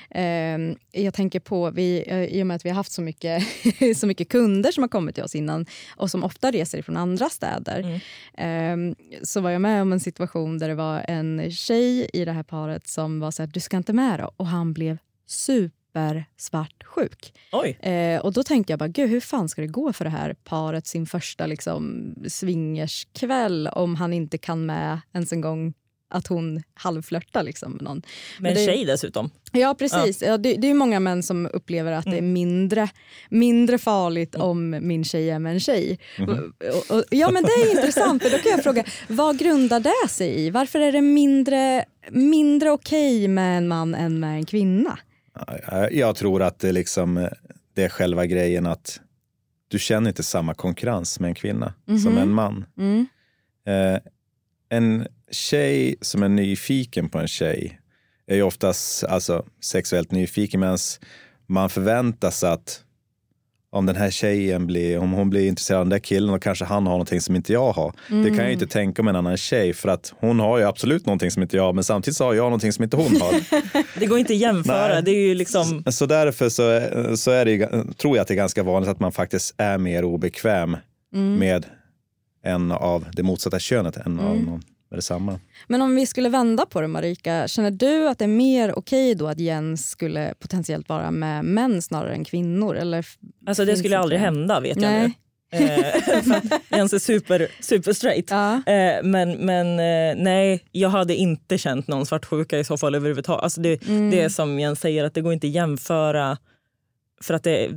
Eh, 0.10 1.04
jag 1.04 1.13
tänker 1.13 1.39
på, 1.39 1.71
vi, 1.71 2.04
eh, 2.08 2.24
i 2.24 2.43
och 2.43 2.48
med 2.48 2.56
att 2.56 2.65
vi 2.65 2.69
har 2.69 2.76
haft 2.76 2.91
så 2.91 3.02
mycket, 3.02 3.43
så 3.98 4.08
mycket 4.08 4.30
kunder 4.30 4.71
som 4.71 4.84
har 4.84 4.89
kommit 4.89 5.15
till 5.15 5.24
oss 5.24 5.36
innan 5.36 5.65
och 5.95 6.12
som 6.12 6.24
ofta 6.24 6.52
reser 6.52 6.82
från 6.82 6.98
andra 6.98 7.30
städer 7.30 8.02
eh, 8.38 8.78
så 9.24 9.41
var 9.41 9.50
jag 9.50 9.62
med 9.62 9.82
om 9.82 9.93
en 9.93 10.00
situation 10.00 10.58
där 10.58 10.67
det 10.67 10.76
var 10.76 11.06
en 11.08 11.52
tjej 11.52 12.10
i 12.13 12.26
det 12.26 12.32
här 12.32 12.43
paret 12.43 12.88
som 12.88 13.19
var 13.19 13.32
så 13.32 13.41
här, 13.41 13.48
du 13.48 13.60
ska 13.60 13.78
inte 13.78 13.93
med 13.93 14.19
då. 14.19 14.32
Och 14.38 14.48
han 14.48 14.74
blev 14.74 14.98
super 15.28 15.74
svartsjuk. 16.38 17.34
Oj. 17.51 17.77
Eh, 17.79 18.19
och 18.19 18.34
då 18.34 18.43
tänkte 18.43 18.73
jag 18.73 18.79
bara, 18.79 18.88
gud 18.88 19.10
hur 19.10 19.19
fan 19.19 19.49
ska 19.49 19.62
det 19.62 19.67
gå 19.67 19.93
för 19.93 20.05
det 20.05 20.12
här 20.12 20.34
paret 20.43 20.88
sin 20.88 21.05
första 21.05 21.45
liksom, 21.45 22.13
swingerskväll 22.27 23.67
om 23.67 23.95
han 23.95 24.13
inte 24.13 24.38
kan 24.38 24.65
med 24.65 24.99
ens 25.13 25.31
en 25.31 25.41
gång 25.41 25.73
att 26.10 26.27
hon 26.27 26.63
halvflörtar 26.73 27.43
liksom, 27.43 27.71
med 27.71 27.84
någon. 27.84 28.01
Med 28.39 28.49
en 28.49 28.58
det- 28.58 28.65
tjej 28.65 28.86
dessutom. 28.86 29.29
Ja 29.51 29.75
precis, 29.79 30.21
ja. 30.21 30.38
det, 30.38 30.53
det 30.53 30.67
är 30.69 30.73
många 30.73 30.99
män 30.99 31.23
som 31.23 31.49
upplever 31.53 31.91
att 31.91 32.05
det 32.05 32.17
är 32.17 32.21
mindre, 32.21 32.89
mindre 33.29 33.77
farligt 33.77 34.36
om 34.36 34.69
min 34.81 35.03
tjej 35.03 35.29
är 35.29 35.39
med 35.39 35.53
en 35.53 35.60
tjej. 35.60 35.99
Och, 36.19 36.97
och, 36.97 37.03
ja 37.10 37.31
men 37.31 37.43
det 37.43 37.51
är 37.51 37.71
intressant 37.71 38.23
för 38.23 38.29
då 38.29 38.38
kan 38.38 38.51
jag 38.51 38.63
fråga, 38.63 38.84
vad 39.08 39.39
grundar 39.39 39.79
det 39.79 40.10
sig 40.10 40.45
i? 40.45 40.49
Varför 40.49 40.79
är 40.79 40.91
det 40.91 41.01
mindre, 41.01 41.86
mindre 42.10 42.71
okej 42.71 43.27
med 43.27 43.58
en 43.58 43.67
man 43.67 43.95
än 43.95 44.19
med 44.19 44.36
en 44.36 44.45
kvinna? 44.45 44.99
Ja, 45.48 45.89
Jag 45.89 46.15
tror 46.15 46.41
att 46.41 46.60
det, 46.60 46.71
liksom, 46.71 47.17
eh, 47.17 47.30
det 47.74 47.84
är 47.84 47.89
själva 47.89 48.26
grejen 48.26 48.65
att 48.65 49.00
du 49.67 49.80
känner 49.80 50.10
inte 50.10 50.24
samma 50.24 50.54
konkurrens 50.54 51.19
med 51.19 51.28
en 51.28 51.36
kvinna 51.36 51.74
som 52.04 52.17
en 52.17 52.30
man. 52.34 52.65
Mm. 52.78 53.08
Eh, 53.67 54.00
en 54.69 55.08
tjej 55.32 55.95
som 56.02 56.24
är 56.24 56.30
nyfiken 56.30 57.10
på 57.10 57.19
en 57.19 57.28
tjej 57.28 57.80
är 58.28 58.36
ju 58.36 58.41
oftast 58.41 59.04
alltså, 59.04 59.45
sexuellt 59.62 60.12
nyfiken 60.12 60.60
medan 60.60 60.78
man 61.48 61.69
förväntar 61.69 62.32
sig 62.32 62.52
att 62.52 62.85
om 63.75 63.85
den 63.85 63.95
här 63.95 64.09
tjejen 64.11 64.67
blir, 64.67 64.97
om 64.99 65.11
hon 65.11 65.29
blir 65.29 65.47
intresserad 65.47 65.79
av 65.79 65.85
den 65.85 65.89
där 65.89 65.99
killen 65.99 66.29
och 66.29 66.41
kanske 66.41 66.65
han 66.65 66.83
har 66.88 66.93
någonting 66.93 67.21
som 67.21 67.35
inte 67.35 67.53
jag 67.53 67.71
har. 67.71 67.93
Det 68.23 68.29
kan 68.29 68.38
jag 68.38 68.47
ju 68.47 68.53
inte 68.53 68.67
tänka 68.67 69.01
om 69.01 69.07
en 69.07 69.15
annan 69.15 69.38
tjej 69.38 69.73
för 69.73 69.89
att 69.89 70.13
hon 70.19 70.39
har 70.39 70.57
ju 70.57 70.63
absolut 70.63 71.05
någonting 71.05 71.31
som 71.31 71.41
inte 71.43 71.55
jag 71.57 71.63
har 71.63 71.73
men 71.73 71.83
samtidigt 71.83 72.17
så 72.17 72.23
har 72.25 72.33
jag 72.33 72.43
någonting 72.43 72.73
som 72.73 72.83
inte 72.83 72.97
hon 72.97 73.21
har. 73.21 73.33
Det 73.99 74.05
går 74.05 74.19
inte 74.19 74.33
att 74.33 74.39
jämföra. 74.39 74.88
Nej. 74.93 75.03
Det 75.03 75.11
är 75.11 75.27
ju 75.27 75.35
liksom... 75.35 75.83
Så 75.91 76.05
därför 76.05 76.49
så, 76.49 76.81
så 77.17 77.31
är 77.31 77.45
det, 77.45 77.51
ju- 77.51 77.93
tror 77.97 78.17
jag 78.17 78.21
att 78.21 78.27
det 78.27 78.33
är 78.33 78.35
ganska 78.35 78.63
vanligt 78.63 78.89
att 78.89 78.99
man 78.99 79.11
faktiskt 79.11 79.55
är 79.57 79.77
mer 79.77 80.03
obekväm 80.05 80.77
med 81.39 81.65
en 82.43 82.71
av 82.71 83.05
det 83.13 83.23
motsatta 83.23 83.59
könet 83.59 83.97
än 83.97 84.19
av 84.19 84.38
någon 84.38 84.61
med 84.89 84.98
detsamma. 84.98 85.39
Men 85.67 85.82
om 85.82 85.95
vi 85.95 86.06
skulle 86.06 86.30
vända 86.30 86.65
på 86.65 86.82
det 86.82 86.88
Marika, 86.88 87.48
känner 87.48 87.71
du 87.71 88.08
att 88.10 88.19
det 88.19 88.26
är 88.26 88.30
mer 88.30 88.80
okej 88.80 89.15
då 89.15 89.28
att 89.28 89.39
Jens 89.39 89.89
skulle 89.89 90.34
potentiellt 90.39 90.89
vara 90.89 91.12
med 91.12 91.45
män 91.45 91.82
snarare 91.82 92.13
än 92.13 92.24
kvinnor? 92.24 92.76
Eller 92.76 93.06
Alltså 93.45 93.65
det 93.65 93.78
skulle 93.78 93.95
inte 93.95 94.00
aldrig 94.00 94.19
det? 94.19 94.26
hända 94.26 94.60
vet 94.60 94.78
Nej. 94.78 95.02
jag 95.02 95.02
nu. 95.10 95.13
Eh, 95.52 96.60
Jens 96.78 96.93
är 96.93 97.00
super, 97.00 97.48
super 97.60 97.93
straight. 97.93 98.28
Ja. 98.30 98.54
Eh, 98.56 99.04
men 99.04 99.32
men 99.32 99.67
eh, 99.80 100.24
nej, 100.24 100.63
jag 100.71 100.89
hade 100.89 101.15
inte 101.15 101.58
känt 101.58 101.88
någon 101.88 102.06
svartsjuka 102.06 102.60
i 102.60 102.63
så 102.63 102.78
fall 102.78 102.95
överhuvudtaget. 102.95 103.43
Alltså 103.43 103.62
det, 103.62 103.76
det 104.12 104.21
är 104.21 104.30
som 104.30 104.60
Jens 104.60 104.80
säger, 104.80 105.04
att 105.04 105.13
det 105.13 105.21
går 105.21 105.34
inte 105.34 105.48
att 105.48 105.54
jämföra 105.54 106.38
för 107.21 107.34
att 107.34 107.43
det, 107.43 107.69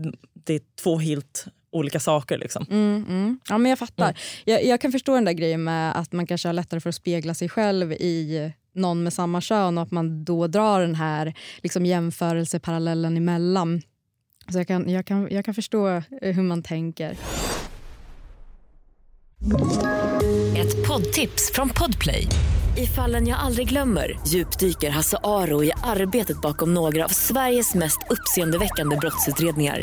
det 0.45 0.55
är 0.55 0.61
två 0.83 0.99
helt 0.99 1.47
olika 1.71 2.01
saker. 2.01 2.39
Liksom. 2.39 2.67
Mm, 2.71 3.05
mm. 3.09 3.41
Ja, 3.49 3.59
men 3.59 3.71
jag 3.71 3.79
fattar. 3.79 4.19
Jag, 4.45 4.65
jag 4.65 4.81
kan 4.81 4.93
förstå 4.93 5.15
den 5.15 5.25
där 5.25 5.33
grejen 5.33 5.65
med 5.65 5.97
att 5.97 6.13
man 6.13 6.27
kanske 6.27 6.49
har 6.49 6.53
lättare 6.53 6.81
för 6.81 6.89
att 6.89 6.95
spegla 6.95 7.35
sig 7.35 7.49
själv 7.49 7.93
i 7.93 8.53
någon 8.75 9.03
med 9.03 9.13
samma 9.13 9.41
kön 9.41 9.79
och 9.79 9.83
att 9.83 9.91
man 9.91 10.25
då 10.25 10.47
drar 10.47 10.81
den 10.81 10.95
här 10.95 11.35
liksom, 11.63 11.87
jämförelseparallellen 11.87 13.17
emellan. 13.17 13.83
Så 14.53 14.59
jag 14.59 14.67
kan, 14.67 14.91
jag, 14.91 15.07
kan, 15.07 15.29
jag 15.31 15.45
kan 15.45 15.55
förstå 15.55 15.89
eh, 15.89 16.03
hur 16.21 16.43
man 16.43 16.63
tänker. 16.63 17.17
Ett 20.57 20.89
poddtips 20.89 21.53
från 21.53 21.69
Podplay. 21.69 22.27
I 22.77 22.87
fallen 22.87 23.27
jag 23.27 23.39
aldrig 23.39 23.69
glömmer 23.69 24.19
djupdyker 24.27 24.91
Hasse 24.91 25.19
Aro 25.25 25.65
i 25.65 25.73
arbetet 25.83 26.41
bakom 26.41 26.75
några 26.75 27.05
av 27.05 27.09
Sveriges 27.09 27.75
mest 27.75 27.99
uppseendeväckande 28.11 28.97
brottsutredningar. 28.97 29.83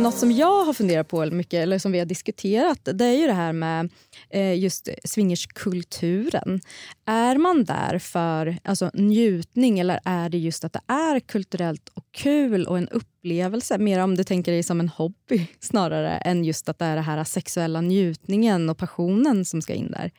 Eh, 0.00 0.04
något 0.04 0.18
som 0.18 0.32
jag 0.32 0.64
har 0.64 0.72
funderat 0.72 1.08
på 1.08 1.26
mycket, 1.26 1.62
eller 1.62 1.78
som 1.78 1.92
vi 1.92 1.98
har 1.98 2.06
diskuterat, 2.06 2.78
det 2.84 3.04
är 3.04 3.12
ju 3.12 3.26
det 3.26 3.32
här 3.32 3.52
med 3.52 3.90
eh, 4.30 4.58
just 4.58 4.88
swingerskulturen. 5.04 6.60
Är 7.06 7.36
man 7.36 7.64
där 7.64 7.98
för 7.98 8.56
alltså, 8.64 8.90
njutning 8.94 9.78
eller 9.78 10.00
är 10.04 10.28
det 10.28 10.38
just 10.38 10.64
att 10.64 10.72
det 10.72 10.80
är 10.86 11.20
kulturellt 11.20 11.90
och 11.94 12.04
kul 12.10 12.66
och 12.66 12.78
en 12.78 12.88
upplevelse? 12.88 13.78
Mer 13.78 14.00
om 14.00 14.16
du 14.16 14.24
tänker 14.24 14.52
dig 14.52 14.62
som 14.62 14.80
en 14.80 14.88
hobby 14.88 15.46
snarare 15.60 16.16
än 16.16 16.44
just 16.44 16.68
att 16.68 16.78
det 16.78 16.84
är 16.84 16.94
den 16.94 17.04
här 17.04 17.24
sexuella 17.24 17.80
njutningen 17.80 18.70
och 18.70 18.78
passionen 18.78 19.44
som 19.44 19.62
ska 19.62 19.74
in 19.74 19.90
där. 19.90 20.10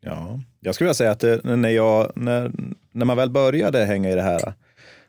Ja, 0.00 0.40
jag 0.60 0.74
skulle 0.74 0.86
vilja 0.86 0.94
säga 0.94 1.10
att 1.10 1.24
eh, 1.24 1.36
det, 1.44 1.56
när, 1.56 1.70
jag, 1.70 2.12
när, 2.16 2.52
när 2.92 3.04
man 3.04 3.16
väl 3.16 3.30
började 3.30 3.84
hänga 3.84 4.10
i 4.10 4.14
det 4.14 4.22
här 4.22 4.54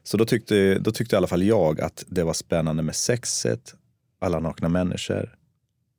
så 0.04 0.18
då 0.18 0.26
tyckte, 0.26 0.80
då 0.80 0.92
tyckte 0.92 1.16
i 1.16 1.18
alla 1.18 1.28
fall 1.28 1.44
jag 1.44 1.82
att 1.82 2.04
det 2.08 2.24
var 2.24 2.34
spännande 2.34 2.84
med 2.84 2.96
sexet, 2.96 3.76
alla 4.26 4.40
nakna 4.40 4.70
människor 4.70 5.36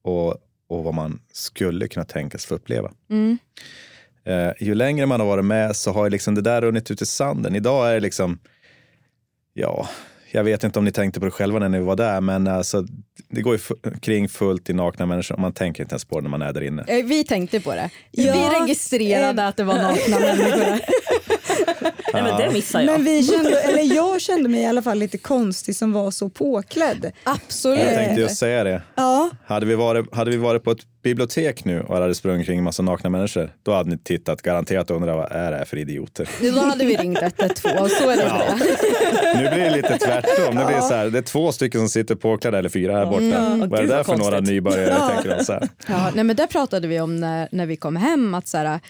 och, 0.03 0.31
och 0.69 0.85
vad 0.85 0.95
man 0.95 1.21
skulle 1.33 1.89
kunna 1.89 2.05
tänkas 2.05 2.45
få 2.45 2.55
uppleva. 2.55 2.93
Mm. 3.11 3.39
Eh, 4.25 4.53
ju 4.61 4.75
längre 4.75 5.07
man 5.07 5.21
har 5.21 5.27
varit 5.27 5.45
med 5.45 5.77
så 5.77 5.93
har 5.93 6.05
ju 6.05 6.11
liksom 6.11 6.35
det 6.35 6.41
där 6.41 6.63
runnit 6.63 6.91
ut 6.91 7.03
i 7.03 7.07
sanden. 7.07 7.57
Idag 7.57 7.91
är 7.91 7.95
det 7.95 8.01
liksom, 8.01 8.39
ja, 9.53 9.89
jag 10.31 10.45
vet 10.45 10.65
inte 10.65 10.79
om 10.79 10.85
ni 10.85 10.93
tänkte 10.93 11.21
på 11.21 11.27
det 11.27 11.33
själva 11.33 11.59
när 11.59 11.69
ni 11.69 11.81
var 11.81 11.97
där, 11.97 12.21
men 12.21 12.47
alltså, 12.47 12.87
det 13.29 13.41
går 13.43 13.55
ju 13.55 13.91
kring 14.01 14.29
fullt 14.29 14.71
i 14.71 14.73
nakna 14.73 15.07
människor 15.07 15.35
och 15.35 15.41
man 15.41 15.53
tänker 15.53 15.83
inte 15.83 15.93
ens 15.93 16.05
på 16.05 16.17
det 16.17 16.23
när 16.23 16.31
man 16.31 16.43
är 16.43 16.53
där 16.53 16.63
inne. 16.63 16.85
Eh, 16.89 17.05
Vi 17.05 17.25
tänkte 17.25 17.61
på 17.61 17.71
det. 17.75 17.91
Ja, 18.11 18.33
vi 18.33 18.61
registrerade 18.61 19.47
att 19.47 19.57
det 19.57 19.65
var 19.65 19.75
nakna 19.75 20.19
människor. 20.21 20.81
Nej, 22.13 22.23
men 22.23 22.41
det 22.41 22.51
missar 22.53 22.81
jag. 22.81 22.93
Men 22.93 23.05
vi 23.05 23.23
kände, 23.33 23.61
eller 23.61 23.95
jag 23.95 24.21
kände 24.21 24.49
mig 24.49 24.61
i 24.61 24.67
alla 24.67 24.83
fall 24.83 24.99
lite 24.99 25.19
konstig 25.19 25.77
som 25.77 25.93
var 25.93 26.11
så 26.11 26.29
påklädd. 26.29 27.13
Absolut. 27.25 27.81
Jag 27.81 27.95
tänkte 27.95 28.21
just 28.21 28.37
säga 28.37 28.65
det. 28.65 28.83
Ja, 28.95 29.31
Hade 29.47 29.67
vi, 29.67 29.75
varit, 29.75 30.15
hade 30.15 30.31
vi 30.31 30.37
varit 30.37 30.65
på 30.65 30.71
ett 30.71 30.79
bibliotek 31.03 31.65
nu 31.65 31.81
och 31.81 31.97
hade 31.97 32.15
sprungit 32.15 32.47
kring 32.47 32.59
en 32.59 32.65
massa 32.65 32.83
nakna 32.83 33.11
människor, 33.11 33.51
då 33.63 33.73
hade 33.73 33.91
ni 33.91 33.99
tittat 33.99 34.43
garanterat 34.43 34.91
och 34.91 34.97
undrat 34.97 35.17
vad 35.17 35.33
är 35.33 35.51
det 35.51 35.57
här 35.57 35.65
för 35.65 35.77
idioter? 35.77 36.29
Då 36.55 36.61
hade 36.61 36.85
vi 36.85 36.97
ringt 36.97 37.19
112, 37.23 37.89
så 37.89 38.11
är 38.11 38.17
det 38.17 38.23
det. 38.23 39.41
Nu 39.41 39.49
blir 39.55 39.65
det 39.65 39.71
lite 39.77 39.99
tvärtom. 39.99 40.55
Nu 40.55 40.65
blir 40.65 40.77
det, 40.77 40.83
så 40.83 40.95
här, 40.95 41.07
det 41.11 41.19
är 41.19 41.23
två 41.23 41.53
stycken 41.53 41.81
som 41.81 41.89
sitter 41.89 42.15
påklädda 42.15 42.59
eller 42.59 42.69
fyra 42.69 42.93
här 42.97 43.06
borta. 43.11 43.25
Mm. 43.25 43.69
Vad 43.69 43.79
är 43.81 43.83
det 43.87 43.95
där 43.95 44.05
för 44.05 44.17
några 44.17 44.41
nybörjare? 44.41 45.13
Tänker 45.15 45.37
de 45.39 45.45
så 45.45 45.53
här. 45.53 45.69
Ja, 45.89 46.11
nej, 46.15 46.25
men 46.25 46.37
det 46.37 46.47
pratade 46.47 46.89
vi 46.89 47.01
om 47.01 47.17
när, 47.17 47.49
när 47.53 47.67
vi 47.67 47.77
kom 47.77 47.97
hem. 47.97 48.35
Att 48.35 48.49
så 48.49 48.57
här, 48.59 48.81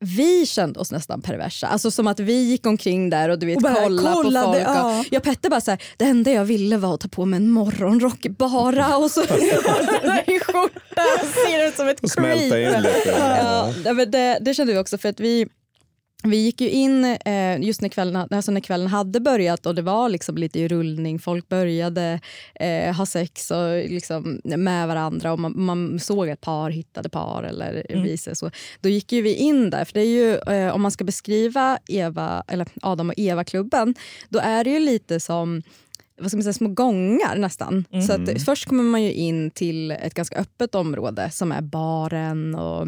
vi 0.00 0.46
kände 0.46 0.80
oss 0.80 0.92
nästan 0.92 1.22
perversa. 1.22 1.66
Alltså 1.66 1.90
som 1.90 2.06
att 2.06 2.20
vi 2.20 2.32
gick 2.32 2.66
omkring 2.66 3.10
där 3.10 3.28
och 3.28 3.38
du 3.38 3.46
vet 3.46 3.56
Och 3.56 3.62
bara 3.62 3.74
kollade, 3.74 4.14
kollade, 4.22 4.46
på 4.46 4.52
folk. 4.52 4.76
ja. 4.76 4.98
Och 5.00 5.06
jag 5.10 5.22
Petter 5.22 5.50
bara 5.50 5.60
så 5.60 5.70
här, 5.70 5.82
det 5.96 6.04
enda 6.04 6.30
jag 6.32 6.44
ville 6.44 6.76
var 6.76 6.94
att 6.94 7.00
ta 7.00 7.08
på 7.08 7.24
mig 7.24 7.36
en 7.36 7.50
morgonrock 7.50 8.26
bara 8.38 8.96
och 8.96 9.10
så 9.10 9.20
en 9.28 9.28
skjorta 10.40 11.02
och 11.22 11.28
ser 11.48 11.68
ut 11.68 11.76
som 11.76 11.88
ett 11.88 12.00
Och 12.00 12.10
smälta 12.10 12.60
in 12.60 12.68
creep. 12.70 12.82
lite. 12.84 13.16
Ja, 13.84 13.92
men 13.92 14.10
det, 14.10 14.38
det 14.40 14.54
kände 14.54 14.72
vi 14.72 14.78
också 14.78 14.98
för 14.98 15.08
att 15.08 15.20
vi 15.20 15.46
vi 16.24 16.36
gick 16.36 16.60
ju 16.60 16.70
in 16.70 17.04
eh, 17.04 17.60
just 17.60 17.80
när 17.80 17.88
kvällen, 17.88 18.28
alltså 18.30 18.52
när 18.52 18.60
kvällen 18.60 18.86
hade 18.86 19.20
börjat 19.20 19.66
och 19.66 19.74
det 19.74 19.82
var 19.82 20.08
liksom 20.08 20.36
lite 20.36 20.60
i 20.60 20.68
rullning. 20.68 21.18
Folk 21.18 21.48
började 21.48 22.20
eh, 22.54 22.94
ha 22.96 23.06
sex 23.06 23.50
och 23.50 23.90
liksom 23.90 24.40
med 24.44 24.88
varandra 24.88 25.32
och 25.32 25.38
man, 25.38 25.52
man 25.56 26.00
såg 26.00 26.30
att 26.30 26.40
par 26.40 26.70
hittade 26.70 27.08
par 27.08 27.42
eller 27.42 27.86
Mm. 27.88 28.02
vice 28.04 28.34
så. 28.34 28.50
Då 28.80 28.88
gick 28.88 29.12
ju 29.12 29.22
vi 29.22 29.34
in 29.34 29.70
där. 29.70 29.84
För 29.84 29.92
det 29.94 30.00
är 30.00 30.06
ju, 30.06 30.36
eh, 30.54 30.74
om 30.74 30.82
man 30.82 30.90
ska 30.90 31.04
beskriva 31.04 31.78
Eva, 31.88 32.42
eller 32.48 32.66
Adam 32.82 33.08
och 33.08 33.14
Eva-klubben 33.18 33.94
då 34.28 34.38
är 34.38 34.64
det 34.64 34.70
ju 34.70 34.78
lite 34.78 35.20
som 35.20 35.62
vad 36.20 36.30
ska 36.30 36.36
man 36.36 36.42
säga, 36.42 36.52
små 36.52 36.68
gångar 36.68 37.36
nästan. 37.36 37.84
Så 38.06 38.12
att, 38.12 38.42
först 38.44 38.68
kommer 38.68 38.82
man 38.82 39.02
ju 39.02 39.12
in 39.12 39.50
till 39.50 39.90
ett 39.90 40.14
ganska 40.14 40.36
öppet 40.36 40.74
område 40.74 41.30
som 41.30 41.52
är 41.52 41.60
baren 41.62 42.54
och 42.54 42.86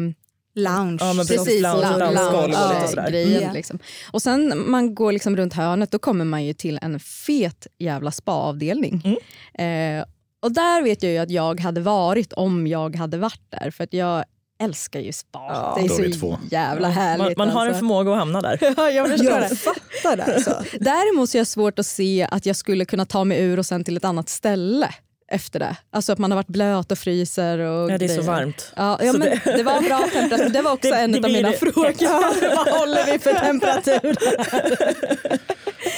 Lounge. 0.57 0.97
Ja, 0.99 1.13
men 1.13 1.25
precis. 1.25 1.37
Precis, 1.37 1.61
lounge, 1.61 1.81
lounge, 1.81 1.99
dansgolv 1.99 2.43
och 2.43 2.49
lounge, 2.69 2.87
sådär. 2.87 3.09
grejen, 3.09 3.41
Ja. 3.43 3.51
liksom. 3.53 3.79
Och 4.11 4.21
sen 4.21 4.69
man 4.71 4.95
går 4.95 5.11
liksom 5.11 5.37
runt 5.37 5.53
hörnet 5.53 5.91
då 5.91 5.99
kommer 5.99 6.25
man 6.25 6.45
ju 6.45 6.53
till 6.53 6.79
en 6.81 6.99
fet 6.99 7.67
jävla 7.79 8.11
spaavdelning. 8.11 9.17
Mm. 9.55 9.99
Eh, 9.99 10.05
och 10.41 10.51
där 10.51 10.81
vet 10.83 11.03
jag 11.03 11.11
ju 11.11 11.17
att 11.17 11.29
jag 11.29 11.59
hade 11.59 11.81
varit 11.81 12.33
om 12.33 12.67
jag 12.67 12.95
hade 12.95 13.17
varit 13.17 13.41
där. 13.49 13.71
För 13.71 13.83
att 13.83 13.93
jag 13.93 14.23
älskar 14.59 14.99
ju 14.99 15.11
spa. 15.13 15.39
Ja, 15.39 15.77
det 15.79 15.85
är 16.03 16.05
är 16.07 16.11
så 16.11 16.19
två. 16.19 16.37
jävla 16.51 16.89
härligt. 16.89 17.37
Man, 17.37 17.47
man 17.47 17.55
har 17.55 17.61
en 17.61 17.67
alltså. 17.67 17.79
förmåga 17.79 18.11
att 18.11 18.17
hamna 18.17 18.41
där. 18.41 18.59
Ja, 18.77 18.89
jag 18.91 19.07
förstår 19.09 19.25
det. 19.39 19.47
Jag 19.49 19.57
fattar 19.59 20.17
det 20.17 20.23
alltså. 20.35 20.63
Däremot 20.79 21.29
så 21.29 21.37
är 21.37 21.39
jag 21.39 21.47
svårt 21.47 21.79
att 21.79 21.85
se 21.85 22.27
att 22.31 22.45
jag 22.45 22.55
skulle 22.55 22.85
kunna 22.85 23.05
ta 23.05 23.23
mig 23.23 23.41
ur 23.43 23.59
och 23.59 23.65
sen 23.65 23.83
till 23.83 23.97
ett 23.97 24.05
annat 24.05 24.29
ställe 24.29 24.89
efter 25.31 25.59
det. 25.59 25.75
Alltså 25.91 26.11
att 26.11 26.19
man 26.19 26.31
har 26.31 26.35
varit 26.35 26.47
blöt 26.47 26.91
och 26.91 26.97
fryser. 26.97 27.57
Och 27.59 27.91
Ja, 27.91 27.97
det 27.97 28.05
är 28.05 28.09
så 28.09 28.21
varmt. 28.21 28.73
Ja, 28.75 28.99
ja 29.03 29.11
Så 29.13 29.17
men 29.19 29.29
det- 29.29 29.57
det... 29.57 29.63
var 29.63 29.81
bra 29.81 30.07
temperatur. 30.13 30.49
Det 30.49 30.61
var 30.61 30.71
också 30.71 30.89
Det- 30.89 30.97
en 30.99 31.11
det 31.11 31.17
av 31.25 31.31
mina 31.31 31.49
det. 31.51 31.57
frågor. 31.57 32.55
Vad 32.65 32.79
håller 32.79 33.05
vi 33.11 33.19
för 33.19 33.33
temperatur? 33.33 34.15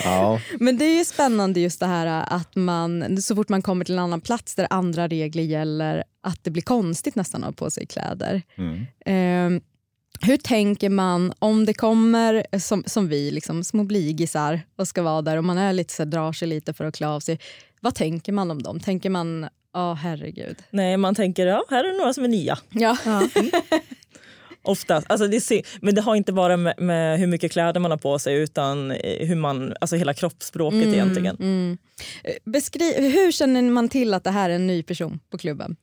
Ja, 0.03 0.41
Men 0.59 0.77
det 0.77 0.85
är 0.85 0.97
ju 0.97 1.05
spännande 1.05 1.59
just 1.59 1.79
det 1.79 1.85
här 1.85 2.23
att 2.27 2.55
man 2.55 3.21
så 3.21 3.35
fort 3.35 3.49
man 3.49 3.61
kommer 3.61 3.85
till 3.85 3.93
en 3.95 3.99
annan 4.03 4.21
plats 4.21 4.55
där 4.55 4.67
andra 4.69 5.07
regler 5.07 5.43
gäller 5.43 6.03
att 6.23 6.43
det 6.43 6.51
blir 6.51 6.63
konstigt 6.63 7.15
nästan 7.15 7.43
att 7.43 7.47
ha 7.47 7.53
på 7.65 7.71
sig 7.71 7.85
kläder. 7.85 8.41
mm. 8.57 8.85
Eh, 9.05 9.61
hur 10.21 10.37
tänker 10.37 10.89
man 10.89 11.33
om 11.39 11.65
det 11.65 11.73
kommer 11.73 12.59
som, 12.59 12.83
som 12.87 13.07
vi, 13.07 13.31
liksom, 13.31 13.63
små 13.63 13.83
bligisar 13.83 14.61
och 14.77 14.87
ska 14.87 15.01
vara 15.01 15.21
där 15.21 15.37
och 15.37 15.43
man 15.43 15.57
är 15.57 15.73
lite 15.73 15.93
så 15.93 16.03
här, 16.03 16.07
drar 16.09 16.33
sig 16.33 16.47
lite 16.47 16.73
för 16.73 16.85
att 16.85 16.95
klä 16.95 17.07
av 17.07 17.19
sig. 17.19 17.39
Vad 17.79 17.95
tänker 17.95 18.31
man 18.31 18.51
om 18.51 18.61
dem? 18.63 18.79
Tänker 18.79 19.09
man, 19.09 19.47
ja 19.73 19.93
herregud. 19.93 20.55
Nej, 20.71 20.97
man 20.97 21.15
tänker 21.15 21.47
ja, 21.47 21.63
här 21.69 21.83
är 21.83 21.97
några 21.97 22.13
som 22.13 22.23
är 22.23 22.27
nya. 22.27 22.57
Ja. 22.69 22.97
Ofta. 24.61 25.01
Alltså 25.07 25.27
det 25.27 25.37
är, 25.37 25.85
men 25.85 25.95
det 25.95 26.01
har 26.01 26.15
inte 26.15 26.33
bara 26.33 26.57
med, 26.57 26.73
med 26.77 27.19
hur 27.19 27.27
mycket 27.27 27.51
kläder 27.51 27.79
man 27.79 27.91
har 27.91 27.97
på 27.97 28.19
sig 28.19 28.35
utan 28.35 28.91
eh, 28.91 29.27
hur 29.27 29.35
man, 29.35 29.73
alltså 29.81 29.95
hela 29.95 30.13
kroppsspråket 30.13 30.87
egentligen. 30.87 31.35
Mm. 31.39 31.77
Eh, 32.23 32.33
Beskriv, 32.45 32.95
hur 33.11 33.31
känner 33.31 33.61
man 33.61 33.89
till 33.89 34.13
att 34.13 34.23
det 34.23 34.31
här 34.31 34.49
är 34.49 34.53
en 34.55 34.67
ny 34.67 34.83
person 34.83 35.19
på 35.31 35.37
klubben? 35.37 35.75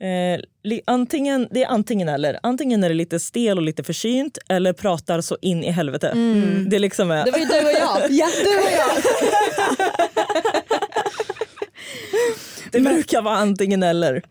Eh, 0.00 0.40
antingen, 0.84 1.48
det 1.50 1.62
är 1.62 1.68
antingen 1.68 2.08
eller. 2.08 2.38
Antingen 2.42 2.84
är 2.84 2.88
det 2.88 2.94
lite 2.94 3.20
stel 3.20 3.58
och 3.58 3.64
lite 3.64 3.82
försynt 3.84 4.38
eller 4.48 4.72
pratar 4.72 5.20
så 5.20 5.36
in 5.42 5.64
i 5.64 5.70
helvete. 5.70 6.12
Det 6.70 6.76
är 6.76 6.80
liksom... 6.80 7.10
eh, 7.10 7.24
Det 7.24 7.30
var 7.30 7.38
ju 7.38 7.44
du 7.44 7.58
och 7.66 7.72
jag. 7.72 8.10
Ja, 8.10 8.28
du 8.44 8.56
och 8.56 8.72
jag. 8.72 9.02
Det 12.72 12.80
brukar 12.80 13.22
vara 13.22 13.36
antingen 13.36 13.82
eller. 13.82 14.22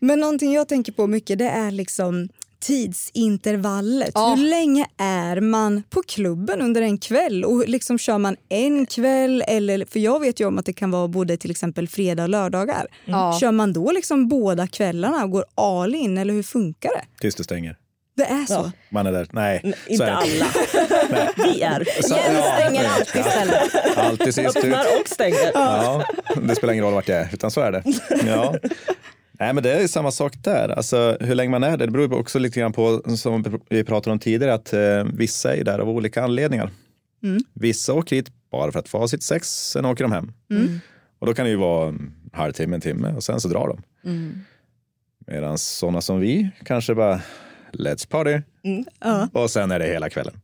Men 0.00 0.20
någonting 0.20 0.52
jag 0.52 0.68
tänker 0.68 0.92
på 0.92 1.06
mycket 1.06 1.38
det 1.38 1.48
är 1.48 1.70
liksom 1.70 2.28
tidsintervallet. 2.60 4.10
Ja. 4.14 4.34
Hur 4.36 4.44
länge 4.48 4.86
är 4.96 5.40
man 5.40 5.82
på 5.90 6.02
klubben 6.02 6.62
under 6.62 6.82
en 6.82 6.98
kväll? 6.98 7.44
Och 7.44 7.68
liksom 7.68 7.98
Kör 7.98 8.18
man 8.18 8.36
en 8.48 8.86
kväll? 8.86 9.44
Eller, 9.46 9.84
för 9.84 10.00
jag 10.00 10.20
vet 10.20 10.40
ju 10.40 10.46
om 10.46 10.58
att 10.58 10.66
det 10.66 10.72
kan 10.72 10.90
vara 10.90 11.08
både 11.08 11.36
till 11.36 11.50
exempel 11.50 11.88
fredag 11.88 12.22
och 12.22 12.28
lördagar. 12.28 12.86
Ja. 13.04 13.38
Kör 13.40 13.52
man 13.52 13.72
då 13.72 13.92
liksom 13.92 14.28
båda 14.28 14.66
kvällarna 14.66 15.24
och 15.24 15.30
går 15.30 15.44
all 15.54 15.94
in 15.94 16.18
eller 16.18 16.34
hur 16.34 16.42
funkar 16.42 16.90
det? 16.90 17.20
tills 17.20 17.34
det 17.34 17.44
stänger. 17.44 17.76
Det 18.14 18.22
är 18.24 18.44
så? 18.46 18.52
Ja. 18.54 18.72
Man 18.88 19.06
är 19.06 19.12
där. 19.12 19.26
Nej, 19.30 19.60
N- 19.64 19.74
så 19.86 19.92
Inte 19.92 20.04
är 20.04 20.06
det. 20.08 20.12
alla. 20.16 20.46
Vi 21.36 21.62
är. 21.62 22.02
Så- 22.02 22.14
Jens 22.14 22.38
ja, 22.38 22.56
stänger 22.58 22.84
alltid 22.88 23.24
stället. 23.24 23.96
Alltid 23.98 24.34
sist 24.34 24.56
ut. 24.56 24.64
Öppnar 24.64 24.84
och 25.00 25.08
stänger. 25.08 25.50
Ja, 25.54 26.04
det 26.42 26.54
spelar 26.56 26.72
ingen 26.72 26.84
roll 26.84 26.94
vart 26.94 27.08
jag 27.08 27.18
är, 27.18 27.28
utan 27.32 27.50
så 27.50 27.60
är 27.60 27.72
det. 27.72 27.82
Ja. 28.26 28.54
Nej, 29.32 29.52
men 29.52 29.62
det 29.62 29.72
är 29.72 29.86
samma 29.86 30.10
sak 30.10 30.32
där. 30.36 30.68
Alltså, 30.68 31.16
hur 31.20 31.34
länge 31.34 31.50
man 31.50 31.62
är 31.64 31.76
där, 31.76 31.86
det 31.86 31.92
beror 31.92 32.14
också 32.18 32.38
lite 32.38 32.60
grann 32.60 32.72
på, 32.72 33.02
som 33.16 33.60
vi 33.70 33.84
pratade 33.84 34.12
om 34.12 34.18
tidigare, 34.18 34.54
att 34.54 34.72
eh, 34.72 35.04
vissa 35.14 35.56
är 35.56 35.64
där 35.64 35.78
av 35.78 35.88
olika 35.88 36.22
anledningar. 36.22 36.70
Vissa 37.54 37.92
åker 37.94 38.16
hit 38.16 38.28
bara 38.50 38.72
för 38.72 38.78
att 38.78 38.88
få 38.88 38.98
ha 38.98 39.08
sitt 39.08 39.22
sex, 39.22 39.48
sen 39.48 39.84
åker 39.84 40.04
de 40.04 40.12
hem. 40.12 40.32
Och 41.18 41.26
då 41.26 41.34
kan 41.34 41.44
det 41.44 41.50
ju 41.50 41.56
vara 41.56 41.88
en 41.88 42.12
halvtimme, 42.32 42.74
en 42.76 42.80
timme 42.80 43.12
och 43.16 43.24
sen 43.24 43.40
så 43.40 43.48
drar 43.48 43.68
de. 43.68 43.82
Medan 45.26 45.58
sådana 45.58 46.00
som 46.00 46.20
vi 46.20 46.50
kanske 46.64 46.94
bara, 46.94 47.20
let's 47.72 48.08
party. 48.08 48.40
Och 49.32 49.50
sen 49.50 49.70
är 49.70 49.78
det 49.78 49.86
hela 49.86 50.10
kvällen. 50.10 50.34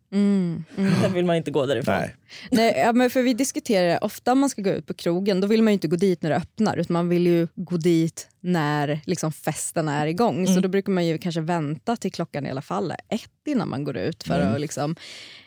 Sen 1.03 1.13
vill 1.15 1.25
man 1.25 1.37
inte 1.37 1.51
gå 1.51 1.67
därifrån. 1.67 1.95
Nej, 1.95 2.15
Nej, 2.51 2.75
ja, 2.77 2.93
men 2.93 3.11
för 3.11 3.23
vi 3.23 3.35
diskuterar 3.35 3.89
det, 3.89 3.99
ofta 3.99 4.33
om 4.33 4.39
man 4.39 4.51
ska 4.51 4.63
gå 4.63 4.71
ut 4.71 4.87
på 4.87 4.95
krogen 4.95 5.41
då 5.41 5.47
vill 5.47 5.63
man 5.63 5.73
ju 5.73 5.75
inte 5.75 5.89
gå 5.89 5.97
dit 5.97 6.23
när 6.23 6.31
det 6.31 6.37
öppnar 6.37 6.77
utan 6.77 6.93
man 6.95 7.09
vill 7.09 7.27
ju 7.27 7.49
gå 7.55 7.77
dit 7.77 8.29
när 8.41 9.01
liksom, 9.07 9.33
festen 9.33 9.89
är 9.89 10.07
igång. 10.07 10.47
Så 10.47 10.61
då 10.61 10.69
brukar 10.69 10.93
man 10.93 11.07
ju 11.07 11.19
kanske 11.19 11.41
vänta 11.41 11.97
till 11.97 12.13
klockan 12.13 12.47
i 12.47 12.51
alla 12.51 12.63
fall 12.63 12.93
ett 13.09 13.31
innan 13.47 13.69
man 13.69 13.85
går 13.85 13.97
ut. 13.97 14.23
För 14.25 14.41
att, 14.41 14.61
liksom, 14.61 14.97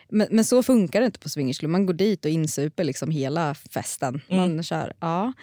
men, 0.09 0.27
men 0.31 0.45
så 0.45 0.63
funkar 0.63 0.99
det 0.99 1.05
inte 1.05 1.19
på 1.19 1.29
swingersklubb. 1.29 1.71
Man 1.71 1.85
går 1.85 1.93
dit 1.93 2.25
och 2.25 2.31
insuper 2.31 2.83
liksom 2.83 3.11
hela 3.11 3.55
festen. 3.55 4.21
Man 4.29 4.63
kör, 4.63 4.93
ja. 4.99 5.33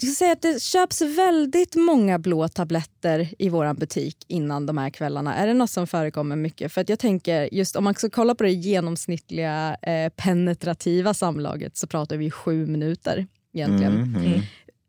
Jag 0.00 0.10
ska 0.10 0.14
säga 0.18 0.32
att 0.32 0.42
det 0.42 0.62
köps 0.62 1.00
väldigt 1.00 1.74
många 1.74 2.18
blå 2.18 2.48
tabletter 2.48 3.28
i 3.38 3.48
vår 3.48 3.74
butik 3.74 4.16
innan 4.28 4.66
de 4.66 4.78
här 4.78 4.90
kvällarna. 4.90 5.34
Är 5.34 5.46
det 5.46 5.54
något 5.54 5.70
som 5.70 5.86
förekommer 5.86 6.36
mycket? 6.36 6.72
För 6.72 6.80
att 6.80 6.88
jag 6.88 6.98
tänker, 6.98 7.54
just 7.54 7.76
om 7.76 7.84
man 7.84 7.94
ska 7.94 8.10
kolla 8.10 8.34
på 8.34 8.44
det 8.44 8.50
genomsnittliga 8.52 9.76
eh, 9.82 10.08
penetrativa 10.16 11.14
samlaget 11.14 11.76
så 11.76 11.86
pratar 11.86 12.16
vi 12.16 12.30
sju 12.30 12.66
minuter 12.66 13.26
egentligen. 13.54 13.92
Mm, 13.92 14.16
mm. 14.24 14.40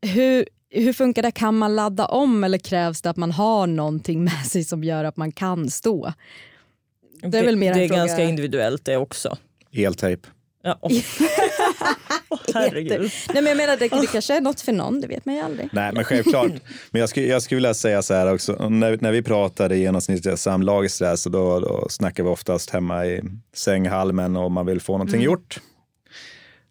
Hur, 0.02 0.46
hur 0.70 0.94
funkar 0.94 1.22
det? 1.22 1.32
Kan 1.32 1.58
man 1.58 1.76
ladda 1.76 2.06
om 2.06 2.44
eller 2.44 2.58
krävs 2.58 3.02
det 3.02 3.10
att 3.10 3.18
man 3.18 3.32
har 3.32 3.68
någonting 3.68 4.24
med 4.24 4.46
sig 4.46 4.64
som 4.64 4.84
gör 4.84 5.04
att 5.04 5.18
man 5.18 5.32
kan 5.32 5.70
stå? 5.70 6.14
Det 7.22 7.38
är 7.38 7.46
väl 7.46 7.56
mer 7.56 7.72
en 7.72 7.78
det 7.78 7.84
är 7.84 7.88
fråga- 7.88 8.00
ganska 8.00 8.24
individuellt 8.24 8.86
det 8.86 8.98
också. 8.98 9.38
eltejp. 9.72 10.28
Ja, 10.66 10.78
åh. 10.82 10.92
Åh, 12.30 12.40
herregud. 12.54 13.12
Nej, 13.34 13.44
men 13.44 13.46
jag 13.46 13.58
menar, 13.58 13.78
det, 13.78 14.02
det 14.02 14.08
kanske 14.08 14.38
är 14.38 14.42
något 14.42 14.62
för 14.62 14.72
någon, 14.72 15.02
det 15.02 15.08
vet 15.08 15.26
man 15.26 15.36
ju 15.36 15.42
aldrig. 15.42 15.70
Nej, 15.72 15.92
men 15.94 16.04
självklart. 16.04 16.52
Men 16.92 17.00
jag 17.00 17.10
skulle, 17.10 17.26
jag 17.26 17.42
skulle 17.42 17.56
vilja 17.56 17.74
säga 17.74 18.02
så 18.02 18.14
här 18.14 18.34
också. 18.34 18.70
När, 18.70 18.98
när 19.02 19.12
vi 19.12 19.22
pratar 19.22 19.72
i 19.74 19.80
genomsnittliga 19.80 20.38
samlaget 20.38 20.92
så, 20.92 21.04
där, 21.04 21.16
så 21.16 21.30
då, 21.30 21.60
då 21.60 21.88
snackar 21.90 22.24
vi 22.24 22.30
oftast 22.30 22.70
hemma 22.70 23.06
i 23.06 23.22
sänghalmen 23.54 24.36
och 24.36 24.52
man 24.52 24.66
vill 24.66 24.82
få 24.82 24.94
någonting 24.94 25.22
gjort. 25.22 25.60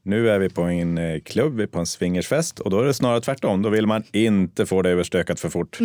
Nu 0.03 0.31
är 0.31 0.39
vi 0.39 0.49
på 0.51 0.63
en 0.63 0.99
eh, 0.99 1.21
klubb, 1.21 1.57
vi 1.57 1.63
är 1.63 1.67
på 1.67 1.79
en 1.79 1.87
swingersfest 1.87 2.61
och 2.61 2.71
då 2.71 2.81
är 2.81 2.85
det 2.85 2.95
snarare 2.95 3.21
tvärtom. 3.21 3.63
Då 3.63 3.69
vill 3.69 3.87
man 3.87 4.03
inte 4.13 4.67
få 4.67 4.83
det 4.83 4.91
överstökat 4.91 5.41
för 5.41 5.49
fort. 5.49 5.79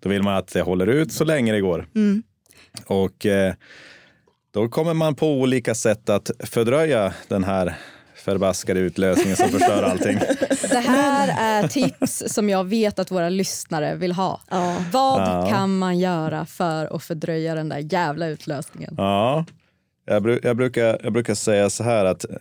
Då 0.00 0.08
vill 0.08 0.22
man 0.22 0.36
att 0.36 0.48
det 0.48 0.62
håller 0.62 0.86
ut 0.86 1.12
så 1.12 1.24
länge 1.24 1.52
det 1.52 1.60
går. 1.60 1.86
Och 2.86 3.26
eh, 3.26 3.54
då 4.54 4.68
kommer 4.68 4.94
man 4.94 5.14
på 5.14 5.32
olika 5.32 5.74
sätt 5.74 6.08
att 6.08 6.30
fördröja 6.44 7.12
den 7.28 7.44
här 7.44 7.74
förbaskade 8.14 8.80
utlösningen 8.80 9.36
som 9.36 9.48
förstör 9.48 9.82
allting. 9.82 10.18
Det 10.70 10.78
här 10.78 11.62
är 11.64 11.68
tips 11.68 12.22
som 12.26 12.48
jag 12.50 12.64
vet 12.64 12.98
att 12.98 13.10
våra 13.10 13.28
lyssnare 13.28 13.94
vill 13.94 14.12
ha. 14.12 14.40
Vad 14.92 15.20
Ja. 15.20 15.48
kan 15.50 15.78
man 15.78 15.98
göra 15.98 16.46
för 16.46 16.96
att 16.96 17.02
fördröja 17.02 17.54
den 17.54 17.68
där 17.68 17.78
jävla 17.92 18.26
utlösningen? 18.26 18.94
Ja, 18.98 19.44
jag, 20.06 20.26
bru- 20.26 20.40
jag, 20.42 20.56
brukar, 20.56 20.98
jag 21.02 21.12
brukar 21.12 21.34
säga 21.34 21.70
så 21.70 21.82
här 21.84 22.04
att 22.04 22.24
eh, 22.24 22.36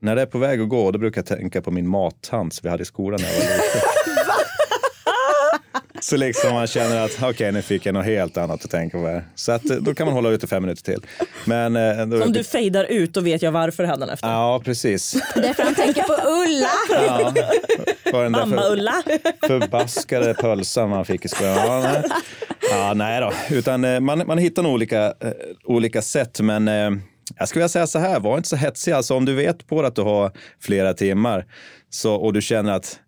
när 0.00 0.16
det 0.16 0.22
är 0.22 0.26
på 0.26 0.38
väg 0.38 0.60
att 0.60 0.68
gå, 0.68 0.90
då 0.90 0.98
brukar 0.98 1.18
jag 1.28 1.38
tänka 1.38 1.62
på 1.62 1.70
min 1.70 1.88
mathand 1.88 2.52
som 2.52 2.60
vi 2.62 2.70
hade 2.70 2.82
i 2.82 2.86
skolan 2.86 3.20
när 3.22 3.28
jag 3.28 3.34
var 3.34 3.42
liten. 3.56 3.80
Så 6.02 6.16
liksom 6.16 6.52
man 6.54 6.66
känner 6.66 7.04
att 7.04 7.18
okej, 7.22 7.52
nu 7.52 7.62
fick 7.62 7.86
jag 7.86 7.92
något 7.94 8.04
helt 8.04 8.36
annat 8.36 8.64
att 8.64 8.70
tänka 8.70 8.98
på. 8.98 9.06
Här. 9.06 9.24
Så 9.34 9.52
att, 9.52 9.70
eh, 9.70 9.76
då 9.76 9.94
kan 9.94 10.06
man 10.06 10.14
hålla 10.14 10.28
ute 10.30 10.46
fem 10.46 10.62
minuter 10.62 10.82
till. 10.82 11.00
Men, 11.44 11.76
eh, 11.76 12.06
då, 12.06 12.22
Om 12.24 12.32
du 12.32 12.44
fejdar 12.44 12.84
ut 12.84 13.14
då 13.14 13.20
vet 13.20 13.42
jag 13.42 13.52
varför 13.52 13.84
hädanefter. 13.84 14.28
Ja, 14.28 14.60
precis. 14.64 15.12
Därför 15.34 15.62
han 15.62 15.74
tänker 15.74 16.02
på 16.02 16.12
Ulla. 16.28 16.68
Ja. 17.06 17.32
Och 18.12 18.22
den 18.22 18.32
där 18.32 18.40
för- 18.40 18.46
Mamma-Ulla. 18.46 19.02
förbaskade 19.46 20.34
pölsan 20.34 20.90
man 20.90 21.04
fick 21.04 21.24
i 21.24 21.28
skolan. 21.28 21.56
Ja, 21.56 21.80
nej. 21.92 22.02
Ja, 22.70 22.92
nej 22.94 23.20
då, 23.20 23.32
utan 23.56 23.84
eh, 23.84 24.00
man, 24.00 24.22
man 24.26 24.38
hittar 24.38 24.62
nog 24.62 24.72
olika, 24.72 25.14
olika 25.64 26.02
sätt. 26.02 26.40
Men 26.40 26.66
jag 27.38 27.48
skulle 27.48 27.60
vilja 27.60 27.68
säga 27.68 27.86
så 27.86 27.98
här, 27.98 28.20
var 28.20 28.36
inte 28.36 28.48
så 28.48 28.56
hetsig. 28.56 28.92
Alltså, 28.92 29.14
om 29.14 29.24
du 29.24 29.34
vet 29.34 29.66
på 29.66 29.82
att 29.82 29.94
du 29.96 30.02
har 30.02 30.32
flera 30.60 30.94
timmar 30.94 31.46
så, 31.90 32.14
och 32.14 32.32
du 32.32 32.42
känner 32.42 32.72
att 32.72 32.98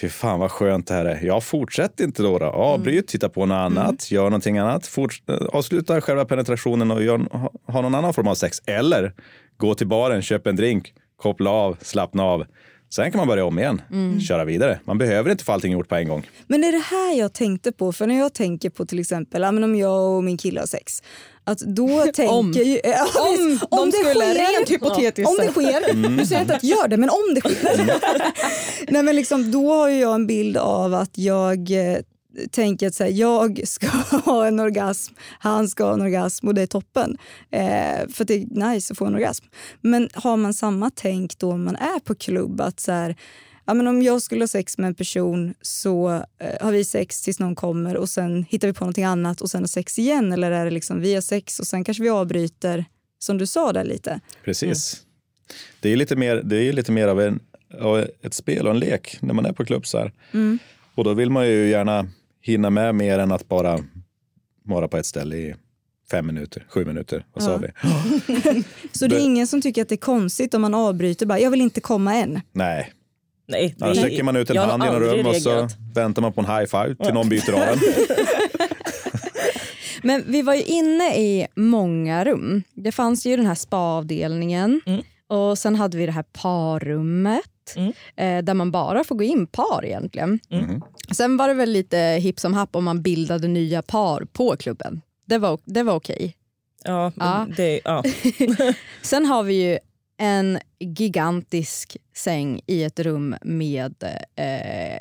fy 0.00 0.08
fan 0.08 0.40
vad 0.40 0.50
skönt 0.50 0.86
det 0.86 0.94
här 0.94 1.04
är. 1.04 1.20
Ja, 1.22 1.40
fortsätt 1.40 2.00
inte 2.00 2.22
då. 2.22 2.38
då. 2.38 2.46
Avbryt, 2.46 3.08
titta 3.08 3.28
på 3.28 3.46
något 3.46 3.54
annat, 3.54 4.10
gör 4.10 4.24
någonting 4.24 4.58
annat. 4.58 4.86
Forts 4.86 5.22
avsluta 5.52 6.00
själva 6.00 6.24
penetrationen 6.24 6.90
och 6.90 7.02
gör, 7.02 7.18
ha, 7.18 7.52
ha 7.66 7.80
någon 7.80 7.94
annan 7.94 8.14
form 8.14 8.28
av 8.28 8.34
sex. 8.34 8.62
Eller 8.66 9.12
gå 9.56 9.74
till 9.74 9.86
baren, 9.86 10.22
köp 10.22 10.46
en 10.46 10.56
drink, 10.56 10.94
koppla 11.16 11.50
av, 11.50 11.76
slappna 11.80 12.24
av. 12.24 12.44
Sen 12.96 13.10
kan 13.10 13.18
man 13.18 13.28
börja 13.28 13.44
om 13.44 13.58
igen, 13.58 13.82
köra 14.20 14.44
vidare. 14.44 14.80
Man 14.84 14.98
behöver 14.98 15.30
inte 15.30 15.44
få 15.44 15.52
allting 15.52 15.72
gjort 15.72 15.88
på 15.88 15.94
en 15.94 16.08
gång. 16.08 16.26
Men 16.46 16.60
det 16.60 16.68
är 16.68 16.72
det 16.72 16.78
här 16.78 17.18
jag 17.18 17.32
tänkte 17.32 17.72
på. 17.72 17.92
För 17.92 18.06
när 18.06 18.18
jag 18.18 18.34
tänker 18.34 18.70
på 18.70 18.86
till 18.86 18.98
exempel 18.98 19.42
ja, 19.42 19.52
men 19.52 19.64
om 19.64 19.74
jag 19.74 20.16
och 20.16 20.24
min 20.24 20.38
kille 20.38 20.60
har 20.60 20.66
sex. 20.66 21.02
Att 21.44 21.58
då 21.58 21.88
tänker 22.14 22.28
Om. 22.28 22.52
ju, 22.52 22.80
ja, 22.84 23.06
Om 23.20 23.50
visst, 23.50 23.70
de 23.70 23.92
skulle 23.92 24.34
rent 24.34 24.70
hypotetiskt 24.70 25.28
Om 25.28 25.36
det 25.46 25.52
sker. 25.52 25.90
Mm. 25.90 26.16
Nu 26.16 26.26
säger 26.26 26.40
jag 26.40 26.44
inte 26.44 26.56
att 26.56 26.64
gör 26.64 26.88
det, 26.88 26.96
men 26.96 27.10
om 27.10 27.34
det 27.34 27.40
sker. 27.40 27.90
Nej, 28.92 29.02
men 29.02 29.16
liksom, 29.16 29.50
då 29.50 29.74
har 29.74 29.88
jag 29.88 30.14
en 30.14 30.26
bild 30.26 30.56
av 30.56 30.94
att 30.94 31.18
jag 31.18 31.70
eh, 31.70 31.98
tänker 32.50 32.86
att 32.86 32.94
så 32.94 33.04
här, 33.04 33.10
jag 33.10 33.60
ska 33.68 33.86
ha 34.24 34.46
en 34.46 34.60
orgasm, 34.60 35.14
han 35.38 35.68
ska 35.68 35.84
ha 35.84 35.92
en 35.92 36.00
orgasm 36.00 36.48
och 36.48 36.54
det 36.54 36.62
är 36.62 36.66
toppen. 36.66 37.16
Eh, 37.50 38.08
för 38.08 38.24
det 38.24 38.34
är 38.34 38.70
nice 38.70 38.92
att 38.92 38.98
få 38.98 39.04
en 39.04 39.14
orgasm. 39.14 39.44
Men 39.80 40.08
har 40.14 40.36
man 40.36 40.54
samma 40.54 40.90
tänk 40.94 41.38
då 41.38 41.56
man 41.56 41.76
är 41.76 42.00
på 42.00 42.14
klubb 42.14 42.60
att 42.60 42.80
så 42.80 42.92
här, 42.92 43.16
ja, 43.64 43.74
men 43.74 43.86
om 43.86 44.02
jag 44.02 44.22
skulle 44.22 44.42
ha 44.42 44.48
sex 44.48 44.78
med 44.78 44.88
en 44.88 44.94
person 44.94 45.54
så 45.62 46.10
eh, 46.38 46.60
har 46.60 46.72
vi 46.72 46.84
sex 46.84 47.22
tills 47.22 47.38
någon 47.38 47.54
kommer 47.54 47.96
och 47.96 48.08
sen 48.08 48.44
hittar 48.48 48.68
vi 48.68 48.74
på 48.74 48.84
någonting 48.84 49.04
annat 49.04 49.40
och 49.40 49.50
sen 49.50 49.62
har 49.62 49.68
sex 49.68 49.98
igen 49.98 50.32
eller 50.32 50.50
är 50.50 50.64
det 50.64 50.70
liksom 50.70 51.00
vi 51.00 51.14
har 51.14 51.20
sex 51.20 51.60
och 51.60 51.66
sen 51.66 51.84
kanske 51.84 52.02
vi 52.02 52.08
avbryter 52.08 52.84
som 53.18 53.38
du 53.38 53.46
sa 53.46 53.72
där 53.72 53.84
lite. 53.84 54.20
Precis. 54.44 55.02
Det 55.80 55.92
är 55.92 55.96
lite 55.96 56.16
mer, 56.16 56.42
det 56.44 56.56
är 56.56 56.72
lite 56.72 56.92
mer 56.92 57.08
av, 57.08 57.20
en, 57.20 57.40
av 57.80 58.06
ett 58.22 58.34
spel 58.34 58.66
och 58.66 58.74
en 58.74 58.78
lek 58.78 59.18
när 59.20 59.34
man 59.34 59.46
är 59.46 59.52
på 59.52 59.64
klubb 59.64 59.86
så 59.86 59.98
här. 59.98 60.12
Och 60.94 61.04
då 61.04 61.14
vill 61.14 61.30
man 61.30 61.48
ju 61.48 61.68
gärna 61.68 62.06
hinna 62.46 62.70
med 62.70 62.94
mer 62.94 63.18
än 63.18 63.32
att 63.32 63.48
bara 63.48 63.78
vara 64.64 64.88
på 64.88 64.96
ett 64.96 65.06
ställe 65.06 65.36
i 65.36 65.54
fem 66.10 66.26
minuter, 66.26 66.66
sju 66.68 66.84
minuter. 66.84 67.24
Vad 67.32 67.44
sa 67.44 67.50
Ja. 67.52 67.58
vi? 67.58 67.68
Så 68.92 69.06
det 69.06 69.16
är 69.16 69.20
ingen 69.24 69.46
som 69.46 69.62
tycker 69.62 69.82
att 69.82 69.88
det 69.88 69.94
är 69.94 69.96
konstigt 69.96 70.54
om 70.54 70.62
man 70.62 70.74
avbryter 70.74 71.26
bara 71.26 71.38
jag 71.40 71.50
vill 71.50 71.60
inte 71.60 71.80
komma 71.80 72.14
än. 72.14 72.40
Nej, 72.52 72.92
Nej, 73.48 73.74
det 73.78 73.84
annars 73.84 73.96
är- 73.98 74.00
sträcker 74.02 74.22
man 74.22 74.36
ut 74.36 74.50
en 74.50 74.56
hand 74.56 74.84
genom 74.84 75.00
rum 75.00 75.26
och 75.26 75.36
så 75.36 75.50
reagerat. 75.50 75.76
väntar 75.94 76.22
man 76.22 76.32
på 76.32 76.40
en 76.40 76.46
high 76.46 76.64
five 76.66 76.94
till 77.04 77.14
någon 77.14 77.28
byter 77.28 77.52
av 77.52 77.60
en. 77.62 77.78
Men 80.02 80.24
vi 80.26 80.42
var 80.42 80.54
ju 80.54 80.62
inne 80.62 81.16
i 81.16 81.46
många 81.56 82.24
rum. 82.24 82.62
Det 82.74 82.92
fanns 82.92 83.26
ju 83.26 83.36
den 83.36 83.46
här 83.46 83.54
spa-avdelningen 83.54 84.80
Mm. 84.86 85.02
och 85.28 85.58
sen 85.58 85.74
hade 85.76 85.96
vi 85.98 86.06
det 86.06 86.12
här 86.12 86.24
parrummet 86.32 87.40
Mm. 87.76 87.92
eh, 88.16 88.44
där 88.44 88.54
man 88.54 88.70
bara 88.70 89.04
får 89.04 89.14
gå 89.14 89.24
in 89.24 89.46
par 89.46 89.84
egentligen. 89.84 90.38
Mm. 90.50 90.82
Sen 91.12 91.36
var 91.36 91.48
det 91.48 91.54
väl 91.54 91.70
lite 91.70 91.98
hipp 91.98 92.40
som 92.40 92.54
happ 92.54 92.76
om 92.76 92.84
man 92.84 93.02
bildade 93.02 93.48
nya 93.48 93.82
par 93.82 94.24
på 94.32 94.56
klubben. 94.56 95.02
Det 95.26 95.38
var, 95.38 95.58
det 95.64 95.82
var 95.82 95.94
okej. 95.94 96.36
Ja, 96.84 97.12
Ja. 97.16 97.46
Det, 97.56 97.80
ja. 97.84 98.02
Sen 99.02 99.26
har 99.26 99.42
vi 99.42 99.54
ju 99.70 99.78
en 100.18 100.58
gigantisk 100.80 101.96
säng 102.16 102.60
i 102.66 102.82
ett 102.84 103.00
rum 103.00 103.36
med 103.42 103.94
eh, 104.36 105.00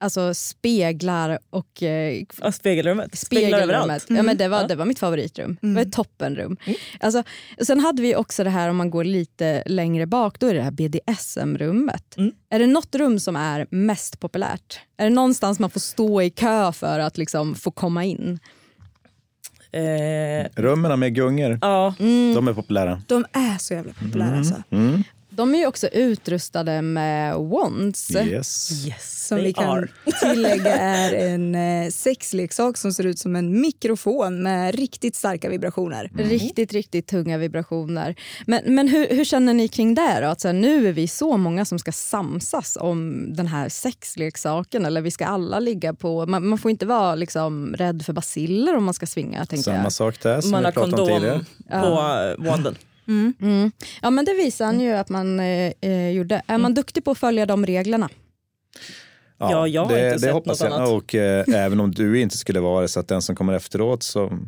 alltså 0.00 0.34
speglar 0.34 1.38
och 1.50 1.82
eh, 1.82 2.22
Ja, 2.42 2.52
spegelrummet. 2.52 3.18
Speglar 3.18 3.58
överallt. 3.58 4.02
Spegelrummet. 4.02 4.04
Ja, 4.08 4.22
men 4.22 4.36
det, 4.36 4.48
var, 4.48 4.60
Ja. 4.60 4.66
det 4.66 4.74
var 4.74 4.84
mitt 4.84 4.98
favoritrum. 4.98 5.56
Det 5.60 5.68
var 5.74 5.82
ett 5.82 5.92
toppenrum. 5.92 6.56
Mm. 6.64 6.78
Alltså, 7.00 7.22
sen 7.62 7.80
hade 7.80 8.02
vi 8.02 8.16
också 8.16 8.44
det 8.44 8.50
här 8.50 8.68
om 8.70 8.76
man 8.76 8.90
går 8.90 9.04
lite 9.04 9.62
längre 9.66 10.06
bak, 10.06 10.38
då 10.40 10.46
är 10.46 10.54
det 10.54 10.62
här 10.62 10.70
BDSM-rummet. 10.70 12.16
Mm. 12.16 12.32
Är 12.50 12.58
det 12.58 12.66
något 12.66 12.94
rum 12.94 13.20
som 13.20 13.36
är 13.36 13.66
mest 13.70 14.20
populärt? 14.20 14.80
Är 14.96 15.04
det 15.04 15.14
någonstans 15.14 15.58
man 15.58 15.70
får 15.70 15.80
stå 15.80 16.22
i 16.22 16.30
kö 16.30 16.72
för 16.72 16.98
att 16.98 17.18
liksom 17.18 17.54
få 17.54 17.70
komma 17.70 18.04
in? 18.04 18.38
Eh, 19.72 20.46
Rummen 20.62 21.00
med 21.00 21.14
gungor, 21.14 21.58
ja, 21.62 21.94
de 22.34 22.48
är 22.48 22.52
populära. 22.54 23.02
De 23.06 23.24
är 23.32 23.58
så 23.58 23.74
jävla 23.74 23.92
populära 23.92 24.38
alltså. 24.38 24.62
Mm. 25.38 25.52
De 25.52 25.54
är 25.54 25.58
ju 25.58 25.66
också 25.66 25.88
utrustade 25.88 26.82
med 26.82 27.36
wands. 27.36 28.10
Yes. 28.10 28.86
yes, 28.86 29.26
Som 29.28 29.38
vi 29.38 29.52
kan 29.52 29.68
are. 29.68 29.88
tillägga 30.20 30.76
är 30.76 31.12
en 31.12 31.54
eh, 31.54 31.90
sexleksak 31.90 32.76
som 32.76 32.92
ser 32.92 33.06
ut 33.06 33.18
som 33.18 33.36
en 33.36 33.60
mikrofon 33.60 34.42
med 34.42 34.74
riktigt 34.74 35.16
starka 35.16 35.48
vibrationer. 35.48 36.10
Riktigt, 36.14 36.72
riktigt 36.72 37.06
tunga 37.06 37.38
vibrationer. 37.38 38.14
Men, 38.46 38.74
men 38.74 38.88
hur, 38.88 39.08
hur 39.08 39.24
känner 39.24 39.54
ni 39.54 39.68
kring 39.68 39.94
det? 39.94 40.20
Då? 40.20 40.26
Att 40.26 40.40
så 40.40 40.48
här, 40.48 40.52
nu 40.52 40.88
är 40.88 40.92
vi 40.92 41.08
så 41.08 41.36
många 41.36 41.64
som 41.64 41.78
ska 41.78 41.92
samsas 41.92 42.78
om 42.80 43.26
den 43.34 43.46
här 43.46 43.68
sexleksaken. 43.68 44.84
Eller 44.86 45.00
vi 45.00 45.10
ska 45.10 45.26
alla 45.26 45.60
ligga 45.60 45.94
på... 45.94 46.26
Man, 46.26 46.48
man 46.48 46.58
får 46.58 46.70
inte 46.70 46.86
vara 46.86 47.14
liksom, 47.14 47.74
rädd 47.76 48.04
för 48.04 48.12
basiller 48.12 48.76
om 48.76 48.84
man 48.84 48.94
ska 48.94 49.06
svinga. 49.06 49.46
Tänker 49.46 49.62
Samma 49.62 49.82
jag. 49.82 49.92
sak 49.92 50.22
där 50.22 50.40
som 50.40 50.50
Man 50.50 50.60
vi 50.60 50.64
har 50.64 50.72
pratade 50.72 51.02
om 51.02 51.08
tidigare. 51.08 51.44
kondom 51.70 51.96
på 52.36 52.44
eh, 52.44 52.50
wanden. 52.50 52.76
Mm. 53.08 53.72
Ja, 54.02 54.10
men 54.10 54.24
det 54.24 54.34
visar 54.34 54.64
han 54.64 54.80
ju 54.80 54.92
att 54.92 55.08
man 55.08 55.40
eh, 55.40 55.72
eh, 55.80 56.10
gjorde. 56.10 56.42
Är 56.46 56.58
man 56.58 56.74
duktig 56.74 57.04
på 57.04 57.10
att 57.10 57.18
följa 57.18 57.46
de 57.46 57.66
reglerna? 57.66 58.08
Ja, 59.38 59.68
jag 59.68 59.84
har 59.84 59.92
det, 59.92 60.04
inte 60.04 60.14
det 60.14 60.20
sett 60.20 60.32
hoppas 60.32 60.60
något 60.60 60.70
jag. 60.70 60.80
annat. 60.80 60.88
Och 60.88 61.14
eh, 61.14 61.44
även 61.54 61.80
om 61.80 61.90
du 61.90 62.20
inte 62.20 62.36
skulle 62.36 62.60
vara 62.60 62.82
det, 62.82 62.88
så 62.88 63.00
att 63.00 63.08
den 63.08 63.22
som 63.22 63.36
kommer 63.36 63.52
efteråt 63.52 64.02
så 64.02 64.38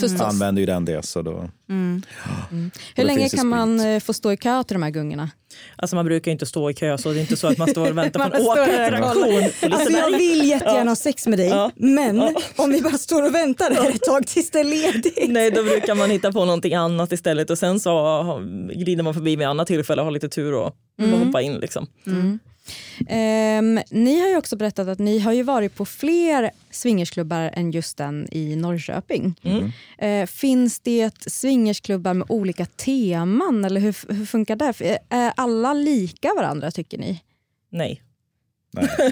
Förstås. 0.00 0.20
använder 0.20 0.60
ju 0.60 0.66
den 0.66 0.84
det. 0.84 1.06
Så 1.06 1.22
då, 1.22 1.32
Hur 1.68 2.70
det 2.94 3.04
länge 3.04 3.18
finns 3.20 3.30
det 3.32 3.36
kan 3.36 3.46
man 3.48 3.78
sprit. 3.78 4.02
eh, 4.02 4.06
få 4.06 4.12
stå 4.12 4.32
i 4.32 4.36
kö 4.36 4.64
till 4.64 4.74
de 4.74 4.82
här 4.82 4.90
gungorna? 4.90 5.30
Alltså 5.76 5.96
man 5.96 6.04
brukar 6.04 6.32
inte 6.32 6.46
stå 6.46 6.70
i 6.70 6.74
kö 6.74 6.98
så 6.98 7.12
det 7.12 7.18
är 7.18 7.20
inte 7.20 7.36
så 7.36 7.46
att 7.46 7.58
man 7.58 7.68
står 7.68 7.90
och 7.90 7.98
väntar 7.98 8.30
på 8.30 8.36
en 8.36 8.42
åkattraktion 8.46 9.72
Alltså 9.72 9.92
jag 9.92 10.10
vill 10.10 10.48
jättegärna 10.48 10.90
ha 10.90 10.96
sex 10.96 11.26
med 11.26 11.38
dig 11.38 11.48
Ja. 11.48 11.70
men 11.76 12.36
om 12.56 12.70
vi 12.70 12.82
bara 12.82 12.98
står 12.98 13.22
och 13.22 13.34
väntar 13.34 13.70
här 13.70 13.90
ett 13.90 14.02
tag 14.02 14.26
tills 14.26 14.50
det 14.50 14.60
är 14.60 14.64
ledigt. 14.64 15.24
Nej, 15.28 15.50
då 15.50 15.62
brukar 15.62 15.94
man 15.94 16.10
hitta 16.10 16.32
på 16.32 16.44
någonting 16.44 16.74
annat 16.74 17.12
istället 17.12 17.50
och 17.50 17.58
sen 17.58 17.80
så 17.80 18.22
glider 18.74 19.02
man 19.02 19.14
förbi 19.14 19.36
vid 19.36 19.46
annat 19.46 19.66
tillfälle 19.66 20.00
och 20.02 20.06
har 20.06 20.12
lite 20.12 20.28
tur 20.28 20.54
och 20.54 20.76
mm. 21.00 21.26
hoppa 21.26 21.42
in. 21.42 21.54
Liksom. 21.54 21.86
Ehm, 23.08 23.80
ni 23.90 24.20
har 24.20 24.28
ju 24.28 24.36
också 24.36 24.56
berättat 24.56 24.88
att 24.88 24.98
ni 24.98 25.18
har 25.18 25.32
ju 25.32 25.42
varit 25.42 25.74
på 25.74 25.84
fler 25.84 26.50
swingersklubbar 26.72 27.50
än 27.52 27.70
just 27.70 27.96
den 27.96 28.28
i 28.32 28.56
Norrköping. 28.56 29.34
Eh, 29.98 30.26
finns 30.26 30.80
det 30.80 31.22
swingersklubbar 31.32 32.14
med 32.14 32.26
olika 32.30 32.66
teman 32.66 33.64
eller 33.64 33.80
hur, 33.80 34.12
hur 34.14 34.26
funkar 34.26 34.56
det? 34.56 34.72
För, 34.72 34.84
eh, 34.84 34.96
Är 35.08 35.32
alla 35.36 35.72
lika 35.74 36.28
varandra 36.36 36.70
tycker 36.70 36.98
ni? 36.98 37.20
Nej. 37.70 38.02
Nej. 38.72 38.88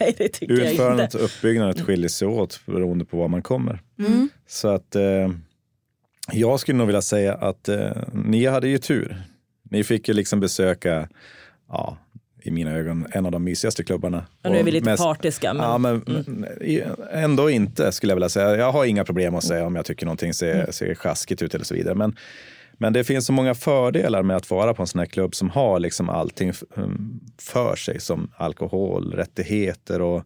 Nej, 0.00 0.14
det 0.18 0.28
tycker 0.28 0.54
jag 0.54 0.72
Utförandet 0.72 1.04
inte. 1.04 1.18
och 1.18 1.24
uppbyggnaden 1.24 1.84
skiljer 1.84 2.08
sig 2.08 2.28
åt 2.28 2.60
beroende 2.66 3.04
på 3.04 3.16
var 3.16 3.28
man 3.28 3.42
kommer. 3.42 3.82
Mm. 3.98 4.28
Så 4.46 4.68
att 4.68 4.96
eh, 4.96 5.30
jag 6.32 6.60
skulle 6.60 6.78
nog 6.78 6.86
vilja 6.86 7.02
säga 7.02 7.34
att 7.34 7.68
eh, 7.68 7.90
ni 8.12 8.46
hade 8.46 8.68
ju 8.68 8.78
tur. 8.78 9.22
Ni 9.70 9.84
fick 9.84 10.08
ju 10.08 10.14
liksom 10.14 10.40
besöka, 10.40 11.08
ja, 11.68 11.98
i 12.46 12.50
mina 12.50 12.72
ögon, 12.72 13.06
en 13.12 13.26
av 13.26 13.32
de 13.32 13.44
mysigaste 13.44 13.84
klubbarna. 13.84 14.26
Ja, 14.42 14.50
nu 14.50 14.58
är 14.58 14.62
vi 14.62 14.70
Och 14.70 14.72
lite 14.74 14.90
mest- 14.90 15.02
partiska. 15.02 15.54
Men, 15.54 15.62
Ja, 15.64 15.78
men 15.78 16.02
i- 16.60 16.82
ändå 17.12 17.50
inte 17.50 17.92
skulle 17.92 18.10
jag 18.10 18.16
vilja 18.16 18.28
säga. 18.28 18.56
Jag 18.56 18.72
har 18.72 18.84
inga 18.84 19.04
problem 19.04 19.34
att 19.34 19.44
säga 19.44 19.66
om 19.66 19.76
jag 19.76 19.84
tycker 19.84 20.06
någonting 20.06 20.34
ser, 20.34 20.54
Mm. 20.54 20.72
ser 20.72 20.94
sjaskigt 20.94 21.42
ut 21.42 21.54
eller 21.54 21.64
så 21.64 21.74
vidare. 21.74 21.94
Men, 21.94 22.16
men 22.78 22.92
det 22.92 23.04
finns 23.04 23.26
så 23.26 23.32
många 23.32 23.54
fördelar 23.54 24.22
med 24.22 24.36
att 24.36 24.50
vara 24.50 24.74
på 24.74 24.82
en 24.82 24.86
sån 24.86 24.98
här 24.98 25.06
klubb 25.06 25.34
som 25.34 25.50
har 25.50 25.80
liksom 25.80 26.08
allting 26.10 26.52
för 27.38 27.76
sig 27.76 28.00
som 28.00 28.30
alkohol, 28.36 29.12
rättigheter 29.12 30.00
och, 30.00 30.22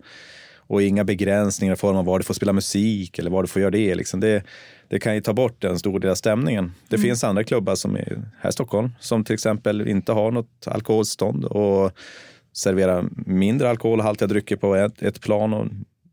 och 0.71 0.83
inga 0.83 1.05
begränsningar 1.05 1.75
i 1.75 1.77
form 1.77 1.97
av 1.97 2.05
var 2.05 2.19
du 2.19 2.25
får 2.25 2.35
spela 2.35 2.53
musik 2.53 3.19
eller 3.19 3.31
var 3.31 3.43
du 3.43 3.49
får 3.49 3.63
göra 3.63 3.71
det. 3.71 3.95
Liksom 3.95 4.21
det, 4.21 4.43
det 4.89 4.99
kan 4.99 5.15
ju 5.15 5.21
ta 5.21 5.33
bort 5.33 5.65
en 5.65 5.79
stor 5.79 6.01
del 6.01 6.11
av 6.11 6.15
stämningen. 6.15 6.73
Det 6.89 6.99
finns 6.99 7.25
andra 7.25 7.45
klubbar 7.45 7.75
som 7.75 7.97
är 7.97 8.23
här 8.41 8.51
i 8.51 8.53
Stockholm 8.53 8.91
som 9.01 9.25
till 9.25 9.35
exempel 9.35 9.89
inte 9.89 10.13
har 10.13 10.31
något 10.31 10.67
alkoholstånd 10.67 11.45
och 11.45 11.93
serverar 12.53 13.09
mindre 13.27 13.71
alkoholhaltiga 13.71 14.29
drycker 14.29 14.57
på 14.57 14.75
ett, 14.75 15.03
ett 15.03 15.21
plan. 15.21 15.55
Och 15.55 15.67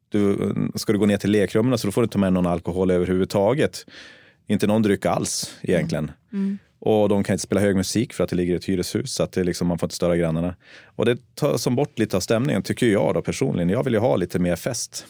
du, 0.09 0.53
ska 0.75 0.93
du 0.93 0.99
gå 0.99 1.05
ner 1.05 1.17
till 1.17 1.31
lekrummen 1.31 1.77
så 1.77 1.91
får 1.91 2.01
du 2.01 2.03
inte 2.05 2.13
ta 2.13 2.19
med 2.19 2.33
någon 2.33 2.47
alkohol 2.47 2.91
överhuvudtaget. 2.91 3.85
Inte 4.47 4.67
någon 4.67 4.81
dryck 4.81 5.05
alls 5.05 5.57
egentligen. 5.61 6.11
Och 6.79 7.09
de 7.09 7.23
kan 7.23 7.33
inte 7.33 7.43
spela 7.43 7.61
hög 7.61 7.75
musik 7.75 8.13
för 8.13 8.23
att 8.23 8.29
det 8.29 8.35
ligger 8.35 8.53
i 8.53 8.57
ett 8.57 8.65
hyreshus 8.65 9.13
så 9.13 9.23
att 9.23 9.31
det 9.31 9.43
liksom, 9.43 9.67
man 9.67 9.79
får 9.79 9.87
inte 9.87 9.95
störa 9.95 10.17
grannarna. 10.17 10.55
Och 10.85 11.05
det 11.05 11.35
tar 11.35 11.57
som 11.57 11.75
bort 11.75 11.99
lite 11.99 12.17
av 12.17 12.21
stämningen 12.21 12.63
tycker 12.63 12.87
jag 12.87 13.13
då 13.13 13.21
personligen. 13.21 13.69
Jag 13.69 13.83
vill 13.83 13.93
ju 13.93 13.99
ha 13.99 14.15
lite 14.15 14.39
mer 14.39 14.55
fest. 14.55 15.05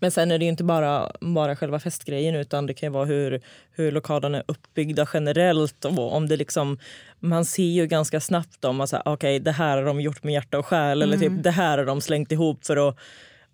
men 0.00 0.10
sen 0.10 0.30
är 0.30 0.38
det 0.38 0.44
ju 0.44 0.48
inte 0.48 0.64
bara, 0.64 1.12
bara 1.20 1.56
själva 1.56 1.78
festgrejen 1.80 2.34
utan 2.34 2.66
det 2.66 2.74
kan 2.74 2.86
ju 2.86 2.92
vara 2.92 3.04
hur, 3.04 3.40
hur 3.70 3.92
lokalen 3.92 4.34
är 4.34 4.42
uppbyggda 4.48 5.08
generellt. 5.12 5.84
Och 5.84 6.12
om 6.12 6.28
det 6.28 6.36
liksom, 6.36 6.78
man 7.20 7.44
ser 7.44 7.62
ju 7.62 7.86
ganska 7.86 8.20
snabbt 8.20 8.64
om 8.64 8.80
att 8.80 8.88
säga, 8.88 9.02
okay, 9.08 9.38
det 9.38 9.52
här 9.52 9.76
har 9.76 9.84
de 9.84 10.00
gjort 10.00 10.24
med 10.24 10.34
hjärta 10.34 10.58
och 10.58 10.66
själ 10.66 11.02
eller 11.02 11.16
typ 11.18 11.42
det 11.42 11.50
här 11.50 11.78
har 11.78 11.84
de 11.84 12.00
slängt 12.00 12.32
ihop 12.32 12.66
för 12.66 12.88
att 12.88 12.98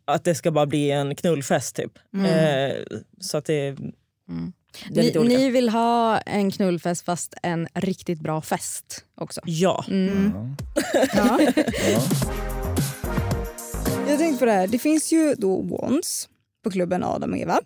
att 0.05 0.25
det 0.25 0.35
ska 0.35 0.51
bara 0.51 0.67
bli 0.67 0.91
en 0.91 1.15
knullfest 1.15 1.77
typ. 1.77 1.99
Eh, 2.27 2.77
så 3.21 3.37
att 3.37 3.45
det, 3.45 3.55
är 3.55 3.77
Ni, 4.91 5.11
ni 5.11 5.51
vill 5.51 5.69
ha 5.69 6.19
en 6.19 6.51
knullfest 6.51 7.05
fast 7.05 7.35
en 7.43 7.69
riktigt 7.75 8.21
bra 8.21 8.43
fest 8.43 9.05
också. 9.15 9.41
Ja. 9.45 9.85
Mm. 9.89 10.33
Ja. 11.15 11.41
Jag 14.09 14.19
tänkte 14.19 14.39
på 14.39 14.45
det 14.45 14.53
här, 14.53 14.67
det 14.67 14.79
finns 14.79 15.13
ju 15.13 15.35
då 15.39 15.63
Wands 15.63 16.29
på 16.65 16.71
klubben 16.71 17.05
Adam 17.05 17.33
och 17.33 17.39
Eva. 17.39 17.61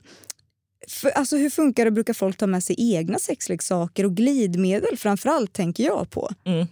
För, 0.88 1.10
alltså, 1.10 1.36
hur 1.36 1.50
funkar 1.50 1.84
det? 1.84 1.90
Brukar 1.90 2.14
folk 2.14 2.36
ta 2.36 2.46
med 2.46 2.64
sig 2.64 2.76
egna 2.78 3.18
sexleksaker 3.18 4.04
och 4.06 4.14
glidmedel 4.16 4.96
framförallt 4.96 5.52
tänker 5.52 5.84
jag 5.84 6.10
på. 6.10 6.30
Mm. 6.44 6.66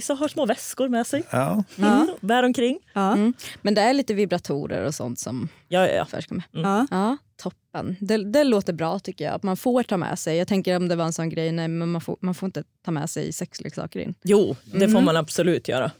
Vissa 0.00 0.14
har 0.14 0.28
små 0.28 0.46
väskor 0.46 0.88
med 0.88 1.06
sig. 1.06 1.22
Ja. 1.30 1.64
Mm. 1.78 2.08
Bär 2.20 2.42
omkring. 2.42 2.78
Ja. 2.92 3.12
Mm. 3.12 3.32
Men 3.62 3.74
det 3.74 3.80
är 3.80 3.92
lite 3.92 4.14
vibratorer 4.14 4.84
och 4.84 4.94
sånt 4.94 5.18
som 5.18 5.48
Ja, 5.68 5.88
ja, 5.88 6.06
ja. 6.12 6.20
med. 6.30 6.42
Ja. 6.50 6.86
Ja, 6.90 7.16
toppen. 7.36 7.96
Det, 8.00 8.32
det 8.32 8.44
låter 8.44 8.72
bra 8.72 8.98
tycker 8.98 9.24
jag. 9.24 9.34
Att 9.34 9.42
man 9.42 9.56
får 9.56 9.82
ta 9.82 9.96
med 9.96 10.18
sig. 10.18 10.36
Jag 10.36 10.48
tänker 10.48 10.76
om 10.76 10.88
det 10.88 10.96
var 10.96 11.04
en 11.04 11.12
sån 11.12 11.28
grej, 11.28 11.52
nej 11.52 11.68
men 11.68 11.90
man 11.90 12.00
får, 12.00 12.16
man 12.20 12.34
får 12.34 12.46
inte 12.46 12.64
ta 12.84 12.90
med 12.90 13.10
sig 13.10 13.32
sexleksaker 13.32 14.00
in. 14.00 14.14
Jo, 14.22 14.56
det 14.64 14.88
får 14.88 15.00
man 15.00 15.16
absolut 15.16 15.68
göra. 15.68 15.90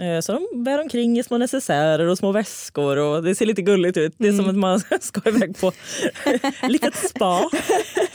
Mm. 0.00 0.14
Eh, 0.14 0.20
Så 0.20 0.32
de 0.32 0.64
bär 0.64 0.80
omkring 0.80 1.18
i 1.18 1.22
små 1.22 1.38
necessärer 1.38 2.06
och 2.06 2.18
små 2.18 2.32
väskor 2.32 2.96
och 2.96 3.22
det 3.22 3.34
ser 3.34 3.46
lite 3.46 3.62
gulligt 3.62 3.96
ut. 3.96 4.14
Det 4.18 4.28
är 4.28 4.32
som 4.32 4.48
att 4.48 4.56
man 4.56 4.80
ska 5.00 5.28
iväg 5.28 5.60
på 5.60 5.72
litet 6.68 6.94
spa 6.96 7.48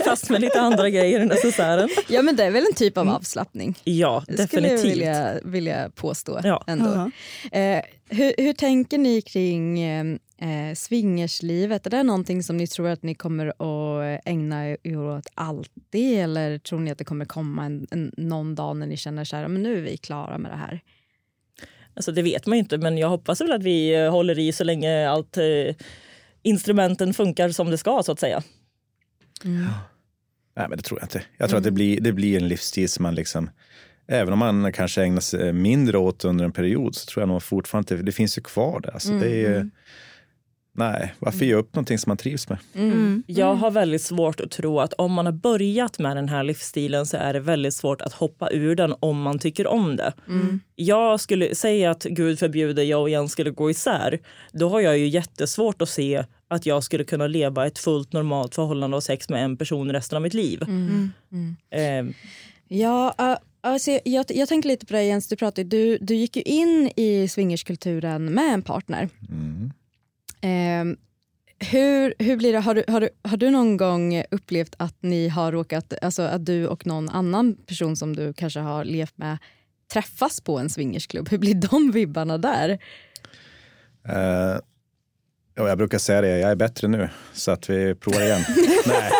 fast 0.06 0.30
med 0.30 0.42
lite 0.42 0.62
andra 0.62 0.90
grejer 0.90 1.20
i 1.20 1.26
necessären. 1.26 1.90
Ja 2.08 2.22
men 2.22 2.36
det 2.36 2.44
är 2.44 2.52
väl 2.52 2.66
en 2.66 2.74
typ 2.76 2.98
av 2.98 3.10
avslappning. 3.10 3.76
Ja, 3.84 4.24
Det 4.28 4.48
skulle 4.48 4.68
jag 4.68 4.78
definitivt. 4.78 4.92
vilja, 4.92 5.34
vilja 5.44 5.90
påstå. 5.96 6.40
Ja. 6.44 6.64
Ändå. 6.68 7.12
Ja. 7.52 7.60
Eh, 7.60 7.82
hur, 8.10 8.34
hur 8.38 8.54
tänker 8.54 8.98
ni 8.98 9.22
kring 9.22 9.80
eh, 9.80 10.06
eh, 10.42 10.74
swingerslivet? 10.76 11.86
Är 11.86 11.90
det 11.90 12.04
någonting 12.04 12.44
som 12.44 12.58
ni 12.58 12.68
tror 12.68 12.88
att 12.90 13.04
ni 13.04 13.16
kommer 13.16 13.48
att 13.48 14.22
ägna 14.26 14.70
er 14.70 14.98
åt 15.18 15.28
alltid 15.34 16.20
eller 16.20 16.58
tror 16.58 16.80
ni 16.80 16.92
att 16.92 16.98
det 16.98 17.04
kommer 17.06 17.26
komma 17.26 17.66
en, 17.66 17.88
en, 17.92 18.12
någon 18.18 18.56
dag 18.56 18.78
när 18.78 18.88
ni 18.88 18.98
känner 18.98 19.24
så 19.24 19.36
här, 19.36 19.48
men 19.48 19.64
nu 19.64 19.78
är 19.78 19.82
vi 19.82 19.98
klara 19.98 20.38
med 20.38 20.52
det 20.52 20.58
här? 20.58 20.82
Alltså, 21.96 22.12
det 22.12 22.22
vet 22.22 22.46
man 22.46 22.58
ju 22.58 22.60
inte 22.60 22.78
men 22.78 22.98
jag 22.98 23.10
hoppas 23.10 23.42
väl 23.42 23.52
att 23.52 23.64
vi 23.64 23.96
eh, 23.96 24.12
håller 24.12 24.40
i 24.40 24.52
så 24.52 24.64
länge 24.64 25.10
allt 25.10 25.38
eh, 25.38 25.76
instrumenten 26.44 27.14
funkar 27.14 27.50
som 27.50 27.70
det 27.70 27.78
ska 27.78 28.04
så 28.04 28.12
att 28.12 28.20
säga. 28.20 28.44
Nej, 30.58 30.70
men 30.70 30.78
det 30.78 30.84
tror 30.84 31.00
jag 31.00 31.06
inte. 31.06 31.22
Jag 31.38 31.50
tror 31.50 31.58
att 31.58 31.64
det 31.64 31.72
blir, 31.72 32.02
det 32.02 32.12
blir 32.12 32.38
en 32.38 32.48
livsstil 32.48 32.90
som 32.90 33.04
man 33.04 33.16
liksom, 33.16 33.50
även 34.08 34.34
om 34.34 34.40
man 34.40 34.74
kanske 34.74 35.04
ägnar 35.04 35.22
sig 35.22 35.54
mindre 35.54 35.98
åt 35.98 36.26
under 36.26 36.46
en 36.46 36.52
period 36.52 36.96
så 36.96 37.06
tror 37.06 37.22
jag 37.22 37.28
nog 37.28 37.44
fortfarande 37.44 37.94
att 37.94 38.00
det, 38.00 38.06
det 38.06 38.12
finns 38.12 38.38
ju 38.38 38.42
kvar 38.42 38.80
där. 38.80 38.92
Alltså, 38.92 39.14
det 39.14 39.46
är, 39.46 39.70
Nej, 40.78 41.14
varför 41.20 41.46
ge 41.46 41.54
upp 41.54 41.76
någonting 41.76 41.98
som 41.98 42.10
man 42.10 42.18
trivs 42.18 42.50
med? 42.50 42.58
Mm. 42.76 43.24
Jag 43.28 43.56
har 43.56 43.72
väldigt 43.72 44.02
svårt 44.02 44.40
att 44.40 44.52
tro 44.52 44.80
att 44.80 44.94
om 44.94 45.14
man 45.14 45.26
har 45.26 45.34
börjat 45.34 46.00
med 46.00 46.18
den 46.18 46.30
här 46.30 46.44
livsstilen 46.44 47.06
så 47.06 47.18
är 47.18 47.34
det 47.34 47.40
väldigt 47.40 47.74
svårt 47.74 48.02
att 48.02 48.14
hoppa 48.14 48.50
ur 48.52 48.76
den 48.76 48.96
om 49.00 49.22
man 49.22 49.40
tycker 49.40 49.68
om 49.68 49.96
det. 49.96 50.14
Jag 50.76 51.20
skulle 51.20 51.56
säga 51.56 51.92
att 51.92 52.04
Gud 52.04 52.40
förbjuder 52.40 52.84
jag 52.84 53.02
och 53.02 53.10
Jens 53.10 53.32
skulle 53.32 53.52
gå 53.52 53.70
isär. 53.70 54.20
Då 54.52 54.70
har 54.70 54.82
jag 54.82 54.98
ju 54.98 55.08
jättesvårt 55.08 55.82
att 55.82 55.90
se 55.90 56.26
att 56.48 56.66
jag 56.66 56.84
skulle 56.84 57.04
kunna 57.04 57.28
leva 57.28 57.68
ett 57.68 57.80
fullt 57.80 58.14
normalt 58.14 58.56
förhållande 58.56 58.98
och 58.98 59.04
sex 59.04 59.30
med 59.30 59.44
en 59.44 59.58
person 59.58 59.92
resten 59.92 60.16
av 60.16 60.22
mitt 60.22 60.34
liv. 60.34 60.62
Eh, 61.70 62.06
Ja, 62.68 63.16
uh, 63.22 63.38
alltså, 63.62 64.00
jag, 64.06 64.26
jag 64.30 64.48
tänker 64.50 64.70
lite 64.70 64.86
på 64.86 64.94
det 64.94 65.04
Jens, 65.04 65.28
du, 65.28 65.36
pratade, 65.36 65.64
du, 65.70 65.98
du 66.02 66.16
gick 66.16 66.36
ju 66.36 66.42
in 66.42 66.92
i 66.96 67.28
swingerskulturen 67.28 68.26
med 68.26 68.54
en 68.54 68.62
partner. 68.62 69.10
Eh, 70.42 70.86
hur, 71.60 72.14
hur 72.20 72.38
blir 72.38 72.54
det, 72.54 72.60
har, 72.60 72.76
du, 72.76 72.84
har, 72.88 73.02
du, 73.02 73.10
har 73.24 73.38
du 73.38 73.50
någon 73.50 73.78
gång 73.78 74.24
upplevt 74.32 74.76
att 74.78 74.96
ni 75.02 75.28
har 75.28 75.52
råkat, 75.52 75.94
alltså 76.02 76.22
att 76.22 76.46
du 76.46 76.68
och 76.68 76.88
någon 76.88 77.10
annan 77.10 77.56
person 77.56 77.96
som 77.96 78.16
du 78.16 78.34
kanske 78.34 78.60
har 78.60 78.84
levt 78.86 79.18
med 79.18 79.38
träffas 79.94 80.42
på 80.42 80.58
en 80.58 80.70
swingersklubb? 80.70 81.30
Hur 81.30 81.38
blir 81.38 81.56
de 81.56 81.92
vibbarna 81.92 82.38
där? 82.38 82.70
Eh, 84.08 84.60
ja, 85.56 85.68
jag 85.68 85.78
brukar 85.78 85.98
säga 85.98 86.22
det, 86.22 86.40
jag 86.40 86.52
är 86.52 86.56
bättre 86.56 86.88
nu, 86.88 87.10
så 87.34 87.52
att 87.52 87.70
vi 87.70 87.96
provar 87.96 88.22
igen. 88.22 88.42
Nej, 88.88 89.12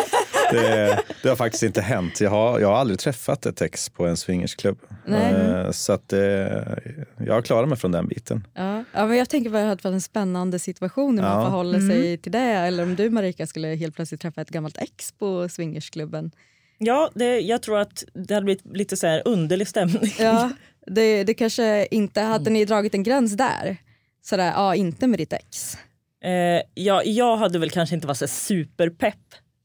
det, 0.52 0.98
det 1.22 1.28
har 1.28 1.36
faktiskt 1.36 1.62
inte 1.62 1.80
hänt. 1.80 2.20
Jag 2.20 2.30
har, 2.30 2.60
jag 2.60 2.68
har 2.68 2.76
aldrig 2.76 2.98
träffat 2.98 3.46
ett 3.46 3.62
ex 3.62 3.90
på 3.90 4.06
en 4.06 4.16
swingersklubb. 4.16 4.78
Nej. 5.06 5.32
Eh, 5.34 5.70
så 5.70 5.92
att 5.92 6.12
eh, 6.12 6.18
jag 7.26 7.34
har 7.34 7.42
klarat 7.42 7.68
mig 7.68 7.78
från 7.78 7.92
den 7.92 8.08
biten. 8.08 8.46
Ja. 8.54 8.84
Ja, 8.92 9.06
men 9.06 9.16
jag 9.18 9.28
tänker 9.28 9.50
bara 9.50 9.70
att 9.72 9.78
det 9.82 9.88
var 9.88 9.94
en 9.94 10.00
spännande 10.00 10.58
situation 10.58 11.18
hur 11.18 11.24
man 11.24 11.38
Ja. 11.40 11.44
förhåller 11.44 11.80
sig 11.80 12.18
till 12.18 12.32
det. 12.32 12.38
Eller 12.38 12.82
om 12.82 12.96
du 12.96 13.10
Marika 13.10 13.46
skulle 13.46 13.68
helt 13.68 13.94
plötsligt 13.96 14.20
träffa 14.20 14.40
ett 14.40 14.50
gammalt 14.50 14.78
ex 14.78 15.12
på 15.12 15.48
swingersklubben. 15.48 16.30
ja, 16.78 17.10
det, 17.14 17.40
jag 17.40 17.62
tror 17.62 17.78
att 17.78 18.04
det 18.14 18.34
hade 18.34 18.44
blivit 18.44 18.76
lite 18.76 18.96
så 18.96 19.06
här 19.06 19.22
underlig 19.24 19.68
stämning. 19.68 20.12
Ja, 20.18 20.50
det, 20.86 21.24
det 21.24 21.34
kanske 21.34 21.86
inte, 21.90 22.20
hade 22.20 22.50
ni 22.50 22.64
dragit 22.64 22.94
en 22.94 23.02
gräns 23.02 23.36
där? 23.36 23.76
Sådär, 24.22 24.52
ja 24.56 24.74
inte 24.74 25.06
med 25.06 25.18
ditt 25.18 25.32
ex. 25.32 25.74
Eh, 26.24 26.62
ja, 26.74 27.02
jag 27.04 27.36
hade 27.36 27.58
väl 27.58 27.70
kanske 27.70 27.94
inte 27.94 28.06
varit 28.06 28.16
så 28.18 28.26
superpepp 28.28 29.14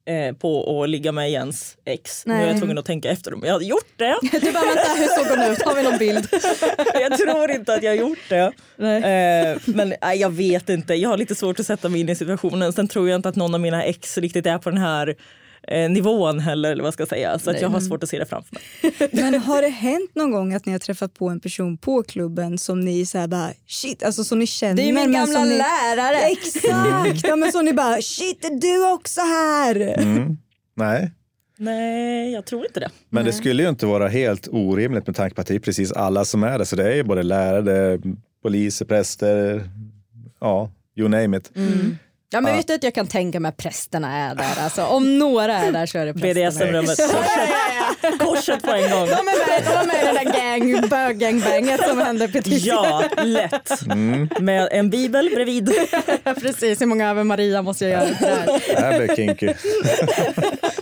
eh, 0.06 0.36
på 0.36 0.84
att 0.84 0.89
ligga 0.89 1.12
med 1.12 1.32
Jens 1.32 1.78
ex. 1.86 2.26
Nu 2.26 2.34
är 2.34 2.38
Nej. 2.38 2.47
jag 2.47 2.58
tvungen 2.58 2.78
att 2.78 2.86
tänka 2.86 3.10
efter 3.10 3.34
om 3.34 3.41
jag 3.43 3.54
hade 3.54 3.66
gjort 3.66 3.93
det. 3.95 4.18
Du 4.32 4.52
bara 4.52 4.66
vänta, 4.66 4.93
hur 4.97 5.08
såg 5.08 5.38
hon 5.38 5.52
ut? 5.52 5.62
Har 5.62 5.76
vi 5.76 5.84
någon 5.84 5.97
bild? 5.97 6.28
jag 6.93 7.18
tror 7.18 7.52
inte 7.52 7.74
att 7.74 7.84
jag 7.84 7.91
har 7.91 7.95
gjort 7.95 8.30
det. 8.30 8.52
Nej. 8.76 8.97
Eh, 8.97 9.58
men 9.66 9.93
nej, 10.02 10.20
jag 10.20 10.30
vet 10.30 10.70
inte. 10.70 10.93
Jag 10.93 11.10
har 11.10 11.18
lite 11.18 11.36
svårt 11.36 11.60
att 11.60 11.66
sätta 11.66 11.89
mig 11.89 12.02
in 12.02 12.10
i 12.10 12.16
situationen. 12.16 12.74
Sen 12.74 12.88
tror 12.88 13.10
jag 13.10 13.16
inte 13.16 13.30
att 13.30 13.36
någon 13.36 13.54
av 13.54 13.60
mina 13.60 13.84
ex 13.84 14.18
riktigt 14.18 14.45
är 14.45 14.58
på 14.58 14.70
den 14.70 14.80
här 14.80 15.16
eh, 15.68 15.89
nivån 15.89 16.39
heller. 16.39 16.72
Eller 16.72 16.84
vad 16.84 16.93
ska 16.93 17.01
jag 17.01 17.07
säga. 17.07 17.39
Så 17.39 17.51
att 17.51 17.62
jag 17.62 17.70
har 17.70 17.80
svårt 17.80 18.03
att 18.03 18.09
se 18.09 18.20
det 18.20 18.26
framför 18.26 18.55
mig. 18.55 19.09
Men 19.12 19.41
har 19.41 19.62
det 19.62 19.68
hänt 19.68 20.16
någon 20.16 20.32
gång 20.32 20.53
att 20.53 20.66
ni 20.66 20.72
har 20.72 20.80
träffat 20.80 21.14
på 21.14 21.30
en 21.30 21.39
person 21.39 21.78
på 21.78 22.03
klubben 22.03 22.57
som 22.57 22.80
ni 22.80 23.05
så 23.05 23.18
här 23.18 23.28
bara 23.28 23.49
shit, 23.68 24.03
alltså 24.03 24.24
som 24.24 24.39
ni 24.39 24.47
känner 24.47 24.76
Det 24.76 24.82
är 24.82 24.86
min 24.86 24.93
men 24.93 25.12
gamla 25.12 25.34
som 25.39 25.49
ni, 25.49 25.57
lärare. 25.57 26.18
Exakt, 26.18 27.28
ja, 27.28 27.36
men 27.36 27.51
som 27.51 27.66
ni 27.66 27.74
bara 27.74 28.01
shit 28.01 28.45
är 28.45 28.62
du 28.62 28.93
också 28.93 29.22
här? 29.22 29.76
Mm. 29.99 30.38
Nej, 30.76 31.12
Nej, 31.57 32.32
jag 32.32 32.45
tror 32.45 32.66
inte 32.66 32.80
det. 32.80 32.89
men 33.09 33.26
det 33.26 33.34
skulle 33.34 33.64
ju 33.64 33.70
inte 33.70 33.86
vara 33.86 34.07
helt 34.07 34.47
orimligt 34.51 35.07
med 35.07 35.16
tanke 35.16 35.36
på 35.36 35.41
att 35.41 35.47
det 35.47 35.55
är 35.55 35.59
precis 35.59 35.91
alla 35.91 36.26
som 36.26 36.43
är 36.43 36.57
där. 36.57 36.66
Så 36.66 36.76
det 36.76 36.91
är 36.91 36.95
ju 36.95 37.03
både 37.03 37.24
lärare, 37.24 37.99
poliser, 38.43 38.86
präster, 38.86 39.64
ja, 40.39 40.70
you 40.97 41.09
name 41.09 41.38
it. 41.38 41.51
Ja, 42.34 42.41
men 42.41 42.55
vet 42.55 42.67
du 42.67 42.73
att 42.73 42.84
jag 42.84 42.93
kan 42.93 43.07
tänka 43.07 43.39
mig 43.39 43.49
att 43.49 43.57
prästerna 43.57 44.17
är 44.17 44.36
där. 44.36 44.63
Alltså, 44.63 44.84
om 44.86 45.19
några 45.19 45.57
är 45.57 45.71
där 45.71 45.86
så 45.86 45.97
är 45.97 46.05
det 46.05 46.13
prästerna. 46.13 46.49
BDSM-rummet. 46.49 46.97
Korset, 46.97 48.19
korset 48.19 48.63
på 48.63 48.71
en 48.71 48.91
gång. 48.91 49.07
De 49.07 49.13
är 49.13 49.23
med, 49.23 49.63
de 49.65 49.71
är 49.73 49.86
med 49.86 50.03
i 50.03 50.05
det 50.05 50.32
där 50.32 50.39
gang, 50.39 50.89
bög-gangbanget 50.89 51.88
som 51.89 51.97
hände 51.99 52.27
precis. 52.27 52.65
Ja, 52.65 53.03
lätt. 53.23 53.71
Med 54.39 54.69
en 54.71 54.89
bibel 54.89 55.29
bredvid. 55.36 55.71
precis. 56.41 56.82
Hur 56.82 56.86
många 56.86 57.09
Ave 57.11 57.23
Maria 57.23 57.61
måste 57.61 57.86
jag 57.86 57.91
göra 57.91 58.15
för 58.15 58.25
det 58.25 58.36
här? 58.36 58.61
Det 58.75 58.82
här 58.82 59.05
blir 59.05 59.15
kinky. 59.15 59.47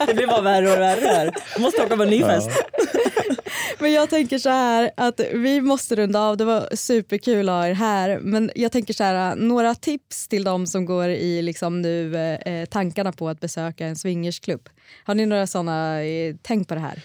Det 0.07 0.13
blir 0.13 0.27
bara 0.27 0.41
värre 0.41 0.71
och 0.71 0.79
värre 0.79 1.07
här. 1.07 1.33
Jag 1.53 1.61
måste 1.61 1.81
åka 1.83 1.97
på 1.97 2.03
en 2.03 2.09
ny 2.09 2.21
fest. 2.23 2.49
Men 3.79 3.93
jag 3.93 4.09
tänker 4.09 4.39
så 4.39 4.49
här 4.49 4.91
att 4.97 5.19
vi 5.33 5.61
måste 5.61 5.95
runda 5.95 6.19
av. 6.19 6.37
Det 6.37 6.45
var 6.45 6.75
superkul 6.75 7.49
att 7.49 7.55
ha 7.55 7.67
er 7.67 7.73
här. 7.73 8.19
Men 8.21 8.51
jag 8.55 8.71
tänker 8.71 8.93
så 8.93 9.03
här, 9.03 9.35
några 9.35 9.75
tips 9.75 10.27
till 10.27 10.43
de 10.43 10.67
som 10.67 10.85
går 10.85 11.09
i 11.09 11.38
liksom 11.41 11.81
nu 11.81 12.15
eh, 12.15 12.53
eh, 12.53 12.65
tankarna 12.65 13.11
på 13.11 13.29
att 13.29 13.39
besöka 13.39 13.87
en 13.87 13.95
swingersklubb. 13.95 14.69
Har 15.03 15.15
ni 15.15 15.25
några 15.25 15.47
sådana, 15.47 16.03
eh, 16.03 16.35
tänk 16.41 16.67
på 16.67 16.75
det 16.75 16.81
här. 16.81 17.03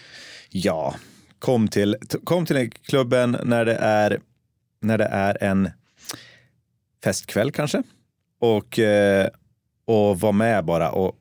Ja, 0.51 0.95
kom 1.39 1.69
till, 1.69 1.97
kom 2.25 2.47
till 2.47 2.71
klubben 2.71 3.37
när 3.45 3.65
det 3.65 3.75
är, 3.75 4.21
när 4.81 4.99
det 4.99 5.05
är 5.05 5.43
en 5.43 5.71
festkväll 7.05 7.53
kanske. 7.53 7.83
Och, 8.41 8.79
eh, 8.79 9.29
och 9.85 10.21
var 10.21 10.33
med 10.33 10.65
bara. 10.65 10.91
Och, 10.91 11.19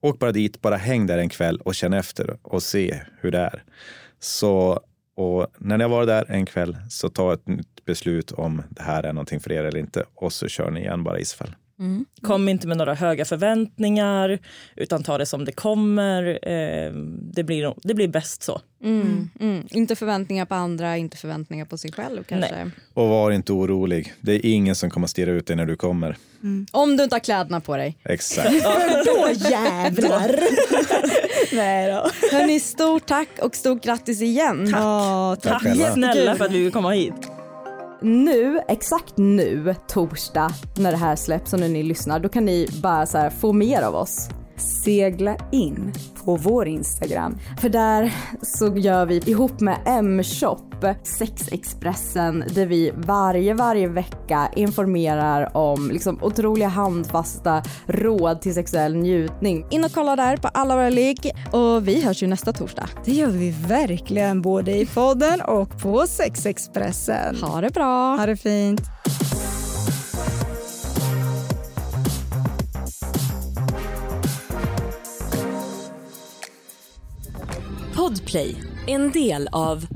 åk 0.00 0.18
bara 0.18 0.32
dit, 0.32 0.60
bara 0.60 0.76
häng 0.76 1.06
där 1.06 1.18
en 1.18 1.28
kväll 1.28 1.56
och 1.56 1.74
känn 1.74 1.92
efter 1.92 2.36
och 2.42 2.62
se 2.62 3.00
hur 3.20 3.30
det 3.30 3.38
är. 3.38 3.64
Så, 4.20 4.80
och 5.16 5.46
när 5.58 5.78
ni 5.78 5.84
har 5.84 5.90
varit 5.90 6.08
där 6.08 6.24
en 6.28 6.46
kväll 6.46 6.76
så 6.90 7.08
ta 7.08 7.34
ett 7.34 7.48
nytt 7.48 7.84
beslut 7.84 8.32
om 8.32 8.62
det 8.70 8.82
här 8.82 9.02
är 9.02 9.12
någonting 9.12 9.40
för 9.40 9.52
er 9.52 9.64
eller 9.64 9.80
inte. 9.80 10.04
Och 10.14 10.32
så 10.32 10.48
kör 10.48 10.70
ni 10.70 10.80
igen 10.80 11.04
bara 11.04 11.18
isfäll. 11.82 12.04
Kom 12.22 12.48
inte 12.48 12.66
med 12.66 12.76
några 12.76 12.94
höga 12.94 13.24
förväntningar 13.24 14.38
utan 14.76 15.02
ta 15.02 15.18
det 15.18 15.26
som 15.26 15.44
det 15.44 15.52
kommer. 15.52 16.38
Eh, 16.42 16.92
det, 17.34 17.44
blir, 17.44 17.74
det 17.82 17.94
blir 17.94 18.08
bäst 18.08 18.42
så. 18.42 18.60
Mm. 18.84 19.30
Mm. 19.40 19.66
Inte 19.70 19.96
förväntningar 19.96 20.44
på 20.44 20.54
andra, 20.54 20.96
inte 20.96 21.16
förväntningar 21.16 21.64
på 21.64 21.78
sig 21.78 21.92
själv 21.92 22.24
kanske. 22.24 22.70
Och 22.94 23.08
var 23.08 23.30
inte 23.30 23.52
orolig. 23.52 24.14
Det 24.20 24.32
är 24.32 24.46
ingen 24.46 24.74
som 24.74 24.90
kommer 24.90 25.04
att 25.04 25.10
stirra 25.10 25.30
ut 25.30 25.46
dig 25.46 25.56
när 25.56 25.66
du 25.66 25.76
kommer. 25.76 26.16
Om 26.72 26.96
du 26.96 27.04
inte 27.04 27.14
har 27.14 27.20
kläderna 27.20 27.60
på 27.60 27.76
dig. 27.76 27.98
Exakt. 28.04 28.50
Då 29.04 29.48
jävlar! 29.50 30.38
Nej 31.56 31.92
då. 31.92 32.10
Hörni, 32.36 32.60
stort 32.60 33.06
tack 33.06 33.28
och 33.42 33.56
stort 33.56 33.84
grattis 33.84 34.22
igen. 34.22 34.68
Ja, 34.72 35.36
tack. 35.42 35.52
Tack 35.52 35.62
själva. 35.62 35.92
Snälla 35.92 36.34
för 36.34 36.44
att 36.44 36.52
vi 36.52 36.62
vill 36.62 36.72
komma 36.72 36.90
hit 36.90 37.41
nu, 38.02 38.60
exakt 38.68 39.16
nu, 39.16 39.74
torsdag, 39.88 40.50
när 40.78 40.90
det 40.90 40.96
här 40.96 41.16
släpps 41.16 41.52
och 41.52 41.60
när 41.60 41.68
ni 41.68 41.82
lyssnar, 41.82 42.20
då 42.20 42.28
kan 42.28 42.44
ni 42.44 42.68
bara 42.82 43.06
så 43.06 43.18
här, 43.18 43.30
få 43.30 43.52
mer 43.52 43.82
av 43.82 43.94
oss. 43.94 44.28
Segla 44.62 45.36
in 45.52 45.92
på 46.24 46.36
vår 46.36 46.68
Instagram. 46.68 47.38
För 47.60 47.68
där 47.68 48.14
så 48.42 48.76
gör 48.76 49.06
vi 49.06 49.16
ihop 49.16 49.60
med 49.60 49.78
M-shop 49.86 50.72
Sexexpressen 51.02 52.44
där 52.54 52.66
vi 52.66 52.92
varje, 52.96 53.54
varje 53.54 53.88
vecka 53.88 54.48
informerar 54.56 55.56
om 55.56 55.90
liksom 55.90 56.22
otroliga 56.22 56.68
handfasta 56.68 57.62
råd 57.86 58.40
till 58.40 58.54
sexuell 58.54 58.96
njutning. 58.96 59.66
In 59.70 59.84
och 59.84 59.92
kolla 59.92 60.16
där 60.16 60.36
på 60.36 60.48
alla 60.48 60.76
våra 60.76 60.90
ligg 60.90 61.30
och 61.52 61.88
vi 61.88 62.04
hörs 62.04 62.22
ju 62.22 62.26
nästa 62.26 62.52
torsdag. 62.52 62.88
Det 63.04 63.12
gör 63.12 63.28
vi 63.28 63.50
verkligen 63.50 64.42
både 64.42 64.72
i 64.72 64.86
podden 64.86 65.40
och 65.40 65.82
på 65.82 66.06
Sexexpressen. 66.06 67.36
Ha 67.42 67.60
det 67.60 67.70
bra! 67.70 68.16
Ha 68.16 68.26
det 68.26 68.36
fint! 68.36 68.91
Podplay, 78.12 78.56
en 78.86 79.10
del 79.12 79.48
av 79.52 79.86